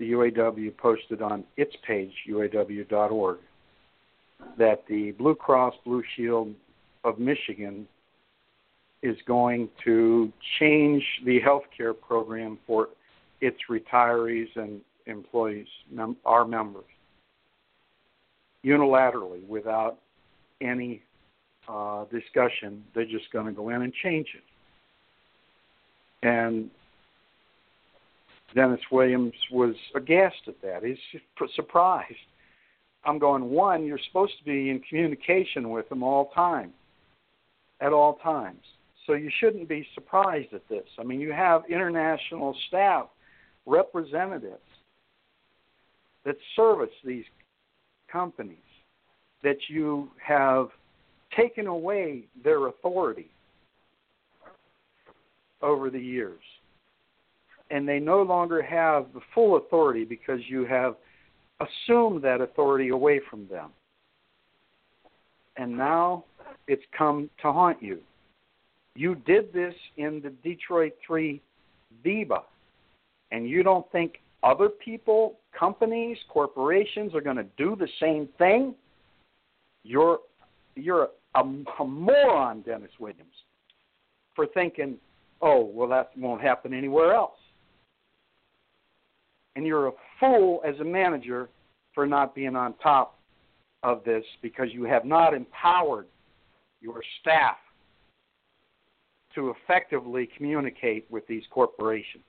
the 0.00 0.12
UAW 0.12 0.76
posted 0.78 1.20
on 1.20 1.44
its 1.58 1.76
page, 1.86 2.12
uaw.org, 2.28 3.38
that 4.58 4.82
the 4.88 5.12
Blue 5.12 5.34
Cross 5.34 5.74
Blue 5.84 6.02
Shield 6.16 6.54
of 7.04 7.18
Michigan 7.18 7.86
is 9.02 9.16
going 9.26 9.68
to 9.84 10.32
change 10.58 11.04
the 11.26 11.38
health 11.40 11.64
care 11.76 11.92
program 11.92 12.58
for 12.66 12.88
its 13.42 13.58
retirees 13.70 14.48
and 14.56 14.80
employees, 15.06 15.68
mem- 15.90 16.16
our 16.24 16.46
members, 16.46 16.84
unilaterally 18.64 19.46
without 19.48 19.98
any 20.62 21.02
uh, 21.68 22.04
discussion. 22.06 22.82
They're 22.94 23.04
just 23.04 23.30
going 23.32 23.46
to 23.46 23.52
go 23.52 23.68
in 23.68 23.82
and 23.82 23.92
change 24.02 24.28
it. 24.34 26.26
And 26.26 26.70
Dennis 28.54 28.80
Williams 28.90 29.34
was 29.50 29.74
aghast 29.94 30.36
at 30.48 30.60
that. 30.62 30.82
He's 30.84 30.98
surprised. 31.54 32.14
I'm 33.04 33.18
going, 33.18 33.50
one, 33.50 33.86
you're 33.86 34.00
supposed 34.08 34.36
to 34.38 34.44
be 34.44 34.70
in 34.70 34.80
communication 34.88 35.70
with 35.70 35.88
them 35.88 36.02
all 36.02 36.30
time, 36.34 36.72
at 37.80 37.92
all 37.92 38.14
times. 38.22 38.60
So 39.06 39.14
you 39.14 39.30
shouldn't 39.40 39.68
be 39.68 39.86
surprised 39.94 40.52
at 40.52 40.68
this. 40.68 40.84
I 40.98 41.04
mean, 41.04 41.20
you 41.20 41.32
have 41.32 41.62
international 41.70 42.54
staff 42.68 43.06
representatives 43.66 44.58
that 46.24 46.36
service 46.54 46.90
these 47.04 47.24
companies 48.10 48.58
that 49.42 49.56
you 49.68 50.10
have 50.24 50.68
taken 51.36 51.66
away 51.66 52.24
their 52.44 52.66
authority 52.66 53.30
over 55.62 55.90
the 55.90 55.98
years. 55.98 56.40
And 57.70 57.88
they 57.88 58.00
no 58.00 58.22
longer 58.22 58.62
have 58.62 59.06
the 59.14 59.20
full 59.34 59.56
authority 59.56 60.04
because 60.04 60.40
you 60.48 60.64
have 60.66 60.96
assumed 61.60 62.22
that 62.22 62.40
authority 62.40 62.88
away 62.88 63.20
from 63.30 63.46
them. 63.48 63.70
And 65.56 65.76
now 65.76 66.24
it's 66.66 66.82
come 66.96 67.30
to 67.42 67.52
haunt 67.52 67.82
you. 67.82 68.00
You 68.96 69.14
did 69.14 69.52
this 69.52 69.74
in 69.98 70.20
the 70.22 70.30
Detroit 70.42 70.94
3 71.06 71.40
VEBA, 72.04 72.42
and 73.30 73.48
you 73.48 73.62
don't 73.62 73.90
think 73.92 74.20
other 74.42 74.68
people, 74.68 75.38
companies, 75.56 76.16
corporations 76.28 77.14
are 77.14 77.20
going 77.20 77.36
to 77.36 77.46
do 77.56 77.76
the 77.76 77.88
same 78.00 78.28
thing? 78.38 78.74
You're 79.84 80.18
you're 80.76 81.08
a, 81.34 81.40
a 81.40 81.84
moron, 81.84 82.62
Dennis 82.62 82.90
Williams, 82.98 83.34
for 84.34 84.46
thinking 84.46 84.98
oh, 85.42 85.70
well, 85.72 85.88
that 85.88 86.10
won't 86.16 86.42
happen 86.42 86.74
anywhere 86.74 87.14
else. 87.14 87.38
And 89.56 89.66
you're 89.66 89.88
a 89.88 89.92
fool 90.18 90.60
as 90.66 90.78
a 90.80 90.84
manager 90.84 91.48
for 91.94 92.06
not 92.06 92.34
being 92.34 92.56
on 92.56 92.74
top 92.82 93.18
of 93.82 94.04
this 94.04 94.24
because 94.42 94.68
you 94.72 94.84
have 94.84 95.04
not 95.04 95.34
empowered 95.34 96.06
your 96.80 97.02
staff 97.20 97.56
to 99.34 99.50
effectively 99.50 100.28
communicate 100.36 101.06
with 101.10 101.26
these 101.26 101.42
corporations. 101.50 102.24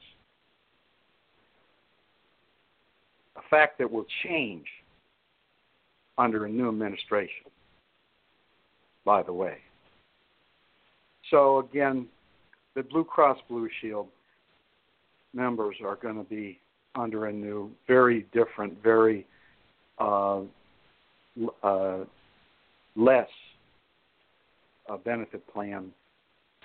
A 3.37 3.41
fact 3.49 3.77
that 3.79 3.89
will 3.89 4.05
change 4.23 4.65
under 6.17 6.45
a 6.45 6.49
new 6.49 6.69
administration, 6.69 7.45
by 9.03 9.23
the 9.23 9.33
way. 9.33 9.57
So, 11.31 11.59
again, 11.59 12.07
the 12.75 12.83
Blue 12.83 13.03
Cross 13.03 13.39
Blue 13.49 13.69
Shield 13.81 14.07
members 15.33 15.77
are 15.83 15.95
going 15.95 16.17
to 16.17 16.29
be 16.29 16.59
under 16.95 17.27
a 17.27 17.33
new, 17.33 17.71
very 17.87 18.25
different, 18.33 18.81
very 18.83 19.25
uh, 19.99 20.41
uh, 21.63 21.99
less 22.95 23.29
uh, 24.89 24.97
benefit 24.97 25.45
plan 25.53 25.91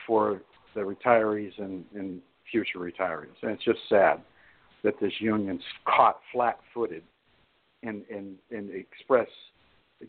for 0.07 0.43
the 0.75 0.81
retirees 0.81 1.53
and, 1.59 1.85
and 1.95 2.21
future 2.51 2.79
retirees. 2.79 3.37
And 3.43 3.53
it's 3.53 3.65
just 3.65 3.81
sad 3.89 4.21
that 4.83 4.95
this 5.01 5.13
union's 5.21 5.63
caught 5.85 6.19
flat-footed 6.33 7.03
and, 7.83 8.03
and, 8.11 8.37
and 8.51 8.71
express, 8.71 9.29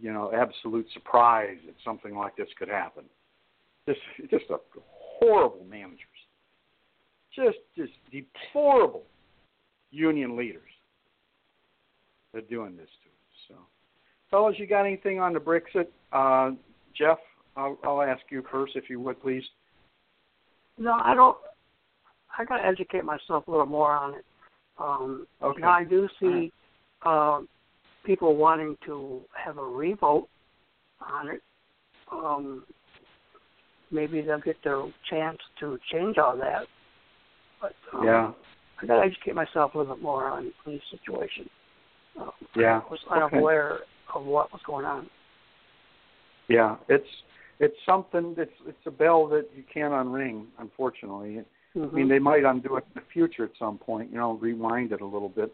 you 0.01 0.11
know, 0.11 0.31
absolute 0.33 0.87
surprise 0.93 1.57
that 1.65 1.75
something 1.85 2.15
like 2.15 2.35
this 2.35 2.49
could 2.57 2.69
happen. 2.69 3.03
Just, 3.87 3.99
just 4.29 4.45
a 4.49 4.57
horrible 5.19 5.65
managers, 5.69 5.99
just 7.33 7.57
just 7.77 7.93
deplorable 8.11 9.03
union 9.91 10.35
leaders 10.35 10.69
that 12.33 12.43
are 12.43 12.47
doing 12.47 12.75
this 12.75 12.89
to 13.03 13.09
us. 13.09 13.37
So, 13.47 13.55
fellas, 14.29 14.55
you 14.57 14.67
got 14.67 14.85
anything 14.85 15.19
on 15.19 15.33
the 15.33 15.39
Brexit? 15.39 15.87
Uh, 16.11 16.55
Jeff, 16.95 17.19
I'll, 17.55 17.77
I'll 17.83 18.01
ask 18.01 18.21
you 18.29 18.43
first, 18.51 18.75
if 18.75 18.89
you 18.89 18.99
would, 18.99 19.21
please. 19.21 19.43
No, 20.77 20.93
I 20.93 21.15
don't. 21.15 21.37
I 22.37 22.45
got 22.45 22.57
to 22.57 22.65
educate 22.65 23.03
myself 23.03 23.47
a 23.47 23.51
little 23.51 23.65
more 23.65 23.91
on 23.91 24.13
it. 24.15 24.25
Um, 24.79 25.27
Okay. 25.41 25.61
Now 25.61 25.71
I 25.71 25.83
do 25.83 26.07
see 26.19 26.51
uh, 27.03 27.41
people 28.05 28.35
wanting 28.35 28.77
to 28.85 29.21
have 29.33 29.57
a 29.57 29.63
revote 29.63 30.29
on 31.01 31.29
it. 31.29 31.41
Um, 32.11 32.63
maybe 33.91 34.21
they'll 34.21 34.39
get 34.39 34.57
their 34.63 34.83
chance 35.09 35.37
to 35.59 35.79
change 35.91 36.17
all 36.17 36.37
that. 36.37 36.67
But 37.59 37.73
um, 37.93 38.05
Yeah. 38.05 38.31
I 38.81 38.85
got 38.85 38.97
to 38.97 39.05
educate 39.05 39.35
myself 39.35 39.73
a 39.73 39.77
little 39.77 39.95
bit 39.95 40.03
more 40.03 40.25
on, 40.25 40.51
the 40.65 40.79
situation. 40.91 41.49
Um, 42.19 42.31
Yeah. 42.55 42.81
I 42.85 42.89
was 42.89 42.99
Okay. 43.05 43.21
unaware 43.21 43.79
of 44.13 44.25
what 44.25 44.51
was 44.51 44.61
going 44.63 44.85
on. 44.85 45.09
Yeah, 46.47 46.77
it's 46.87 47.23
it's 47.59 47.75
something 47.85 48.35
that's 48.35 48.53
it's 48.67 48.85
a 48.85 48.91
bell 48.91 49.27
that 49.27 49.49
you 49.55 49.63
can't 49.63 49.93
unring, 49.93 50.45
unfortunately. 50.59 51.39
I 51.39 51.79
Mhm. 51.79 51.91
mean, 51.91 52.07
they 52.07 52.19
might 52.19 52.45
undo 52.45 52.77
it 52.77 52.85
in 52.85 53.01
the 53.01 53.01
future 53.01 53.43
at 53.43 53.55
some 53.57 53.77
point. 53.77 54.11
You 54.11 54.17
know, 54.17 54.33
rewind 54.33 54.91
it 54.91 55.01
a 55.01 55.05
little 55.05 55.29
bit. 55.29 55.53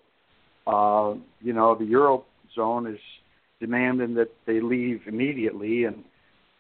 Uh, 0.68 1.16
you 1.42 1.54
know, 1.54 1.76
the 1.76 1.86
eurozone 1.86 2.94
is 2.94 3.00
demanding 3.60 4.14
that 4.16 4.32
they 4.46 4.60
leave 4.62 5.08
immediately, 5.08 5.86
and 5.86 6.04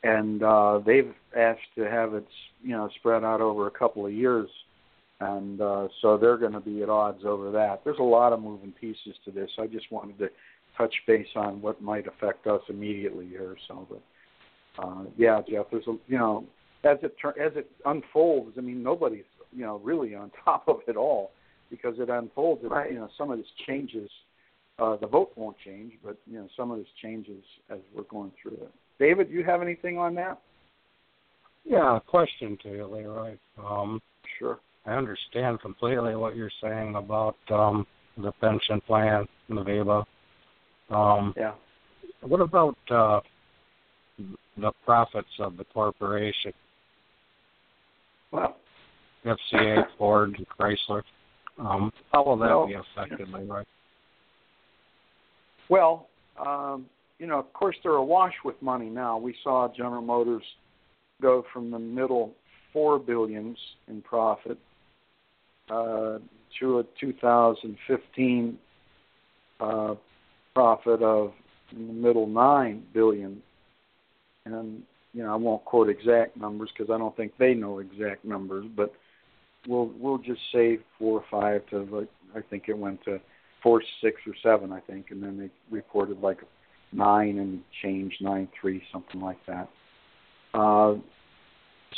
and 0.03 0.43
uh, 0.43 0.80
they've 0.80 1.14
asked 1.36 1.74
to 1.76 1.89
have 1.89 2.14
it, 2.14 2.28
you 2.61 2.72
know, 2.72 2.89
spread 2.95 3.24
out 3.24 3.39
over 3.39 3.68
a 3.68 3.72
couple 3.72 4.05
of 4.05 4.11
years, 4.11 4.49
and 5.20 5.61
uh, 5.61 5.88
so 6.01 6.18
they're 6.18 6.38
going 6.38 6.53
to 6.53 6.59
be 6.59 6.84
at 6.84 6.89
odds 6.89 7.24
over 7.26 7.51
that. 7.51 7.82
There's 7.84 7.99
a 7.99 8.03
lot 8.03 8.34
of 8.34 8.41
moving 8.41 8.74
pieces 8.80 9.16
to 9.26 9.32
this. 9.32 9.49
I 9.59 9.68
just 9.68 9.91
wanted 9.91 10.18
to 10.20 10.30
touch 10.78 10.93
base 11.07 11.28
on 11.36 11.61
what 11.61 11.82
might 11.82 12.07
affect 12.07 12.47
us 12.47 12.61
immediately 12.70 13.28
here. 13.28 13.55
So, 13.68 13.88
but 13.89 14.84
uh, 14.84 15.03
yeah, 15.18 15.41
Jeff, 15.49 15.66
there's 15.72 15.88
a 15.88 15.95
you 16.07 16.18
know 16.18 16.45
as 16.84 16.97
it 17.03 17.16
tur- 17.22 17.39
as 17.39 17.53
it 17.55 17.70
unfolds. 17.86 18.55
I 18.57 18.61
mean, 18.61 18.84
nobody's 18.84 19.24
you 19.51 19.66
know 19.66 19.80
really 19.84 20.16
on 20.16 20.32
top 20.45 20.68
of 20.68 20.78
it 20.88 20.95
all 20.97 21.32
because 21.70 21.95
it 21.99 22.09
unfolds. 22.09 22.64
Right. 22.64 22.91
You 22.91 22.99
know, 22.99 23.09
some 23.18 23.32
of 23.32 23.38
this 23.38 23.47
changes. 23.68 24.09
Uh, 24.80 24.97
the 24.97 25.05
vote 25.05 25.32
won't 25.36 25.55
change, 25.64 25.93
but 26.03 26.18
you 26.30 26.39
know 26.39 26.47
some 26.57 26.72
of 26.72 26.80
this 26.80 26.88
changes 27.01 27.43
as 27.70 27.78
we're 27.95 28.03
going 28.03 28.32
through 28.41 28.53
it. 28.53 28.72
David, 28.99 29.30
do 29.30 29.36
you 29.36 29.43
have 29.43 29.61
anything 29.61 29.99
on 29.99 30.16
that? 30.16 30.39
Yeah, 31.64 31.99
question 32.07 32.57
to 32.64 32.70
you, 32.70 32.86
Leroy. 32.88 33.38
Um, 33.57 34.01
Sure. 34.39 34.59
I 34.86 34.94
understand 34.94 35.62
completely 35.62 36.16
what 36.16 36.36
you're 36.36 36.52
saying 36.62 36.96
about 36.96 37.38
um, 37.50 37.88
the 38.18 38.32
pension 38.34 38.82
plan, 38.82 39.26
the 39.50 39.64
VEBA. 39.64 40.06
Um, 40.90 41.34
Yeah. 41.38 41.54
what 42.22 42.42
about 42.42 42.78
uh, 42.90 43.22
the 44.58 44.72
profits 44.86 45.30
of 45.40 45.58
the 45.58 45.64
corporation, 45.66 46.54
Well, 48.32 48.58
FCA, 49.26 49.86
Ford, 49.98 50.36
and 50.38 50.48
Chrysler? 50.50 51.04
Um, 51.58 51.92
how 52.12 52.24
will 52.24 52.38
that 52.38 52.50
Well- 52.50 52.68
be 52.68 52.74
affected, 52.74 53.30
Leroy? 53.30 53.64
Well, 55.70 56.10
um, 56.38 56.90
you 57.20 57.28
know, 57.28 57.40
of 57.40 57.52
course, 57.54 57.78
they're 57.84 57.94
awash 57.94 58.34
with 58.44 58.62
money 58.62 58.90
now. 58.90 59.18
We 59.18 59.34
saw 59.44 59.70
General 59.70 60.02
Motors 60.02 60.44
go 61.22 61.44
from 61.54 61.72
the 61.72 61.80
middle 61.80 62.36
four 62.74 63.00
billions 63.00 63.58
in 63.88 64.02
profit 64.02 64.60
uh, 65.74 66.20
to 66.60 66.80
a 66.80 66.84
2015 67.00 68.58
uh, 69.60 69.96
profit 70.54 71.02
of 71.02 71.34
in 71.72 71.88
the 71.88 71.94
middle 71.94 72.28
nine 72.28 72.84
billion. 72.94 73.42
And 74.46 74.84
you 75.14 75.24
know, 75.24 75.34
I 75.34 75.36
won't 75.36 75.66
quote 75.66 75.90
exact 75.90 76.38
numbers 76.38 76.70
because 76.76 76.94
I 76.94 76.98
don't 76.98 77.16
think 77.16 77.34
they 77.38 77.54
know 77.54 77.80
exact 77.80 78.26
numbers, 78.26 78.66
but 78.76 78.94
we'll 79.68 79.92
we'll 80.00 80.18
just 80.18 80.42
say 80.54 80.80
four 81.00 81.20
or 81.20 81.26
five 81.32 81.66
to 81.70 81.84
like 81.96 82.10
I 82.36 82.42
think 82.50 82.66
it 82.68 82.78
went 82.78 83.04
to 83.06 83.20
four, 83.62 83.82
six, 84.02 84.22
or 84.28 84.34
seven, 84.44 84.72
I 84.72 84.80
think, 84.82 85.08
and 85.12 85.24
then 85.24 85.38
they 85.38 85.50
reported 85.76 86.20
like 86.20 86.40
nine 86.92 87.40
and 87.40 87.62
change, 87.82 88.14
nine 88.22 88.48
three, 88.60 88.84
something 88.92 89.22
like 89.22 89.40
that. 89.48 89.70
Uh, 90.54 90.96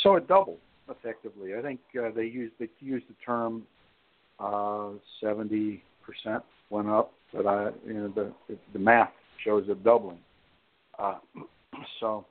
so 0.02 0.16
it 0.16 0.28
doubled 0.28 0.58
effectively. 0.90 1.54
I 1.54 1.62
think 1.62 1.80
uh, 2.00 2.10
they 2.14 2.24
used 2.24 2.54
they 2.58 2.68
used 2.80 3.06
the 3.08 3.14
term 3.24 3.64
uh, 4.38 4.90
seventy 5.20 5.82
percent 6.04 6.42
went 6.70 6.88
up, 6.88 7.12
but 7.32 7.46
I 7.46 7.70
you 7.86 7.94
know 7.94 8.08
the 8.08 8.56
the 8.72 8.78
math 8.78 9.12
shows 9.44 9.64
it 9.68 9.82
doubling. 9.84 10.18
Uh, 10.98 11.18
so 12.00 12.24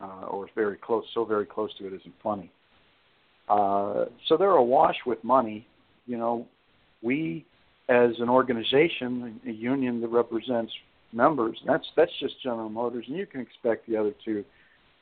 uh, 0.00 0.26
or 0.28 0.48
very 0.54 0.76
close, 0.76 1.04
so 1.14 1.24
very 1.24 1.46
close 1.46 1.70
to 1.78 1.86
it 1.86 1.92
isn't 1.92 2.14
funny. 2.22 2.50
Uh, 3.48 4.06
so 4.28 4.36
they're 4.36 4.50
awash 4.50 4.96
with 5.06 5.22
money. 5.24 5.66
You 6.06 6.18
know, 6.18 6.46
we 7.02 7.44
as 7.88 8.12
an 8.20 8.28
organization, 8.28 9.40
a 9.46 9.50
union 9.50 10.00
that 10.00 10.08
represents 10.08 10.72
members, 11.12 11.58
that's 11.66 11.86
that's 11.96 12.12
just 12.20 12.40
General 12.42 12.68
Motors, 12.68 13.04
and 13.08 13.16
you 13.16 13.26
can 13.26 13.40
expect 13.40 13.88
the 13.88 13.96
other 13.96 14.14
two, 14.24 14.44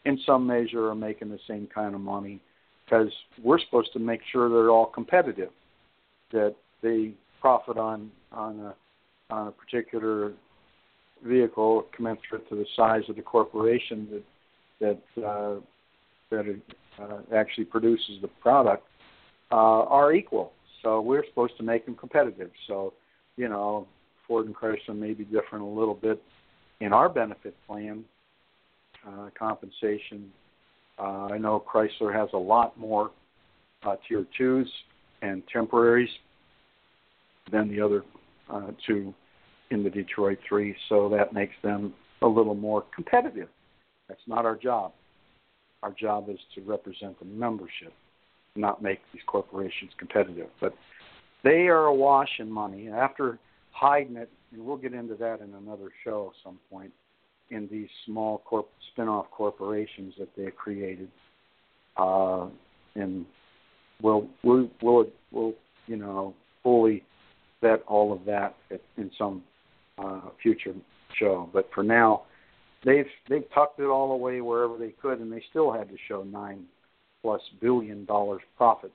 in 0.05 0.19
some 0.25 0.47
measure, 0.47 0.89
are 0.89 0.95
making 0.95 1.29
the 1.29 1.39
same 1.47 1.69
kind 1.73 1.95
of 1.95 2.01
money, 2.01 2.41
because 2.89 3.13
we're 3.43 3.59
supposed 3.59 3.93
to 3.93 3.99
make 3.99 4.21
sure 4.33 4.49
they're 4.49 4.71
all 4.71 4.87
competitive, 4.87 5.51
that 6.33 6.55
they 6.83 7.13
profit 7.41 7.77
on 7.77 8.11
on 8.33 8.61
a 8.61 8.75
on 9.31 9.49
a 9.49 9.51
particular 9.51 10.33
vehicle 11.25 11.87
commensurate 11.95 12.49
to 12.49 12.55
the 12.55 12.67
size 12.77 13.03
of 13.09 13.17
the 13.17 13.23
corporation 13.23 14.09
that 14.81 14.99
that 15.17 15.25
uh, 15.25 15.55
that 16.31 16.47
it, 16.47 16.61
uh, 17.01 17.19
actually 17.35 17.65
produces 17.65 18.21
the 18.23 18.29
product 18.29 18.85
uh, 19.51 19.55
are 19.85 20.13
equal. 20.13 20.53
So 20.83 21.01
we're 21.01 21.25
supposed 21.27 21.57
to 21.57 21.63
make 21.63 21.87
them 21.87 21.97
competitive. 21.97 22.51
So, 22.67 22.93
you 23.37 23.49
know, 23.49 23.87
Ford 24.27 24.47
and 24.47 24.55
Chrysler 24.55 24.97
may 24.97 25.13
be 25.13 25.25
different 25.25 25.65
a 25.65 25.69
little 25.69 25.95
bit 25.95 26.23
in 26.81 26.93
our 26.93 27.09
benefit 27.09 27.55
plan 27.67 28.05
uh, 29.07 29.31
compensation. 29.37 30.31
Uh, 30.99 31.29
I 31.33 31.39
know 31.39 31.63
Chrysler 31.73 32.13
has 32.13 32.29
a 32.33 32.39
lot 32.39 32.79
more 32.79 33.11
uh, 33.85 33.97
tier 34.07 34.27
twos 34.37 34.71
and 35.23 35.43
temporaries 35.53 36.11
than 37.51 37.69
the 37.69 37.81
other 37.81 38.05
uh, 38.51 38.73
two 38.87 39.15
in 39.71 39.83
the 39.83 39.91
Detroit 39.91 40.39
three, 40.49 40.75
so 40.89 41.09
that 41.11 41.33
makes 41.33 41.55
them 41.63 41.95
a 42.23 42.27
little 42.27 42.55
more 42.55 42.85
competitive. 42.95 43.49
That's 44.09 44.21
not 44.27 44.45
our 44.45 44.57
job. 44.57 44.93
Our 45.83 45.93
job 45.93 46.29
is 46.29 46.39
to 46.55 46.63
represent 46.63 47.19
the 47.19 47.27
membership 47.27 47.93
not 48.59 48.83
make 48.83 48.99
these 49.13 49.23
corporations 49.27 49.93
competitive. 49.99 50.49
But 50.61 50.75
they 51.45 51.69
are 51.69 51.87
awash 51.87 52.29
in 52.39 52.51
money. 52.51 52.89
After 52.89 53.39
hiding 53.71 54.17
it, 54.17 54.31
and 54.53 54.65
we'll 54.65 54.77
get 54.77 54.93
into 54.93 55.15
that 55.15 55.41
in 55.41 55.55
another 55.55 55.91
show 56.05 56.33
at 56.35 56.43
some 56.45 56.59
point, 56.71 56.93
in 57.51 57.69
these 57.71 57.89
small 58.07 58.39
corp- 58.45 58.71
spin-off 58.93 59.27
corporations 59.31 60.15
that 60.19 60.29
they 60.37 60.51
created, 60.51 61.09
uh, 61.97 62.47
and 62.95 63.25
we'll 64.03 64.29
we'll 64.43 64.69
we'll 64.83 65.07
we'll 65.31 65.55
you 65.87 65.97
know 65.97 66.35
fully 66.63 67.05
vet 67.61 67.83
all 67.87 68.13
of 68.13 68.25
that 68.25 68.55
at, 68.71 68.81
in 68.97 69.11
some 69.19 69.43
uh, 69.99 70.21
future 70.43 70.75
show. 71.19 71.49
But 71.53 71.69
for 71.75 71.83
now, 71.83 72.23
they've 72.85 73.07
they've 73.29 73.45
tucked 73.55 73.81
it 73.81 73.87
all 73.87 74.13
away 74.13 74.41
wherever 74.41 74.77
they 74.77 74.91
could, 75.01 75.21
and 75.21 75.33
they 75.33 75.43
still 75.51 75.73
had 75.73 75.89
to 75.89 75.97
show 76.09 76.23
nine 76.23 76.65
plus 77.23 77.41
billion 77.61 78.05
dollars 78.05 78.43
profit. 78.57 78.93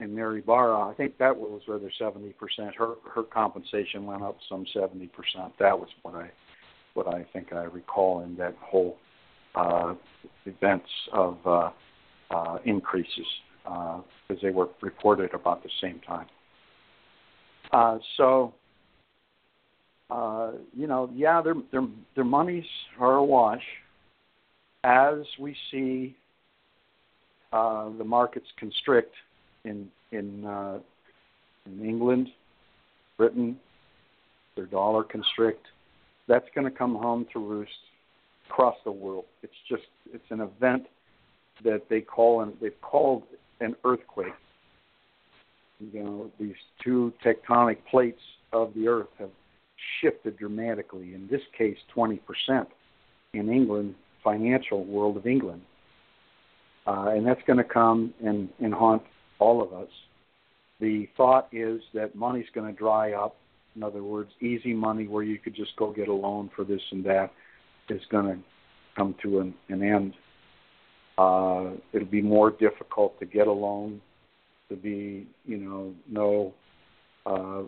And 0.00 0.14
Mary 0.14 0.40
Barra, 0.40 0.88
I 0.88 0.94
think 0.94 1.18
that 1.18 1.36
was 1.36 1.62
rather 1.68 1.90
seventy 1.98 2.32
percent. 2.32 2.74
Her 2.74 2.94
her 3.14 3.22
compensation 3.22 4.04
went 4.04 4.22
up 4.22 4.36
some 4.48 4.66
seventy 4.74 5.06
percent. 5.06 5.52
That 5.60 5.78
was 5.78 5.88
what 6.02 6.14
I 6.14 6.30
what 6.94 7.08
I 7.08 7.24
think 7.32 7.52
I 7.52 7.64
recall 7.64 8.20
in 8.22 8.36
that 8.36 8.54
whole 8.60 8.96
uh, 9.54 9.94
events 10.46 10.88
of 11.12 11.38
uh, 11.46 11.70
uh, 12.30 12.58
increases 12.64 13.26
because 13.64 14.42
they 14.42 14.50
were 14.50 14.68
reported 14.80 15.32
about 15.34 15.62
the 15.62 15.70
same 15.80 16.00
time. 16.06 16.26
Uh, 17.72 17.98
so 18.16 18.52
uh, 20.12 20.52
you 20.76 20.86
know, 20.86 21.10
yeah, 21.14 21.40
their 21.40 21.54
their 21.70 21.86
their 22.14 22.24
monies 22.24 22.66
are 23.00 23.14
awash. 23.14 23.62
As 24.84 25.18
we 25.38 25.56
see 25.70 26.16
uh, 27.52 27.88
the 27.96 28.04
markets 28.04 28.46
constrict 28.58 29.14
in 29.64 29.88
in 30.10 30.44
uh, 30.44 30.80
in 31.66 31.84
England, 31.84 32.28
Britain, 33.16 33.58
their 34.56 34.66
dollar 34.66 35.02
constrict. 35.02 35.66
That's 36.28 36.46
going 36.54 36.70
to 36.70 36.76
come 36.76 36.94
home 36.94 37.26
to 37.32 37.38
roost 37.38 37.70
across 38.48 38.76
the 38.84 38.92
world. 38.92 39.24
It's 39.42 39.52
just 39.68 39.82
it's 40.12 40.24
an 40.30 40.40
event 40.40 40.84
that 41.64 41.82
they 41.88 42.00
call 42.00 42.42
and 42.42 42.54
they've 42.60 42.80
called 42.80 43.24
an 43.60 43.74
earthquake. 43.84 44.32
You 45.80 46.04
know, 46.04 46.30
these 46.38 46.54
two 46.82 47.12
tectonic 47.24 47.78
plates 47.90 48.20
of 48.52 48.72
the 48.74 48.88
earth 48.88 49.08
have 49.18 49.30
shifted 50.00 50.38
dramatically. 50.38 51.14
In 51.14 51.28
this 51.30 51.40
case, 51.56 51.76
20% 51.96 52.20
in 53.34 53.50
England, 53.50 53.94
financial 54.22 54.84
world 54.84 55.16
of 55.16 55.26
England. 55.26 55.62
Uh, 56.86 57.10
and 57.14 57.26
that's 57.26 57.40
going 57.46 57.56
to 57.56 57.64
come 57.64 58.14
and, 58.24 58.48
and 58.60 58.72
haunt 58.72 59.02
all 59.40 59.62
of 59.62 59.72
us 59.72 59.88
the 60.82 61.08
thought 61.16 61.46
is 61.52 61.80
that 61.94 62.16
money's 62.16 62.48
going 62.52 62.66
to 62.66 62.76
dry 62.76 63.12
up. 63.12 63.36
In 63.76 63.82
other 63.82 64.02
words, 64.02 64.30
easy 64.40 64.74
money 64.74 65.06
where 65.06 65.22
you 65.22 65.38
could 65.38 65.54
just 65.54 65.74
go 65.76 65.92
get 65.92 66.08
a 66.08 66.12
loan 66.12 66.50
for 66.54 66.64
this 66.64 66.80
and 66.90 67.04
that 67.04 67.30
is 67.88 68.02
going 68.10 68.26
to 68.26 68.38
come 68.96 69.14
to 69.22 69.40
an, 69.40 69.54
an 69.68 69.82
end. 69.82 70.14
Uh, 71.18 71.72
it'll 71.92 72.08
be 72.08 72.22
more 72.22 72.50
difficult 72.50 73.18
to 73.20 73.26
get 73.26 73.46
a 73.46 73.52
loan. 73.52 74.00
To 74.68 74.76
be, 74.76 75.26
you 75.44 75.58
know, 75.58 75.92
no, 76.08 76.54
uh, 77.26 77.64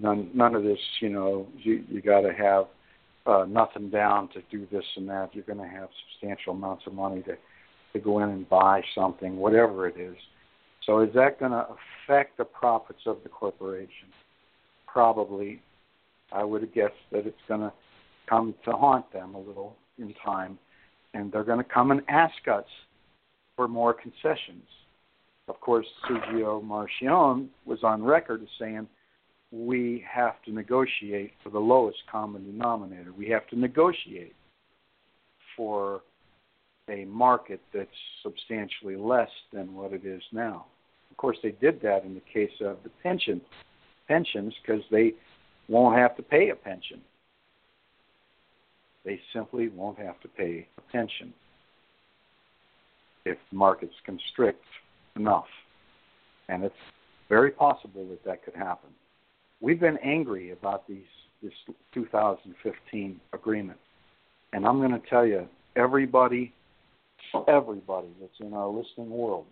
none, 0.00 0.30
none 0.32 0.54
of 0.54 0.62
this. 0.62 0.78
You 1.00 1.10
know, 1.10 1.46
you 1.58 1.84
you 1.90 2.00
got 2.00 2.22
to 2.22 2.32
have 2.32 2.64
uh, 3.26 3.44
nothing 3.46 3.90
down 3.90 4.28
to 4.30 4.40
do 4.50 4.66
this 4.72 4.84
and 4.96 5.08
that. 5.10 5.34
You're 5.34 5.44
going 5.44 5.58
to 5.58 5.68
have 5.68 5.88
substantial 6.08 6.54
amounts 6.54 6.84
of 6.86 6.94
money 6.94 7.22
to 7.22 7.36
to 7.92 7.98
go 7.98 8.20
in 8.22 8.30
and 8.30 8.48
buy 8.48 8.82
something, 8.94 9.36
whatever 9.36 9.86
it 9.86 9.96
is. 9.98 10.16
So 10.84 11.00
is 11.00 11.12
that 11.14 11.40
going 11.40 11.52
to 11.52 11.66
affect 12.06 12.38
the 12.38 12.44
profits 12.44 13.00
of 13.06 13.18
the 13.22 13.28
corporation? 13.28 14.08
Probably. 14.86 15.60
I 16.32 16.44
would 16.44 16.72
guess 16.74 16.90
that 17.12 17.26
it's 17.26 17.36
going 17.48 17.60
to 17.60 17.72
come 18.28 18.54
to 18.64 18.72
haunt 18.72 19.12
them 19.12 19.34
a 19.34 19.38
little 19.38 19.76
in 19.98 20.14
time, 20.24 20.58
and 21.14 21.30
they're 21.30 21.44
going 21.44 21.62
to 21.62 21.64
come 21.72 21.90
and 21.90 22.02
ask 22.08 22.48
us 22.52 22.64
for 23.54 23.68
more 23.68 23.94
concessions. 23.94 24.64
Of 25.48 25.60
course, 25.60 25.86
Sergio 26.08 26.62
Marchionne 26.62 27.48
was 27.64 27.78
on 27.84 28.02
record 28.02 28.42
as 28.42 28.48
saying 28.58 28.88
we 29.52 30.04
have 30.12 30.42
to 30.44 30.52
negotiate 30.52 31.32
for 31.42 31.50
the 31.50 31.58
lowest 31.58 31.98
common 32.10 32.44
denominator. 32.44 33.12
We 33.16 33.28
have 33.30 33.46
to 33.48 33.58
negotiate 33.58 34.34
for 35.56 36.02
a 36.88 37.04
market 37.04 37.60
that's 37.72 37.88
substantially 38.22 38.96
less 38.96 39.30
than 39.52 39.74
what 39.74 39.92
it 39.92 40.04
is 40.04 40.22
now. 40.32 40.66
Of 41.10 41.16
course, 41.16 41.38
they 41.42 41.52
did 41.52 41.80
that 41.82 42.04
in 42.04 42.14
the 42.14 42.22
case 42.32 42.52
of 42.60 42.78
the 42.82 42.90
pension 43.02 43.40
pensions 44.08 44.54
because 44.62 44.82
they 44.90 45.12
won't 45.68 45.96
have 45.96 46.16
to 46.16 46.22
pay 46.22 46.50
a 46.50 46.54
pension. 46.54 47.00
They 49.04 49.20
simply 49.32 49.68
won't 49.68 49.98
have 49.98 50.20
to 50.20 50.28
pay 50.28 50.66
a 50.78 50.92
pension 50.92 51.32
if 53.24 53.38
markets 53.52 53.94
constrict 54.04 54.62
enough, 55.16 55.46
and 56.48 56.62
it's 56.64 56.74
very 57.28 57.50
possible 57.50 58.06
that 58.08 58.24
that 58.24 58.44
could 58.44 58.54
happen. 58.54 58.90
We've 59.60 59.80
been 59.80 59.98
angry 59.98 60.50
about 60.50 60.86
these 60.86 61.04
this 61.42 61.52
2015 61.92 63.20
agreement, 63.32 63.78
and 64.52 64.66
I'm 64.66 64.78
going 64.78 64.92
to 64.92 65.08
tell 65.08 65.26
you, 65.26 65.46
everybody, 65.76 66.52
everybody 67.46 68.08
that's 68.20 68.40
in 68.40 68.54
our 68.54 68.68
listening 68.68 69.10
world 69.10 69.44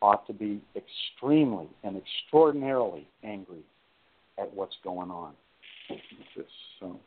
ought 0.00 0.26
to 0.26 0.32
be 0.32 0.60
extremely 0.76 1.66
and 1.82 1.96
extraordinarily 1.96 3.06
angry 3.24 3.62
at 4.38 4.52
what's 4.54 4.76
going 4.84 5.10
on. 5.10 5.32
So, 6.80 6.98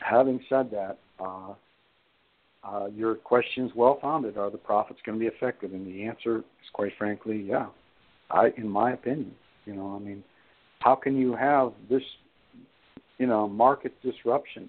having 0.00 0.40
said 0.48 0.70
that, 0.72 0.98
uh, 1.18 1.54
uh, 2.64 2.86
your 2.94 3.14
question 3.14 3.64
is 3.66 3.72
well 3.74 3.98
founded. 4.02 4.36
Are 4.36 4.50
the 4.50 4.58
profits 4.58 5.00
going 5.06 5.18
to 5.18 5.20
be 5.20 5.28
affected? 5.28 5.72
And 5.72 5.86
the 5.86 6.04
answer 6.04 6.38
is, 6.38 6.44
quite 6.72 6.92
frankly, 6.98 7.40
yeah. 7.48 7.66
I, 8.30 8.48
in 8.56 8.68
my 8.68 8.92
opinion, 8.92 9.32
you 9.64 9.74
know, 9.74 9.96
I 9.96 10.04
mean, 10.04 10.22
how 10.80 10.94
can 10.94 11.16
you 11.16 11.34
have 11.34 11.72
this, 11.88 12.02
you 13.18 13.26
know, 13.26 13.48
market 13.48 13.94
disruption 14.02 14.68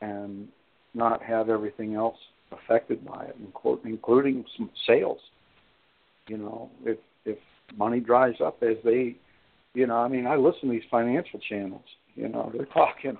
and 0.00 0.48
not 0.94 1.22
have 1.22 1.48
everything 1.48 1.94
else 1.94 2.16
affected 2.52 3.04
by 3.04 3.24
it, 3.26 3.36
including 3.84 4.44
some 4.56 4.70
sales. 4.86 5.18
You 6.28 6.38
know, 6.38 6.70
if 6.84 6.98
if 7.24 7.38
money 7.76 8.00
dries 8.00 8.34
up 8.44 8.62
as 8.62 8.76
they, 8.84 9.16
you 9.74 9.86
know, 9.86 9.96
I 9.96 10.08
mean, 10.08 10.26
I 10.26 10.36
listen 10.36 10.68
to 10.68 10.70
these 10.70 10.82
financial 10.90 11.40
channels. 11.48 11.84
You 12.14 12.28
know, 12.28 12.50
they're 12.54 12.66
talking, 12.66 13.18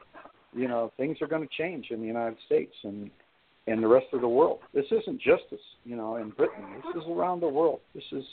you 0.55 0.69
know, 0.69 0.93
things 0.97 1.19
are 1.21 1.27
going 1.27 1.47
to 1.47 1.55
change 1.57 1.89
in 1.91 2.01
the 2.01 2.07
United 2.07 2.39
States 2.47 2.75
and 2.85 3.11
and 3.67 3.83
the 3.83 3.89
rest 3.89 4.07
of 4.13 4.21
the 4.21 4.29
world. 4.29 4.61
This 4.73 4.87
isn't 4.91 5.21
just 5.21 5.43
us, 5.53 5.59
you 5.85 5.97
know, 5.97 6.17
in 6.17 6.31
Britain. 6.31 6.65
This 6.77 7.03
is 7.03 7.09
around 7.09 7.41
the 7.41 7.49
world. 7.49 7.81
This 7.95 8.05
is, 8.13 8.25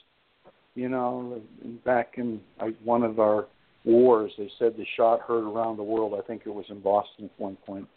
you 0.76 0.90
know, 0.90 1.42
back 1.84 2.16
in 2.18 2.40
one 2.84 3.04
of 3.04 3.20
our 3.20 3.48
wars, 3.86 4.32
they 4.38 4.50
said 4.60 4.76
the 4.78 4.86
shot 4.96 5.22
heard 5.22 5.44
around 5.44 5.78
the 5.78 5.84
world. 5.84 6.14
I 6.18 6.26
think 6.26 6.44
it 6.46 6.54
was 6.54 6.66
in 6.70 6.80
Boston 6.82 7.26
at 7.26 7.32
one 7.38 7.58
point, 7.66 7.88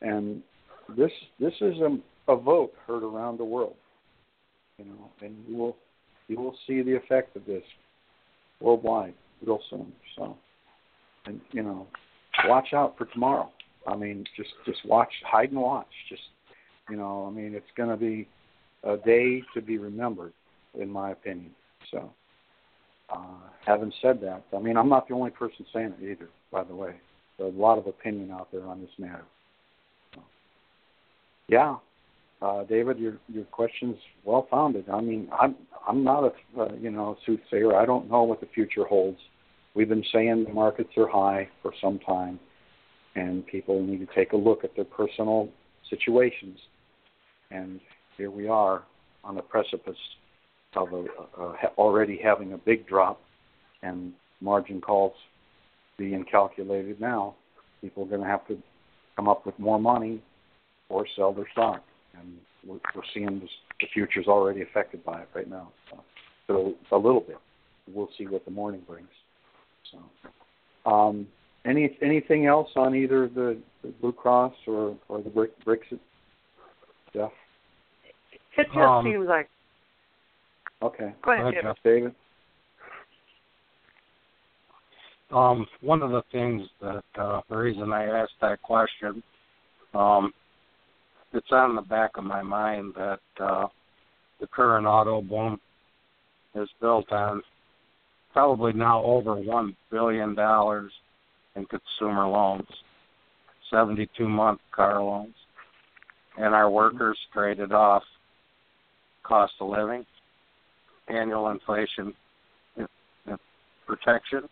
and 0.00 0.42
this 0.96 1.12
this 1.40 1.54
is 1.60 1.78
a 1.78 1.98
a 2.28 2.36
vote 2.36 2.72
heard 2.86 3.02
around 3.02 3.38
the 3.38 3.44
world. 3.44 3.74
You 4.78 4.86
know, 4.86 5.10
and 5.20 5.36
you 5.48 5.56
will 5.56 5.76
you 6.28 6.38
will 6.38 6.56
see 6.66 6.82
the 6.82 6.96
effect 6.96 7.36
of 7.36 7.44
this 7.44 7.62
worldwide 8.60 9.14
real 9.44 9.60
soon. 9.68 9.92
So, 10.16 10.36
and 11.26 11.40
you 11.52 11.62
know, 11.62 11.86
watch 12.46 12.72
out 12.72 12.96
for 12.96 13.06
tomorrow. 13.06 13.50
I 13.86 13.96
mean, 13.96 14.24
just 14.36 14.50
just 14.64 14.84
watch, 14.86 15.12
hide 15.26 15.50
and 15.50 15.60
watch. 15.60 15.86
Just 16.08 16.22
you 16.88 16.96
know, 16.96 17.26
I 17.26 17.30
mean, 17.30 17.54
it's 17.54 17.66
going 17.76 17.90
to 17.90 17.96
be 17.96 18.28
a 18.84 18.96
day 18.96 19.42
to 19.54 19.62
be 19.62 19.78
remembered, 19.78 20.32
in 20.78 20.90
my 20.90 21.12
opinion. 21.12 21.50
So, 21.90 22.10
uh, 23.10 23.48
having 23.64 23.92
said 24.00 24.20
that, 24.22 24.44
I 24.54 24.60
mean, 24.60 24.76
I'm 24.76 24.88
not 24.88 25.08
the 25.08 25.14
only 25.14 25.30
person 25.30 25.64
saying 25.72 25.94
it 26.00 26.10
either. 26.12 26.28
By 26.50 26.64
the 26.64 26.74
way, 26.74 26.94
there's 27.38 27.54
a 27.54 27.58
lot 27.58 27.78
of 27.78 27.86
opinion 27.86 28.30
out 28.30 28.50
there 28.52 28.66
on 28.66 28.80
this 28.80 28.90
matter. 28.98 29.24
So, 30.14 30.22
yeah, 31.48 31.76
uh, 32.42 32.64
David, 32.64 32.98
your 32.98 33.18
your 33.28 33.44
question's 33.44 33.96
well 34.24 34.48
founded. 34.50 34.88
I 34.90 35.00
mean, 35.00 35.28
I'm 35.40 35.54
I'm 35.86 36.02
not 36.02 36.24
a 36.24 36.60
uh, 36.60 36.74
you 36.74 36.90
know 36.90 37.16
soothsayer. 37.24 37.76
I 37.76 37.86
don't 37.86 38.10
know 38.10 38.24
what 38.24 38.40
the 38.40 38.48
future 38.52 38.84
holds. 38.84 39.18
We've 39.74 39.88
been 39.88 40.04
saying 40.12 40.44
the 40.44 40.52
markets 40.52 40.90
are 40.96 41.08
high 41.08 41.48
for 41.62 41.72
some 41.80 42.00
time, 42.00 42.40
and 43.14 43.46
people 43.46 43.80
need 43.82 44.06
to 44.06 44.14
take 44.14 44.32
a 44.32 44.36
look 44.36 44.64
at 44.64 44.74
their 44.74 44.84
personal 44.84 45.48
situations. 45.88 46.58
And 47.50 47.80
here 48.16 48.30
we 48.30 48.48
are 48.48 48.82
on 49.24 49.36
the 49.36 49.42
precipice 49.42 49.96
of 50.74 50.92
a, 50.92 51.04
a, 51.38 51.44
a 51.44 51.54
already 51.78 52.20
having 52.22 52.54
a 52.54 52.58
big 52.58 52.88
drop, 52.88 53.20
and 53.82 54.12
margin 54.40 54.80
calls 54.80 55.14
being 55.96 56.24
calculated 56.24 57.00
now. 57.00 57.36
People 57.80 58.02
are 58.04 58.08
going 58.08 58.20
to 58.22 58.26
have 58.26 58.46
to 58.48 58.58
come 59.14 59.28
up 59.28 59.46
with 59.46 59.56
more 59.60 59.78
money 59.78 60.20
or 60.88 61.06
sell 61.16 61.32
their 61.32 61.46
stock 61.52 61.82
and 62.18 62.36
we're, 62.66 62.80
we're 62.94 63.02
seeing 63.14 63.40
this, 63.40 63.50
the 63.80 63.86
future's 63.92 64.26
already 64.26 64.62
affected 64.62 65.04
by 65.04 65.20
it 65.22 65.28
right 65.34 65.48
now. 65.48 65.72
So, 65.90 66.74
so 66.88 66.96
a 66.96 66.96
little 66.96 67.20
bit. 67.20 67.38
We'll 67.92 68.10
see 68.16 68.26
what 68.26 68.44
the 68.44 68.50
morning 68.50 68.82
brings. 68.86 69.08
So, 69.90 70.90
um, 70.90 71.26
any 71.64 71.96
anything 72.02 72.46
else 72.46 72.68
on 72.76 72.94
either 72.94 73.28
the, 73.28 73.58
the 73.82 73.88
Blue 74.00 74.12
Cross 74.12 74.54
or 74.66 74.96
or 75.08 75.20
the 75.22 75.30
Brick 75.30 75.52
Brexit, 75.64 76.00
Jeff? 77.12 77.30
It 78.56 78.66
just 78.66 78.76
Um, 78.76 79.04
seems 79.04 79.28
like. 79.28 79.48
Okay. 80.82 81.12
Go 81.22 81.32
ahead, 81.32 81.46
Okay. 81.46 81.60
David. 81.62 81.76
David. 81.84 82.14
Um, 85.30 85.66
one 85.80 86.02
of 86.02 86.10
the 86.10 86.22
things 86.30 86.62
that 86.80 87.04
uh, 87.18 87.40
the 87.48 87.56
reason 87.56 87.92
I 87.92 88.04
asked 88.04 88.32
that 88.42 88.60
question, 88.62 89.22
um, 89.94 90.32
it's 91.32 91.50
on 91.50 91.74
the 91.74 91.82
back 91.82 92.12
of 92.16 92.24
my 92.24 92.42
mind 92.42 92.94
that 92.96 93.20
uh, 93.40 93.66
the 94.40 94.46
current 94.46 94.86
auto 94.86 95.22
boom 95.22 95.58
is 96.54 96.68
built 96.80 97.10
on 97.12 97.42
probably 98.32 98.72
now 98.72 99.02
over 99.02 99.34
one 99.34 99.76
billion 99.90 100.34
dollars 100.34 100.92
in 101.56 101.66
consumer 101.66 102.26
loans, 102.26 102.66
72 103.70 104.28
month 104.28 104.60
car 104.74 105.02
loans, 105.02 105.34
and 106.38 106.54
our 106.54 106.70
workers 106.70 107.18
traded 107.32 107.72
off 107.72 108.02
cost 109.22 109.52
of 109.60 109.68
living, 109.68 110.04
annual 111.08 111.50
inflation 111.50 112.12
uh, 112.80 112.84
uh, 113.30 113.36
protection, 113.86 114.42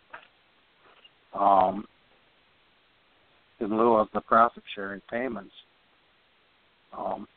um, 1.33 1.85
in 3.59 3.77
lieu 3.77 3.95
of 3.95 4.07
the 4.13 4.21
profit 4.21 4.63
sharing 4.75 5.01
payments. 5.09 5.53
Um, 6.97 7.27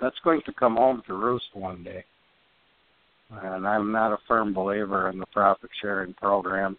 that's 0.00 0.18
going 0.22 0.42
to 0.46 0.52
come 0.52 0.76
home 0.76 1.02
to 1.06 1.14
roost 1.14 1.46
one 1.54 1.82
day. 1.82 2.04
And 3.30 3.66
I'm 3.66 3.92
not 3.92 4.12
a 4.12 4.18
firm 4.26 4.54
believer 4.54 5.10
in 5.10 5.18
the 5.18 5.26
profit 5.26 5.70
sharing 5.82 6.14
program. 6.14 6.76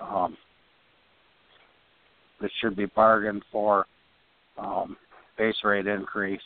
Um, 0.00 0.36
this 2.40 2.50
should 2.60 2.74
be 2.74 2.86
bargained 2.86 3.44
for 3.52 3.86
um, 4.58 4.96
base 5.38 5.54
rate 5.62 5.86
increase, 5.86 6.40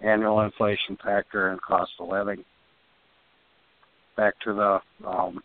annual 0.00 0.40
inflation 0.40 0.96
factor, 1.04 1.50
and 1.50 1.60
cost 1.60 1.90
of 2.00 2.08
living. 2.08 2.44
Back 4.16 4.34
to 4.44 4.54
the 4.54 5.06
um, 5.06 5.42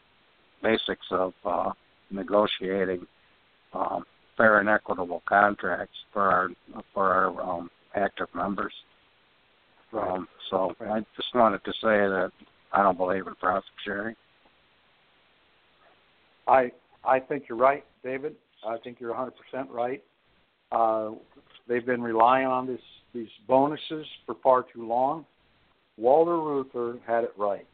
basics 0.64 1.06
of 1.12 1.34
uh, 1.44 1.72
negotiating 2.12 3.06
um, 3.74 4.06
fair 4.38 4.60
and 4.60 4.70
equitable 4.70 5.24
contracts 5.28 5.95
for 6.14 6.24
our 6.24 6.49
for 6.94 7.14
our 7.14 7.41
um, 7.41 7.70
active 7.95 8.28
members. 8.34 8.74
Right. 9.91 10.12
Um, 10.12 10.28
so 10.49 10.76
Right. 10.80 11.03
I 11.03 11.06
just 11.16 11.34
wanted 11.34 11.64
to 11.64 11.72
say 11.74 12.07
that 12.07 12.32
I 12.72 12.84
don't 12.84 12.98
believe 12.98 13.28
in 13.28 13.36
profit 13.36 13.64
sharing. 13.84 14.16
I 16.48 16.72
I 17.03 17.20
think 17.20 17.45
you're 17.48 17.57
right, 17.57 17.86
David. 18.03 18.36
I 18.68 18.78
think 18.84 18.99
you're 18.99 19.14
100% 19.14 19.32
right. 19.70 20.03
Uh, 20.72 21.12
they've 21.68 21.86
been 21.86 22.02
relying 22.02 22.48
on 22.48 22.68
this 22.68 22.82
these 23.14 23.30
bonuses 23.48 24.06
for 24.26 24.36
far 24.44 24.64
too 24.64 24.86
long. 24.86 25.26
Walter 25.98 26.38
Reuther 26.38 26.98
had 27.07 27.24
it 27.24 27.34
right. 27.38 27.66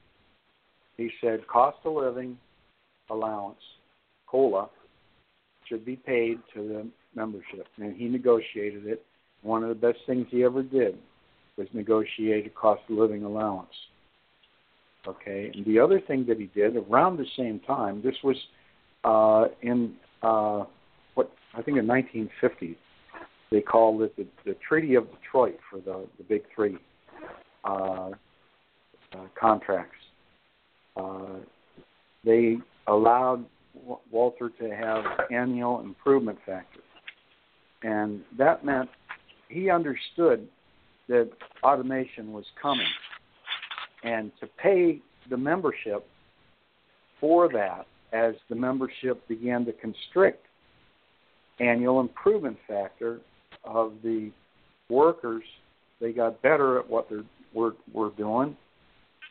He 0.98 1.10
said 1.20 1.48
cost 1.48 1.78
of 1.86 1.94
living 1.94 2.38
allowance, 3.10 3.62
COLA, 4.28 4.70
should 5.72 5.86
be 5.86 5.96
paid 5.96 6.38
to 6.54 6.68
the 6.68 6.88
membership, 7.16 7.66
and 7.78 7.96
he 7.96 8.08
negotiated 8.08 8.86
it. 8.86 9.06
One 9.42 9.64
of 9.64 9.70
the 9.70 9.76
best 9.76 10.00
things 10.06 10.28
he 10.30 10.44
ever 10.44 10.62
did 10.62 10.98
was 11.58 11.68
negotiate 11.74 12.46
a 12.46 12.50
cost 12.50 12.82
of 12.90 12.98
living 12.98 13.24
allowance. 13.24 13.74
Okay, 15.08 15.50
and 15.56 15.66
the 15.66 15.80
other 15.80 16.00
thing 16.00 16.26
that 16.28 16.38
he 16.38 16.46
did 16.48 16.76
around 16.76 17.18
the 17.18 17.26
same 17.36 17.60
time, 17.62 18.04
this 18.04 18.16
was 18.24 18.36
uh, 19.04 19.46
in 19.64 19.96
uh, 20.22 20.66
what 21.16 21.32
I 21.56 21.62
think 21.64 21.80
in 21.80 21.88
1950, 21.88 22.78
they 23.50 23.62
called 23.62 24.04
it 24.04 24.16
the, 24.16 24.28
the 24.46 24.56
Treaty 24.68 24.94
of 24.96 25.08
Detroit 25.10 25.58
for 25.72 25.78
the 25.78 26.06
the 26.18 26.24
big 26.24 26.44
three 26.54 26.78
uh, 27.64 28.10
uh, 29.14 29.26
contracts. 29.40 29.98
Uh, 30.96 31.40
they 32.24 32.58
allowed 32.88 33.46
Walter 34.12 34.50
to 34.60 34.76
have 34.76 35.04
annual 35.32 35.82
improvement 35.82 36.38
factor, 36.46 36.82
and 37.84 38.22
that 38.38 38.64
meant 38.66 38.90
he 39.50 39.70
understood 39.70 40.48
that 41.08 41.30
automation 41.64 42.32
was 42.32 42.46
coming, 42.62 42.88
and 44.04 44.32
to 44.40 44.48
pay 44.62 45.00
the 45.30 45.38
membership 45.38 46.06
for 47.20 47.50
that 47.50 47.86
as 48.14 48.36
the 48.50 48.56
membership 48.56 49.28
began 49.28 49.66
to 49.66 49.72
constrict 49.74 50.46
annual 51.60 52.00
improvement 52.00 52.58
factor 52.68 53.20
of 53.64 53.94
the 54.04 54.32
workers 54.90 55.44
they 56.00 56.12
got 56.12 56.42
better 56.42 56.80
at 56.80 56.90
what 56.90 57.10
they're 57.10 57.24
were, 57.54 57.76
were 57.94 58.12
doing 58.12 58.56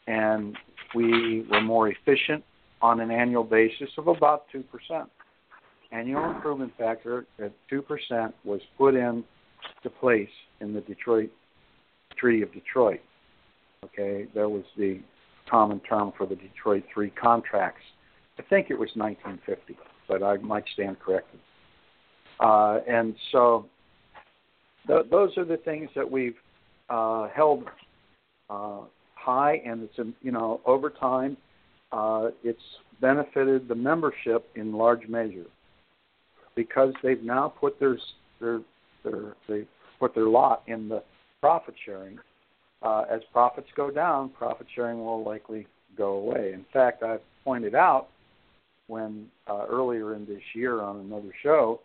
and 0.06 0.56
we 0.94 1.44
were 1.50 1.60
more 1.60 1.88
efficient 1.88 2.44
on 2.82 3.00
an 3.00 3.10
annual 3.10 3.44
basis 3.44 3.88
of 3.98 4.08
about 4.08 4.44
2%. 4.54 4.64
Annual 5.92 6.30
improvement 6.30 6.72
factor 6.78 7.26
at 7.42 7.52
2% 7.70 8.32
was 8.44 8.60
put 8.78 8.94
in 8.94 9.24
to 9.82 9.90
place 9.90 10.28
in 10.60 10.72
the 10.72 10.80
Detroit 10.82 11.30
Treaty 12.16 12.42
of 12.42 12.52
Detroit. 12.52 13.00
Okay, 13.84 14.26
that 14.34 14.48
was 14.48 14.64
the 14.76 15.00
common 15.50 15.80
term 15.80 16.12
for 16.16 16.26
the 16.26 16.36
Detroit 16.36 16.84
3 16.92 17.10
contracts. 17.10 17.82
I 18.38 18.42
think 18.42 18.70
it 18.70 18.78
was 18.78 18.90
1950, 18.94 19.76
but 20.08 20.22
I 20.22 20.36
might 20.38 20.64
stand 20.74 20.98
corrected. 21.00 21.40
Uh, 22.38 22.80
and 22.88 23.14
so 23.32 23.66
th- 24.86 25.06
those 25.10 25.36
are 25.36 25.44
the 25.44 25.58
things 25.58 25.90
that 25.94 26.10
we've 26.10 26.36
uh, 26.88 27.28
held 27.28 27.64
uh, 28.48 28.80
high, 29.14 29.60
and 29.66 29.82
it's 29.82 30.14
you 30.22 30.32
know 30.32 30.60
over 30.64 30.90
time 30.90 31.36
uh, 31.92 32.28
it's 32.44 32.60
benefited 33.00 33.68
the 33.68 33.74
membership 33.74 34.48
in 34.54 34.72
large 34.72 35.06
measure 35.08 35.46
because 36.54 36.92
they've 37.02 37.22
now 37.22 37.52
put 37.60 37.78
their 37.80 37.96
their 38.40 38.60
their 39.04 39.34
they 39.48 39.66
put 39.98 40.14
their 40.14 40.28
lot 40.28 40.62
in 40.66 40.88
the 40.88 41.02
profit 41.40 41.74
sharing. 41.84 42.18
Uh, 42.82 43.04
as 43.10 43.20
profits 43.32 43.68
go 43.76 43.90
down, 43.90 44.30
profit 44.30 44.66
sharing 44.74 44.98
will 44.98 45.22
likely 45.22 45.66
go 45.98 46.12
away. 46.12 46.52
In 46.54 46.64
fact, 46.72 47.02
I've 47.02 47.20
pointed 47.44 47.74
out 47.74 48.08
when 48.86 49.26
uh, 49.46 49.66
earlier 49.68 50.14
in 50.14 50.24
this 50.26 50.42
year 50.54 50.80
on 50.80 51.00
another 51.00 51.32
show 51.42 51.80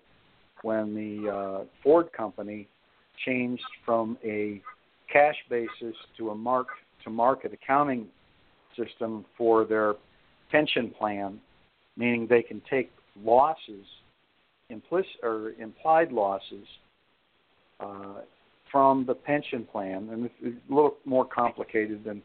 when 0.62 0.96
the 0.96 1.30
uh, 1.30 1.66
Ford 1.84 2.12
company 2.14 2.68
changed 3.26 3.64
from 3.86 4.18
a 4.24 4.62
cash 5.12 5.36
basis 5.50 5.96
to 6.18 6.32
a 6.32 6.36
mark 6.36 6.68
to 7.04 7.10
market 7.10 7.54
accounting 7.54 8.08
system 8.78 9.26
for 9.38 9.66
their 9.66 9.96
pension 10.52 10.94
plan, 10.98 11.40
meaning 11.98 12.28
they 12.30 12.42
can 12.42 12.62
take 12.70 12.92
losses, 13.24 13.86
implicit 14.70 15.12
or 15.24 15.54
implied 15.60 16.12
losses, 16.12 16.66
uh, 17.80 18.22
from 18.72 19.06
the 19.06 19.14
pension 19.14 19.66
plan, 19.72 20.10
and 20.12 20.26
it's 20.26 20.58
a 20.70 20.74
little 20.74 20.98
more 21.06 21.26
complicated 21.26 22.04
than 22.04 22.22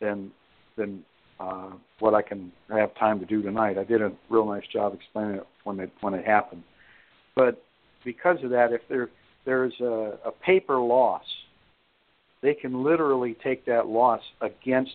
than 0.00 0.30
than 0.76 1.02
uh, 1.40 1.70
what 1.98 2.14
I 2.14 2.22
can 2.22 2.52
have 2.68 2.94
time 2.96 3.18
to 3.20 3.26
do 3.26 3.42
tonight. 3.42 3.78
I 3.78 3.84
did 3.84 4.02
a 4.02 4.12
real 4.28 4.46
nice 4.46 4.66
job 4.72 4.94
explaining 4.94 5.36
it 5.36 5.46
when 5.64 5.80
it 5.80 5.90
when 6.00 6.14
it 6.14 6.24
happened, 6.24 6.62
but 7.34 7.62
because 8.04 8.38
of 8.44 8.50
that, 8.50 8.72
if 8.72 8.82
there 8.88 9.08
there's 9.44 9.74
a, 9.80 10.18
a 10.26 10.30
paper 10.44 10.78
loss, 10.78 11.24
they 12.42 12.54
can 12.54 12.84
literally 12.84 13.36
take 13.42 13.64
that 13.66 13.86
loss 13.86 14.20
against 14.40 14.92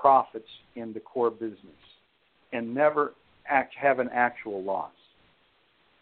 profits 0.00 0.48
in 0.76 0.92
the 0.92 1.00
core 1.00 1.30
business 1.30 1.58
and 2.52 2.74
never 2.74 3.12
act, 3.46 3.74
have 3.74 3.98
an 3.98 4.08
actual 4.12 4.62
loss. 4.62 4.92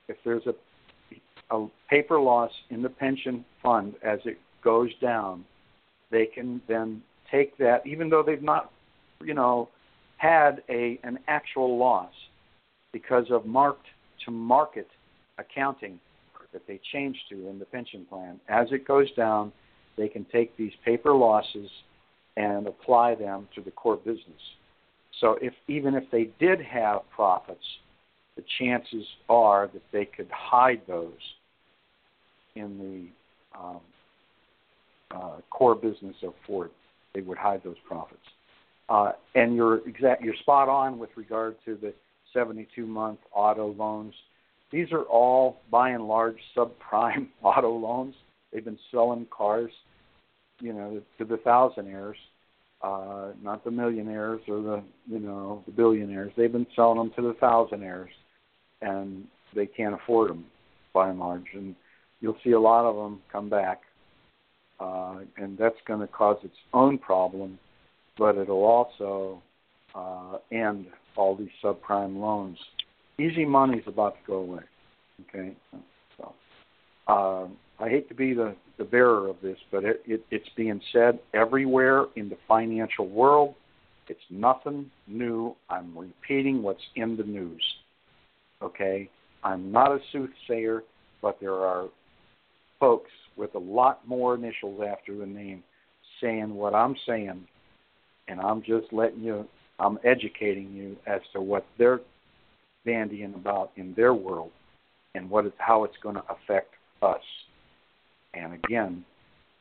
If 0.08 0.16
there's 0.24 0.46
a 0.46 0.54
a 1.50 1.66
paper 1.88 2.20
loss 2.20 2.50
in 2.70 2.82
the 2.82 2.88
pension 2.90 3.44
fund 3.62 3.94
as 4.02 4.18
it 4.26 4.38
goes 4.62 4.90
down, 5.00 5.44
they 6.10 6.26
can 6.26 6.60
then 6.68 7.02
take 7.30 7.56
that, 7.58 7.86
even 7.86 8.10
though 8.10 8.22
they've 8.22 8.42
not, 8.42 8.70
you 9.22 9.34
know, 9.34 9.68
had 10.18 10.62
a 10.68 10.98
an 11.04 11.18
actual 11.28 11.78
loss 11.78 12.12
because 12.92 13.26
of 13.30 13.46
marked 13.46 13.86
to 14.24 14.30
market 14.30 14.88
accounting 15.38 15.98
that 16.52 16.62
they 16.66 16.80
change 16.92 17.16
to 17.28 17.48
in 17.48 17.58
the 17.58 17.64
pension 17.66 18.06
plan. 18.08 18.40
As 18.48 18.68
it 18.72 18.86
goes 18.86 19.10
down, 19.12 19.52
they 19.96 20.08
can 20.08 20.24
take 20.32 20.56
these 20.56 20.72
paper 20.84 21.12
losses 21.12 21.68
and 22.38 22.68
apply 22.68 23.16
them 23.16 23.48
to 23.56 23.60
the 23.60 23.70
core 23.72 23.96
business. 23.96 24.40
So 25.20 25.36
if 25.42 25.52
even 25.66 25.94
if 25.94 26.04
they 26.12 26.30
did 26.38 26.60
have 26.60 27.00
profits, 27.10 27.64
the 28.36 28.44
chances 28.60 29.04
are 29.28 29.68
that 29.72 29.82
they 29.92 30.04
could 30.04 30.28
hide 30.30 30.80
those 30.86 31.12
in 32.54 32.78
the 32.78 33.58
um, 33.58 33.80
uh, 35.10 35.36
core 35.50 35.74
business 35.74 36.14
of 36.22 36.34
Ford. 36.46 36.70
They 37.12 37.22
would 37.22 37.38
hide 37.38 37.62
those 37.64 37.76
profits. 37.86 38.20
Uh, 38.88 39.12
and 39.34 39.56
you're 39.56 39.86
exact, 39.88 40.22
you're 40.22 40.36
spot 40.36 40.68
on 40.68 40.98
with 40.98 41.10
regard 41.16 41.56
to 41.64 41.74
the 41.74 41.92
72 42.32 42.86
month 42.86 43.18
auto 43.34 43.74
loans. 43.74 44.14
These 44.70 44.92
are 44.92 45.02
all, 45.02 45.58
by 45.70 45.90
and 45.90 46.06
large, 46.06 46.36
subprime 46.56 47.28
auto 47.42 47.76
loans. 47.76 48.14
They've 48.52 48.64
been 48.64 48.78
selling 48.92 49.26
cars, 49.36 49.72
you 50.60 50.72
know, 50.72 51.00
to 51.18 51.24
the 51.24 51.36
thousandaires, 51.36 52.14
uh, 52.82 53.32
not 53.42 53.64
the 53.64 53.70
millionaires 53.70 54.40
or 54.48 54.62
the, 54.62 54.82
you 55.08 55.18
know, 55.18 55.62
the 55.66 55.72
billionaires. 55.72 56.32
They've 56.36 56.52
been 56.52 56.66
selling 56.74 56.98
them 56.98 57.12
to 57.16 57.22
the 57.22 57.34
thousandaires, 57.34 58.08
and 58.80 59.26
they 59.54 59.66
can't 59.66 59.94
afford 59.94 60.30
them, 60.30 60.44
by 60.92 61.10
and 61.10 61.18
large. 61.18 61.46
And 61.54 61.74
you'll 62.20 62.36
see 62.44 62.52
a 62.52 62.60
lot 62.60 62.88
of 62.88 62.96
them 62.96 63.20
come 63.30 63.48
back, 63.48 63.82
uh, 64.80 65.20
and 65.36 65.56
that's 65.58 65.76
going 65.86 66.00
to 66.00 66.06
cause 66.06 66.38
its 66.42 66.54
own 66.72 66.98
problem, 66.98 67.58
but 68.16 68.36
it'll 68.36 68.64
also 68.64 69.42
uh, 69.94 70.38
end 70.52 70.86
all 71.16 71.36
these 71.36 71.48
subprime 71.62 72.18
loans. 72.18 72.58
Easy 73.18 73.44
money's 73.44 73.82
about 73.86 74.14
to 74.14 74.20
go 74.26 74.34
away. 74.34 74.62
Okay, 75.28 75.56
so 76.16 76.32
uh, 77.08 77.48
I 77.82 77.88
hate 77.88 78.08
to 78.08 78.14
be 78.14 78.34
the, 78.34 78.54
the 78.78 78.84
bearer 78.84 79.28
of 79.28 79.36
this, 79.42 79.58
but 79.70 79.84
it, 79.84 80.02
it, 80.06 80.24
it's 80.30 80.48
being 80.56 80.80
said 80.92 81.18
everywhere 81.34 82.06
in 82.16 82.28
the 82.28 82.38
financial 82.46 83.08
world. 83.08 83.54
It's 84.08 84.20
nothing 84.30 84.90
new. 85.06 85.54
I'm 85.68 85.96
repeating 85.96 86.62
what's 86.62 86.82
in 86.96 87.16
the 87.16 87.24
news. 87.24 87.62
Okay, 88.62 89.10
I'm 89.44 89.70
not 89.70 89.92
a 89.92 89.98
soothsayer, 90.12 90.82
but 91.20 91.38
there 91.40 91.54
are 91.54 91.88
folks 92.80 93.10
with 93.36 93.54
a 93.54 93.58
lot 93.58 94.06
more 94.06 94.34
initials 94.34 94.80
after 94.88 95.16
the 95.16 95.26
name 95.26 95.62
saying 96.20 96.54
what 96.54 96.74
I'm 96.74 96.96
saying, 97.06 97.46
and 98.28 98.40
I'm 98.40 98.62
just 98.62 98.92
letting 98.92 99.20
you, 99.20 99.46
I'm 99.78 99.98
educating 100.04 100.72
you 100.72 100.96
as 101.06 101.20
to 101.32 101.40
what 101.40 101.64
they're 101.78 102.00
bandying 102.86 103.34
about 103.34 103.70
in 103.76 103.94
their 103.94 104.14
world 104.14 104.50
and 105.14 105.28
what 105.30 105.46
is 105.46 105.52
how 105.58 105.84
it's 105.84 105.96
going 106.02 106.16
to 106.16 106.24
affect 106.28 106.74
us. 107.02 107.20
And 108.38 108.54
again, 108.54 109.04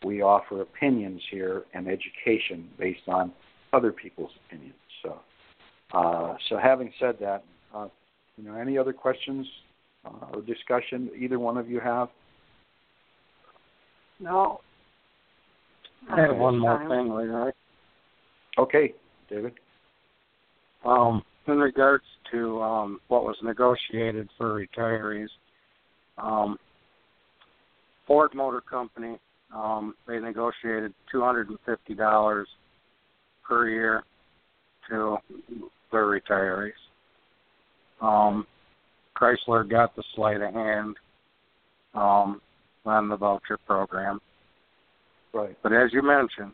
we 0.04 0.22
offer 0.22 0.62
opinions 0.62 1.22
here 1.32 1.64
and 1.74 1.88
education 1.88 2.70
based 2.78 3.08
on 3.08 3.34
other 3.74 3.91
people's 3.91 4.32
opinions. 4.45 4.76
So, 5.04 5.20
uh, 5.94 6.36
so 6.49 6.58
having 6.58 6.91
said 6.99 7.16
that, 7.20 7.44
uh, 7.74 7.88
you 8.38 8.44
know, 8.44 8.56
any 8.56 8.78
other 8.78 8.94
questions 8.94 9.48
uh, 10.06 10.28
or 10.34 10.41
discussion 10.41 11.10
either 11.18 11.40
one 11.40 11.58
of 11.58 11.70
you 11.70 11.80
have? 11.80 12.10
No. 14.20 14.62
I 16.10 16.22
have 16.22 16.38
one 16.38 16.60
more 16.60 16.80
thing, 16.88 17.14
Leroy. 17.14 17.52
Okay, 18.58 18.94
David. 19.30 19.54
Um, 20.86 21.24
in 21.48 21.58
regards 21.58 22.04
to 22.32 22.62
um, 22.62 22.99
what 23.08 23.24
was 23.24 23.36
negotiated 23.44 24.30
for 24.38 24.66
retirees, 24.66 25.28
um, 26.18 26.58
Ford 28.08 28.32
Motor 28.34 28.62
Company, 28.62 29.20
um, 29.54 29.94
they 30.08 30.20
negotiated 30.20 30.94
$250 31.14 32.46
per 33.48 33.70
year 33.70 34.04
to 34.90 35.18
their 35.92 36.06
retirees. 36.06 36.72
Um, 38.02 38.48
Chrysler 39.20 39.70
got 39.70 39.96
the 39.96 40.04
sleight 40.16 40.42
of 40.42 40.54
hand 40.54 40.96
um, 41.94 42.42
on 42.86 43.10
the 43.10 43.18
voucher 43.18 43.58
program. 43.66 44.20
Right. 45.34 45.58
But 45.62 45.74
as 45.74 45.92
you 45.92 46.02
mentioned, 46.02 46.54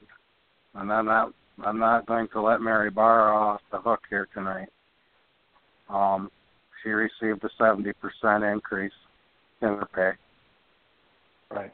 and 0.75 0.91
I'm 0.91 1.05
not 1.05 1.31
I'm 1.63 1.77
not 1.77 2.07
going 2.07 2.27
to 2.29 2.41
let 2.41 2.61
Mary 2.61 2.89
Barra 2.89 3.35
off 3.35 3.61
the 3.71 3.79
hook 3.79 4.01
here 4.09 4.27
tonight. 4.33 4.69
Um, 5.89 6.31
she 6.81 6.89
received 6.89 7.43
a 7.43 7.49
seventy 7.57 7.91
percent 7.93 8.43
increase 8.43 8.91
in 9.61 9.69
her 9.69 9.87
pay. 9.93 10.11
Right. 11.53 11.73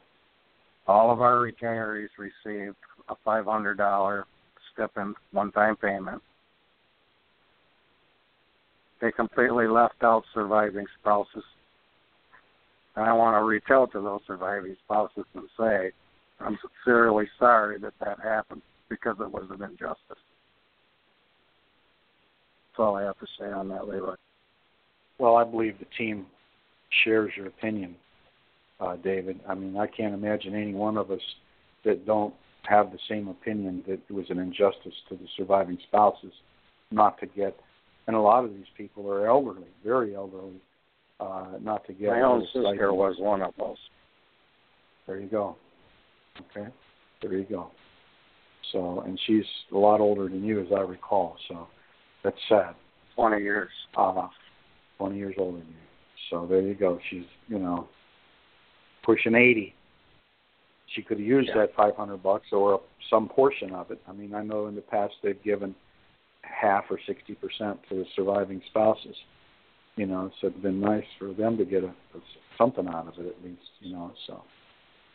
All 0.86 1.10
of 1.10 1.20
our 1.20 1.36
retirees 1.36 2.08
received 2.18 2.76
a 3.08 3.14
five 3.24 3.46
hundred 3.46 3.78
dollar 3.78 4.26
stipend 4.72 5.16
one 5.32 5.50
time 5.52 5.76
payment. 5.76 6.22
They 9.00 9.10
completely 9.12 9.66
left 9.66 10.02
out 10.02 10.24
surviving 10.34 10.86
spouses. 11.00 11.44
And 12.96 13.06
I 13.06 13.12
want 13.14 13.40
to 13.40 13.44
reach 13.44 13.70
out 13.70 13.92
to 13.92 14.00
those 14.00 14.20
surviving 14.26 14.76
spouses 14.84 15.24
and 15.34 15.48
say, 15.58 15.92
I'm 16.40 16.58
sincerely 16.84 17.26
sorry 17.38 17.78
that 17.78 17.94
that 18.00 18.18
happened 18.20 18.62
because 18.88 19.16
it 19.20 19.30
was 19.30 19.44
an 19.50 19.62
injustice. 19.62 19.96
That's 20.08 20.20
all 22.78 22.96
I 22.96 23.04
have 23.04 23.18
to 23.20 23.26
say 23.38 23.46
on 23.46 23.68
that, 23.68 23.88
Leroy. 23.88 24.16
Well, 25.18 25.36
I 25.36 25.44
believe 25.44 25.78
the 25.78 25.86
team 25.96 26.26
shares 27.04 27.32
your 27.36 27.46
opinion, 27.46 27.94
uh, 28.80 28.96
David. 28.96 29.40
I 29.48 29.54
mean, 29.54 29.76
I 29.76 29.86
can't 29.86 30.14
imagine 30.14 30.54
any 30.54 30.74
one 30.74 30.96
of 30.96 31.10
us 31.10 31.20
that 31.84 32.06
don't 32.06 32.34
have 32.68 32.92
the 32.92 32.98
same 33.08 33.28
opinion 33.28 33.82
that 33.86 34.00
it 34.08 34.12
was 34.12 34.26
an 34.30 34.38
injustice 34.38 34.94
to 35.08 35.16
the 35.16 35.26
surviving 35.36 35.78
spouses 35.88 36.32
not 36.90 37.18
to 37.20 37.26
get, 37.26 37.56
and 38.06 38.16
a 38.16 38.20
lot 38.20 38.44
of 38.44 38.52
these 38.52 38.66
people 38.76 39.10
are 39.10 39.26
elderly, 39.26 39.68
very 39.84 40.14
elderly, 40.14 40.60
uh, 41.20 41.46
not 41.60 41.86
to 41.86 41.92
get. 41.92 42.08
My 42.08 42.22
own 42.22 42.44
sister 42.52 42.92
was 42.92 43.16
one 43.18 43.42
of 43.42 43.54
those. 43.58 43.76
There 45.06 45.18
you 45.18 45.28
go. 45.28 45.56
Okay, 46.56 46.68
there 47.22 47.32
you 47.34 47.44
go. 47.44 47.70
So, 48.72 49.00
and 49.00 49.18
she's 49.26 49.44
a 49.72 49.78
lot 49.78 50.00
older 50.00 50.28
than 50.28 50.44
you, 50.44 50.60
as 50.60 50.68
I 50.76 50.80
recall. 50.80 51.36
So, 51.48 51.66
that's 52.22 52.36
sad. 52.48 52.74
Twenty 53.14 53.42
years. 53.42 53.70
Uh, 53.96 54.28
20 54.98 55.16
years 55.16 55.34
older 55.38 55.58
than 55.58 55.66
you. 55.66 55.74
So 56.30 56.46
there 56.46 56.60
you 56.60 56.74
go. 56.74 56.98
She's, 57.10 57.24
you 57.48 57.58
know, 57.58 57.88
pushing 59.10 59.34
80. 59.34 59.74
She 60.94 61.02
could 61.02 61.18
have 61.18 61.26
used 61.26 61.48
Yeah. 61.48 61.58
that 61.58 61.74
500 61.74 62.22
bucks 62.22 62.52
or 62.52 62.80
some 63.08 63.28
portion 63.28 63.72
of 63.74 63.90
it. 63.90 64.00
I 64.06 64.12
mean, 64.12 64.34
I 64.34 64.42
know 64.42 64.66
in 64.66 64.76
the 64.76 64.82
past 64.82 65.14
they've 65.22 65.42
given 65.42 65.74
half 66.42 66.90
or 66.90 66.98
60% 66.98 67.82
to 67.88 67.94
the 67.96 68.06
surviving 68.14 68.62
spouses. 68.66 69.16
You 69.96 70.06
know, 70.06 70.30
so 70.40 70.46
it'd 70.46 70.62
been 70.62 70.80
nice 70.80 71.06
for 71.18 71.32
them 71.32 71.58
to 71.58 71.64
get 71.64 71.82
a, 71.82 71.88
a 71.88 72.20
something 72.56 72.86
out 72.86 73.08
of 73.08 73.18
it 73.18 73.26
at 73.26 73.44
least. 73.44 73.70
You 73.80 73.92
know, 73.92 74.12
so 74.26 74.42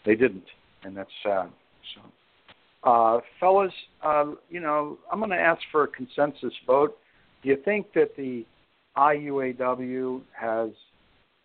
they 0.05 0.15
didn't, 0.15 0.45
and 0.83 0.95
that's 0.95 1.11
sad. 1.23 1.49
So, 1.93 2.01
uh, 2.83 3.21
fellas, 3.39 3.73
uh, 4.03 4.35
you 4.49 4.59
know, 4.59 4.99
I'm 5.11 5.19
going 5.19 5.31
to 5.31 5.39
ask 5.39 5.61
for 5.71 5.83
a 5.83 5.87
consensus 5.87 6.53
vote. 6.67 6.97
Do 7.41 7.49
you 7.49 7.55
think 7.63 7.93
that 7.93 8.15
the 8.17 8.45
IUAW 8.97 10.21
has 10.33 10.71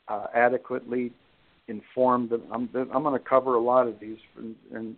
uh, 0.09 0.27
adequately 0.35 1.13
informed 1.71 2.31
them? 2.31 2.43
I'm, 2.53 2.69
I'm 2.75 3.03
going 3.03 3.19
to 3.19 3.29
cover 3.29 3.55
a 3.55 3.61
lot 3.61 3.87
of 3.87 3.99
these, 4.01 4.19
and, 4.37 4.55
and 4.75 4.97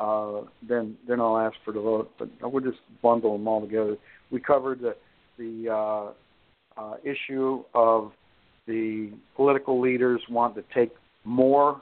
uh, 0.00 0.42
then 0.66 0.96
then 1.08 1.20
I'll 1.20 1.38
ask 1.38 1.56
for 1.64 1.72
the 1.72 1.80
vote. 1.80 2.10
But 2.18 2.28
we'll 2.42 2.64
just 2.64 2.80
bundle 3.02 3.32
them 3.36 3.46
all 3.46 3.60
together. 3.60 3.96
We 4.30 4.40
covered 4.40 4.80
the 4.80 4.96
the 5.38 5.70
uh, 5.70 6.80
uh, 6.80 6.96
issue 7.04 7.62
of 7.74 8.12
the 8.66 9.12
political 9.36 9.80
leaders 9.80 10.20
want 10.28 10.54
to 10.56 10.64
take 10.74 10.90
more 11.24 11.80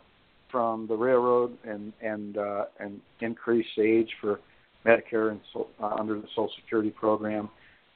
from 0.50 0.86
the 0.86 0.94
railroad 0.94 1.56
and 1.64 1.92
and 2.02 2.36
uh, 2.36 2.64
and 2.78 3.00
increase 3.20 3.66
the 3.76 3.82
age 3.82 4.10
for 4.20 4.40
Medicare 4.84 5.30
and 5.30 5.40
so, 5.52 5.66
uh, 5.82 5.96
under 5.98 6.14
the 6.14 6.26
Social 6.28 6.50
Security 6.62 6.90
program. 6.90 7.48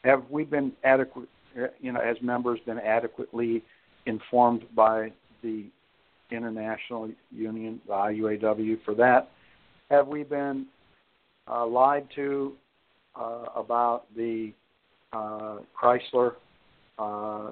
Have 0.05 0.25
we 0.31 0.45
been 0.45 0.73
adequate, 0.85 1.29
uh, 1.61 1.67
you 1.81 1.93
know, 1.93 2.01
as 2.01 2.17
members, 2.23 2.59
been 2.67 2.79
adequately 2.79 3.63
informed 4.07 4.65
by 4.75 5.13
the 5.43 5.67
international 6.31 7.11
union, 7.31 7.81
the 7.87 7.93
IUAW, 7.93 8.85
for 8.85 8.95
that? 8.95 9.31
Have 9.91 10.09
we 10.09 10.23
been 10.23 10.67
uh, 11.51 11.67
lied 11.67 12.07
to 12.17 12.53
uh, 13.19 13.47
about 13.57 14.05
the 14.17 14.53
uh, 15.13 15.59
Chrysler 15.81 16.33
uh, 16.99 17.51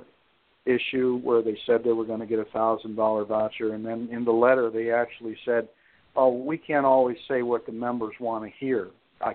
issue 0.66 1.20
where 1.22 1.42
they 1.42 1.56
said 1.66 1.82
they 1.84 1.92
were 1.92 2.04
going 2.04 2.20
to 2.20 2.26
get 2.26 2.38
a 2.38 2.44
thousand 2.46 2.96
dollar 2.96 3.24
voucher, 3.24 3.74
and 3.74 3.84
then 3.84 4.08
in 4.10 4.24
the 4.24 4.32
letter 4.32 4.70
they 4.70 4.90
actually 4.90 5.36
said, 5.44 5.68
"Oh, 6.14 6.30
we 6.30 6.58
can't 6.58 6.84
always 6.84 7.16
say 7.28 7.42
what 7.42 7.66
the 7.66 7.72
members 7.72 8.14
want 8.20 8.44
to 8.44 8.50
hear." 8.58 8.88
I, 9.20 9.32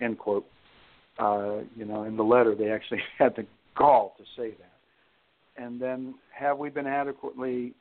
end 0.00 0.18
quote. 0.18 0.46
Uh, 1.18 1.58
you 1.76 1.84
know, 1.84 2.04
in 2.04 2.16
the 2.16 2.22
letter 2.22 2.54
they 2.54 2.70
actually 2.70 3.02
had 3.18 3.36
the 3.36 3.46
gall 3.76 4.14
to 4.18 4.24
say 4.36 4.50
that. 4.50 5.62
And 5.62 5.80
then, 5.80 6.14
have 6.32 6.58
we 6.58 6.70
been 6.70 6.86
adequately 6.86 7.74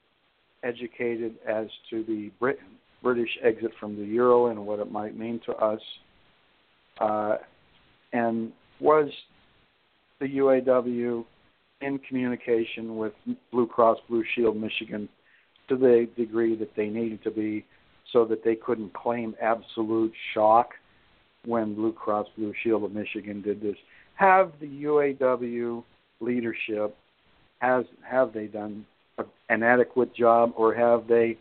educated 0.64 1.36
as 1.48 1.68
to 1.90 2.04
the 2.04 2.32
Brit- 2.40 2.60
British 3.02 3.30
exit 3.44 3.72
from 3.80 3.96
the 3.96 4.06
euro 4.06 4.48
and 4.48 4.66
what 4.66 4.80
it 4.80 4.92
might 4.92 5.18
mean 5.18 5.40
to 5.46 5.54
us? 5.54 5.82
Uh, 7.00 7.38
and 8.12 8.52
was 8.80 9.10
the 10.20 10.28
UAW 10.28 11.24
in 11.82 12.00
communication 12.00 12.98
with 12.98 13.14
Blue 13.52 13.68
Cross 13.68 14.00
Blue 14.10 14.24
Shield 14.36 14.58
Michigan 14.58 15.08
to 15.70 15.78
the 15.78 16.10
degree 16.18 16.56
that 16.58 16.76
they 16.76 16.88
needed 16.88 17.24
to 17.24 17.32
be 17.32 17.66
so 18.12 18.26
that 18.26 18.44
they 18.44 18.56
couldn't 18.56 18.94
claim 18.94 19.36
absolute 19.42 20.12
shock 20.34 20.72
when 21.46 21.76
Blue 21.76 21.94
Cross 21.94 22.28
Blue 22.38 22.54
Shield 22.64 22.84
of 22.84 22.92
Michigan 22.92 23.42
did 23.42 23.62
this. 23.62 23.76
Have 24.16 24.52
the 24.60 24.68
UAW 24.68 25.84
leadership 26.20 26.98
has 27.60 27.86
have 28.10 28.34
they 28.34 28.48
done 28.48 28.86
an 29.50 29.64
adequate 29.64 30.16
job 30.16 30.54
or 30.56 30.74
have 30.74 31.08
they 31.08 31.38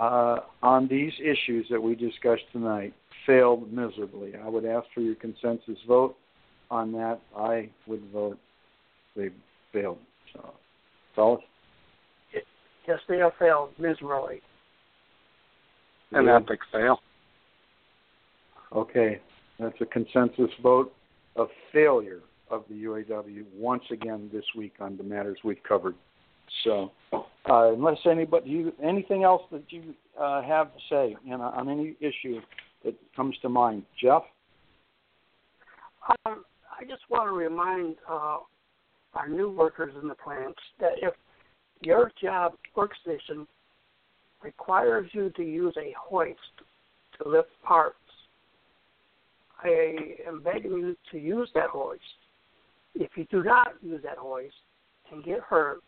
uh, 0.00 0.40
on 0.62 0.88
these 0.88 1.12
issues 1.20 1.66
that 1.70 1.80
we 1.80 1.94
discussed 1.94 2.44
tonight 2.52 2.94
failed 3.26 3.72
miserably? 3.72 4.34
I 4.36 4.48
would 4.48 4.64
ask 4.64 4.86
for 4.94 5.00
your 5.00 5.16
consensus 5.16 5.78
vote 5.86 6.16
on 6.70 6.92
that. 6.92 7.20
I 7.36 7.68
would 7.86 8.02
vote 8.12 8.38
they 9.16 9.30
failed. 9.72 9.98
So, 10.32 10.52
fellas, 11.14 11.42
Yes, 12.88 13.00
they 13.06 13.18
have 13.18 13.34
failed 13.38 13.78
miserably. 13.78 14.40
An 16.12 16.24
Yeah. 16.24 16.36
epic 16.36 16.64
fail. 16.72 17.02
Okay, 18.72 19.20
that's 19.58 19.78
a 19.82 19.86
consensus 19.86 20.50
vote 20.62 20.94
of 21.36 21.50
failure 21.70 22.22
of 22.48 22.66
the 22.68 22.74
UAW 22.74 23.44
once 23.52 23.90
again 23.90 24.30
this 24.32 24.54
week 24.54 24.80
on 24.80 24.96
the 24.96 25.02
matters 25.02 25.38
we've 25.44 25.62
covered. 25.64 25.96
So, 26.64 26.92
uh, 27.12 27.72
unless 27.72 27.98
anybody, 28.10 28.50
you, 28.50 28.72
anything 28.82 29.24
else 29.24 29.42
that 29.52 29.64
you 29.70 29.94
uh, 30.18 30.42
have 30.42 30.72
to 30.72 30.80
say 30.90 31.16
you 31.24 31.36
know, 31.36 31.42
on 31.42 31.68
any 31.68 31.96
issue 32.00 32.40
that 32.84 32.94
comes 33.14 33.36
to 33.42 33.48
mind, 33.48 33.84
Jeff? 34.00 34.22
Um, 36.24 36.44
I 36.78 36.84
just 36.84 37.02
want 37.10 37.28
to 37.28 37.32
remind 37.32 37.96
uh, 38.08 38.38
our 39.14 39.28
new 39.28 39.50
workers 39.50 39.92
in 40.00 40.08
the 40.08 40.14
plants 40.14 40.58
that 40.80 40.92
if 41.02 41.14
your 41.80 42.10
job 42.20 42.54
workstation 42.76 43.46
requires 44.42 45.10
you 45.12 45.30
to 45.30 45.42
use 45.42 45.74
a 45.76 45.94
hoist 45.98 46.38
to 47.20 47.28
lift 47.28 47.48
parts, 47.62 47.96
I 49.62 50.16
am 50.26 50.42
begging 50.42 50.72
you 50.72 50.96
to 51.10 51.18
use 51.18 51.50
that 51.54 51.70
hoist. 51.70 52.02
If 52.94 53.10
you 53.16 53.26
do 53.30 53.42
not 53.42 53.74
use 53.82 54.00
that 54.04 54.18
hoist 54.18 54.54
and 55.12 55.24
get 55.24 55.40
hurt, 55.40 55.80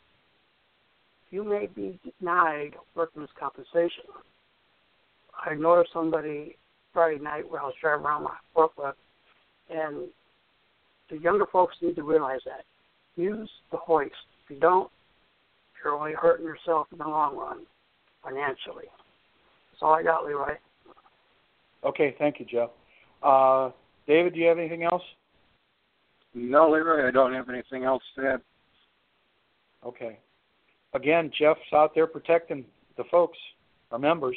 you 1.31 1.45
may 1.45 1.67
be 1.67 1.99
denied 2.19 2.75
workman's 2.95 3.31
compensation. 3.39 4.05
I 5.45 5.55
noticed 5.55 5.93
somebody 5.93 6.57
Friday 6.93 7.21
night 7.21 7.49
where 7.49 7.61
I 7.61 7.65
was 7.65 7.75
driving 7.81 8.05
around 8.05 8.25
my 8.25 8.37
forklift, 8.55 8.95
and 9.71 10.09
the 11.09 11.19
younger 11.19 11.47
folks 11.53 11.77
need 11.81 11.97
to 11.97 12.03
realize 12.03 12.41
that. 12.45 12.65
Use 13.21 13.51
the 13.71 13.77
hoist. 13.77 14.13
If 14.45 14.55
you 14.55 14.61
don't, 14.61 14.91
you're 15.83 15.95
only 15.95 16.13
hurting 16.13 16.45
yourself 16.45 16.89
in 16.93 16.99
the 16.99 17.05
long 17.05 17.37
run, 17.37 17.61
financially. 18.23 18.87
That's 19.73 19.83
all 19.83 19.95
I 19.95 20.03
got, 20.03 20.25
Leroy. 20.25 20.55
Okay, 21.85 22.15
thank 22.19 22.41
you, 22.41 22.47
Jeff. 22.47 22.71
Uh, 23.23 23.71
David, 24.07 24.35
do 24.35 24.41
you 24.41 24.47
have 24.49 24.59
anything 24.59 24.83
else? 24.83 25.03
No, 26.35 26.71
Leroy, 26.71 27.09
I 27.09 27.11
don't 27.11 27.33
have 27.33 27.49
anything 27.49 27.85
else 27.85 28.03
to 28.17 28.27
add. 28.27 28.41
Okay. 29.85 30.19
Again, 30.93 31.31
Jeff's 31.39 31.61
out 31.73 31.95
there 31.95 32.07
protecting 32.07 32.65
the 32.97 33.05
folks, 33.11 33.39
our 33.93 33.99
members. 33.99 34.37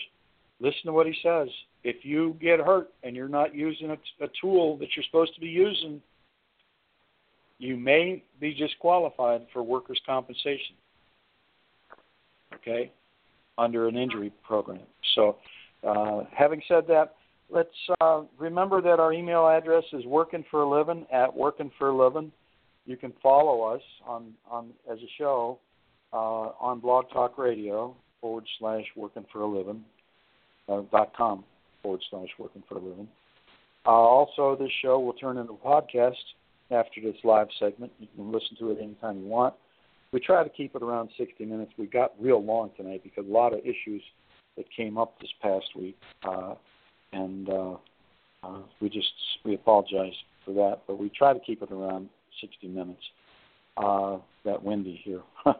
Listen 0.59 0.85
to 0.85 0.93
what 0.93 1.07
he 1.07 1.15
says. 1.23 1.47
If 1.83 2.05
you 2.05 2.37
get 2.39 2.59
hurt 2.59 2.89
and 3.03 3.15
you're 3.15 3.27
not 3.27 3.55
using 3.55 3.89
a, 3.91 4.27
tool 4.39 4.77
that 4.77 4.89
you're 4.95 5.03
supposed 5.05 5.33
to 5.35 5.41
be 5.41 5.47
using, 5.47 6.01
you 7.57 7.75
may 7.75 8.23
be 8.39 8.53
disqualified 8.53 9.45
for 9.51 9.63
workers' 9.63 9.99
compensation. 10.05 10.75
Okay, 12.55 12.91
under 13.57 13.87
an 13.87 13.97
injury 13.97 14.31
program. 14.45 14.79
So, 15.15 15.37
uh, 15.85 16.21
having 16.31 16.61
said 16.67 16.85
that, 16.87 17.15
let's 17.49 17.69
uh, 17.99 18.21
remember 18.37 18.81
that 18.81 18.99
our 18.99 19.11
email 19.11 19.47
address 19.47 19.83
is 19.91 20.05
working 20.05 20.45
for 20.49 20.61
a 20.61 20.69
living 20.69 21.05
at 21.11 21.35
working 21.35 21.71
for 21.77 21.89
a 21.89 21.97
living. 21.97 22.31
You 22.85 22.95
can 22.95 23.11
follow 23.21 23.63
us 23.63 23.81
on 24.05 24.33
on 24.49 24.69
as 24.89 24.99
a 24.99 25.09
show 25.17 25.59
on 26.17 26.79
Blog 26.79 27.05
Talk 27.11 27.37
Radio 27.37 27.95
forward 28.21 28.45
slash 28.59 28.85
working 28.95 29.25
for 29.31 29.41
a 29.41 29.47
living 29.47 29.83
uh, 30.69 30.81
dot 30.91 31.15
com 31.15 31.43
forward 31.81 32.01
slash 32.09 32.29
working 32.37 32.63
for 32.67 32.77
a 32.77 32.81
living. 32.81 33.07
Uh, 33.85 33.89
also, 33.89 34.55
this 34.57 34.71
show 34.81 34.99
will 34.99 35.13
turn 35.13 35.37
into 35.37 35.53
a 35.53 35.57
podcast 35.57 36.13
after 36.71 37.01
this 37.01 37.15
live 37.23 37.47
segment. 37.59 37.91
You 37.99 38.07
can 38.15 38.31
listen 38.31 38.55
to 38.59 38.71
it 38.71 38.77
anytime 38.81 39.19
you 39.19 39.27
want. 39.27 39.53
We 40.11 40.19
try 40.19 40.43
to 40.43 40.49
keep 40.49 40.75
it 40.75 40.83
around 40.83 41.09
60 41.17 41.43
minutes. 41.45 41.71
We 41.77 41.87
got 41.87 42.13
real 42.19 42.43
long 42.43 42.69
tonight 42.77 43.01
because 43.03 43.25
a 43.27 43.31
lot 43.31 43.53
of 43.53 43.59
issues 43.59 44.01
that 44.57 44.65
came 44.75 44.97
up 44.97 45.19
this 45.19 45.31
past 45.41 45.65
week, 45.75 45.97
uh, 46.23 46.53
and 47.11 47.49
uh, 47.49 47.75
uh, 48.43 48.59
we 48.79 48.89
just 48.89 49.11
we 49.43 49.55
apologize 49.55 50.13
for 50.45 50.53
that. 50.53 50.81
But 50.87 50.99
we 50.99 51.09
try 51.09 51.33
to 51.33 51.39
keep 51.39 51.61
it 51.61 51.71
around 51.71 52.09
60 52.41 52.67
minutes. 52.67 53.01
Uh, 53.75 54.17
that 54.45 54.63
windy 54.63 54.99
here. 55.03 55.21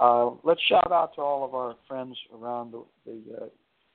Uh, 0.00 0.30
let's 0.44 0.62
shout 0.62 0.90
out 0.90 1.14
to 1.14 1.20
all 1.20 1.44
of 1.44 1.54
our 1.54 1.76
friends 1.86 2.16
around 2.34 2.72
the 2.72 2.82
the, 3.04 3.36
uh, 3.36 3.46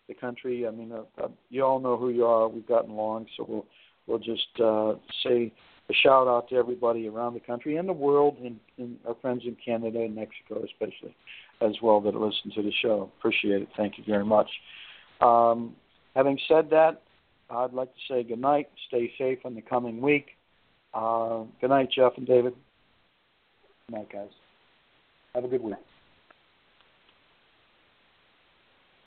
the 0.07 0.13
country. 0.13 0.67
I 0.67 0.69
mean, 0.69 0.91
uh, 0.91 1.01
uh, 1.19 1.29
you 1.49 1.63
all 1.63 1.79
know 1.79 1.97
who 1.97 2.09
you 2.09 2.25
are. 2.25 2.47
We've 2.47 2.67
gotten 2.67 2.91
along, 2.91 3.25
so 3.35 3.45
we'll 3.49 3.65
we'll 4.05 4.19
just 4.19 4.47
uh, 4.63 4.93
say 5.23 5.51
a 5.89 5.93
shout 5.93 6.27
out 6.27 6.47
to 6.49 6.55
everybody 6.55 7.07
around 7.07 7.33
the 7.33 7.39
country 7.39 7.77
and 7.77 7.89
the 7.89 7.93
world, 7.93 8.37
and, 8.43 8.59
and 8.77 8.97
our 9.07 9.15
friends 9.15 9.43
in 9.45 9.57
Canada 9.63 9.99
and 9.99 10.15
Mexico, 10.15 10.63
especially, 10.63 11.15
as 11.61 11.75
well 11.81 12.01
that 12.01 12.13
listen 12.13 12.51
to 12.55 12.61
the 12.61 12.73
show. 12.81 13.09
Appreciate 13.17 13.63
it. 13.63 13.69
Thank 13.75 13.97
you 13.97 14.03
very 14.07 14.25
much. 14.25 14.49
Um, 15.21 15.75
having 16.15 16.39
said 16.47 16.69
that, 16.69 17.01
I'd 17.49 17.73
like 17.73 17.91
to 17.93 17.99
say 18.13 18.23
good 18.23 18.39
night. 18.41 18.69
Stay 18.87 19.11
safe 19.17 19.39
in 19.45 19.55
the 19.55 19.61
coming 19.61 20.01
week. 20.01 20.27
Uh, 20.93 21.43
good 21.61 21.69
night, 21.69 21.89
Jeff 21.95 22.13
and 22.17 22.27
David. 22.27 22.53
Night, 23.91 24.11
guys. 24.11 24.29
Have 25.35 25.43
a 25.43 25.47
good 25.47 25.61
week. 25.61 25.75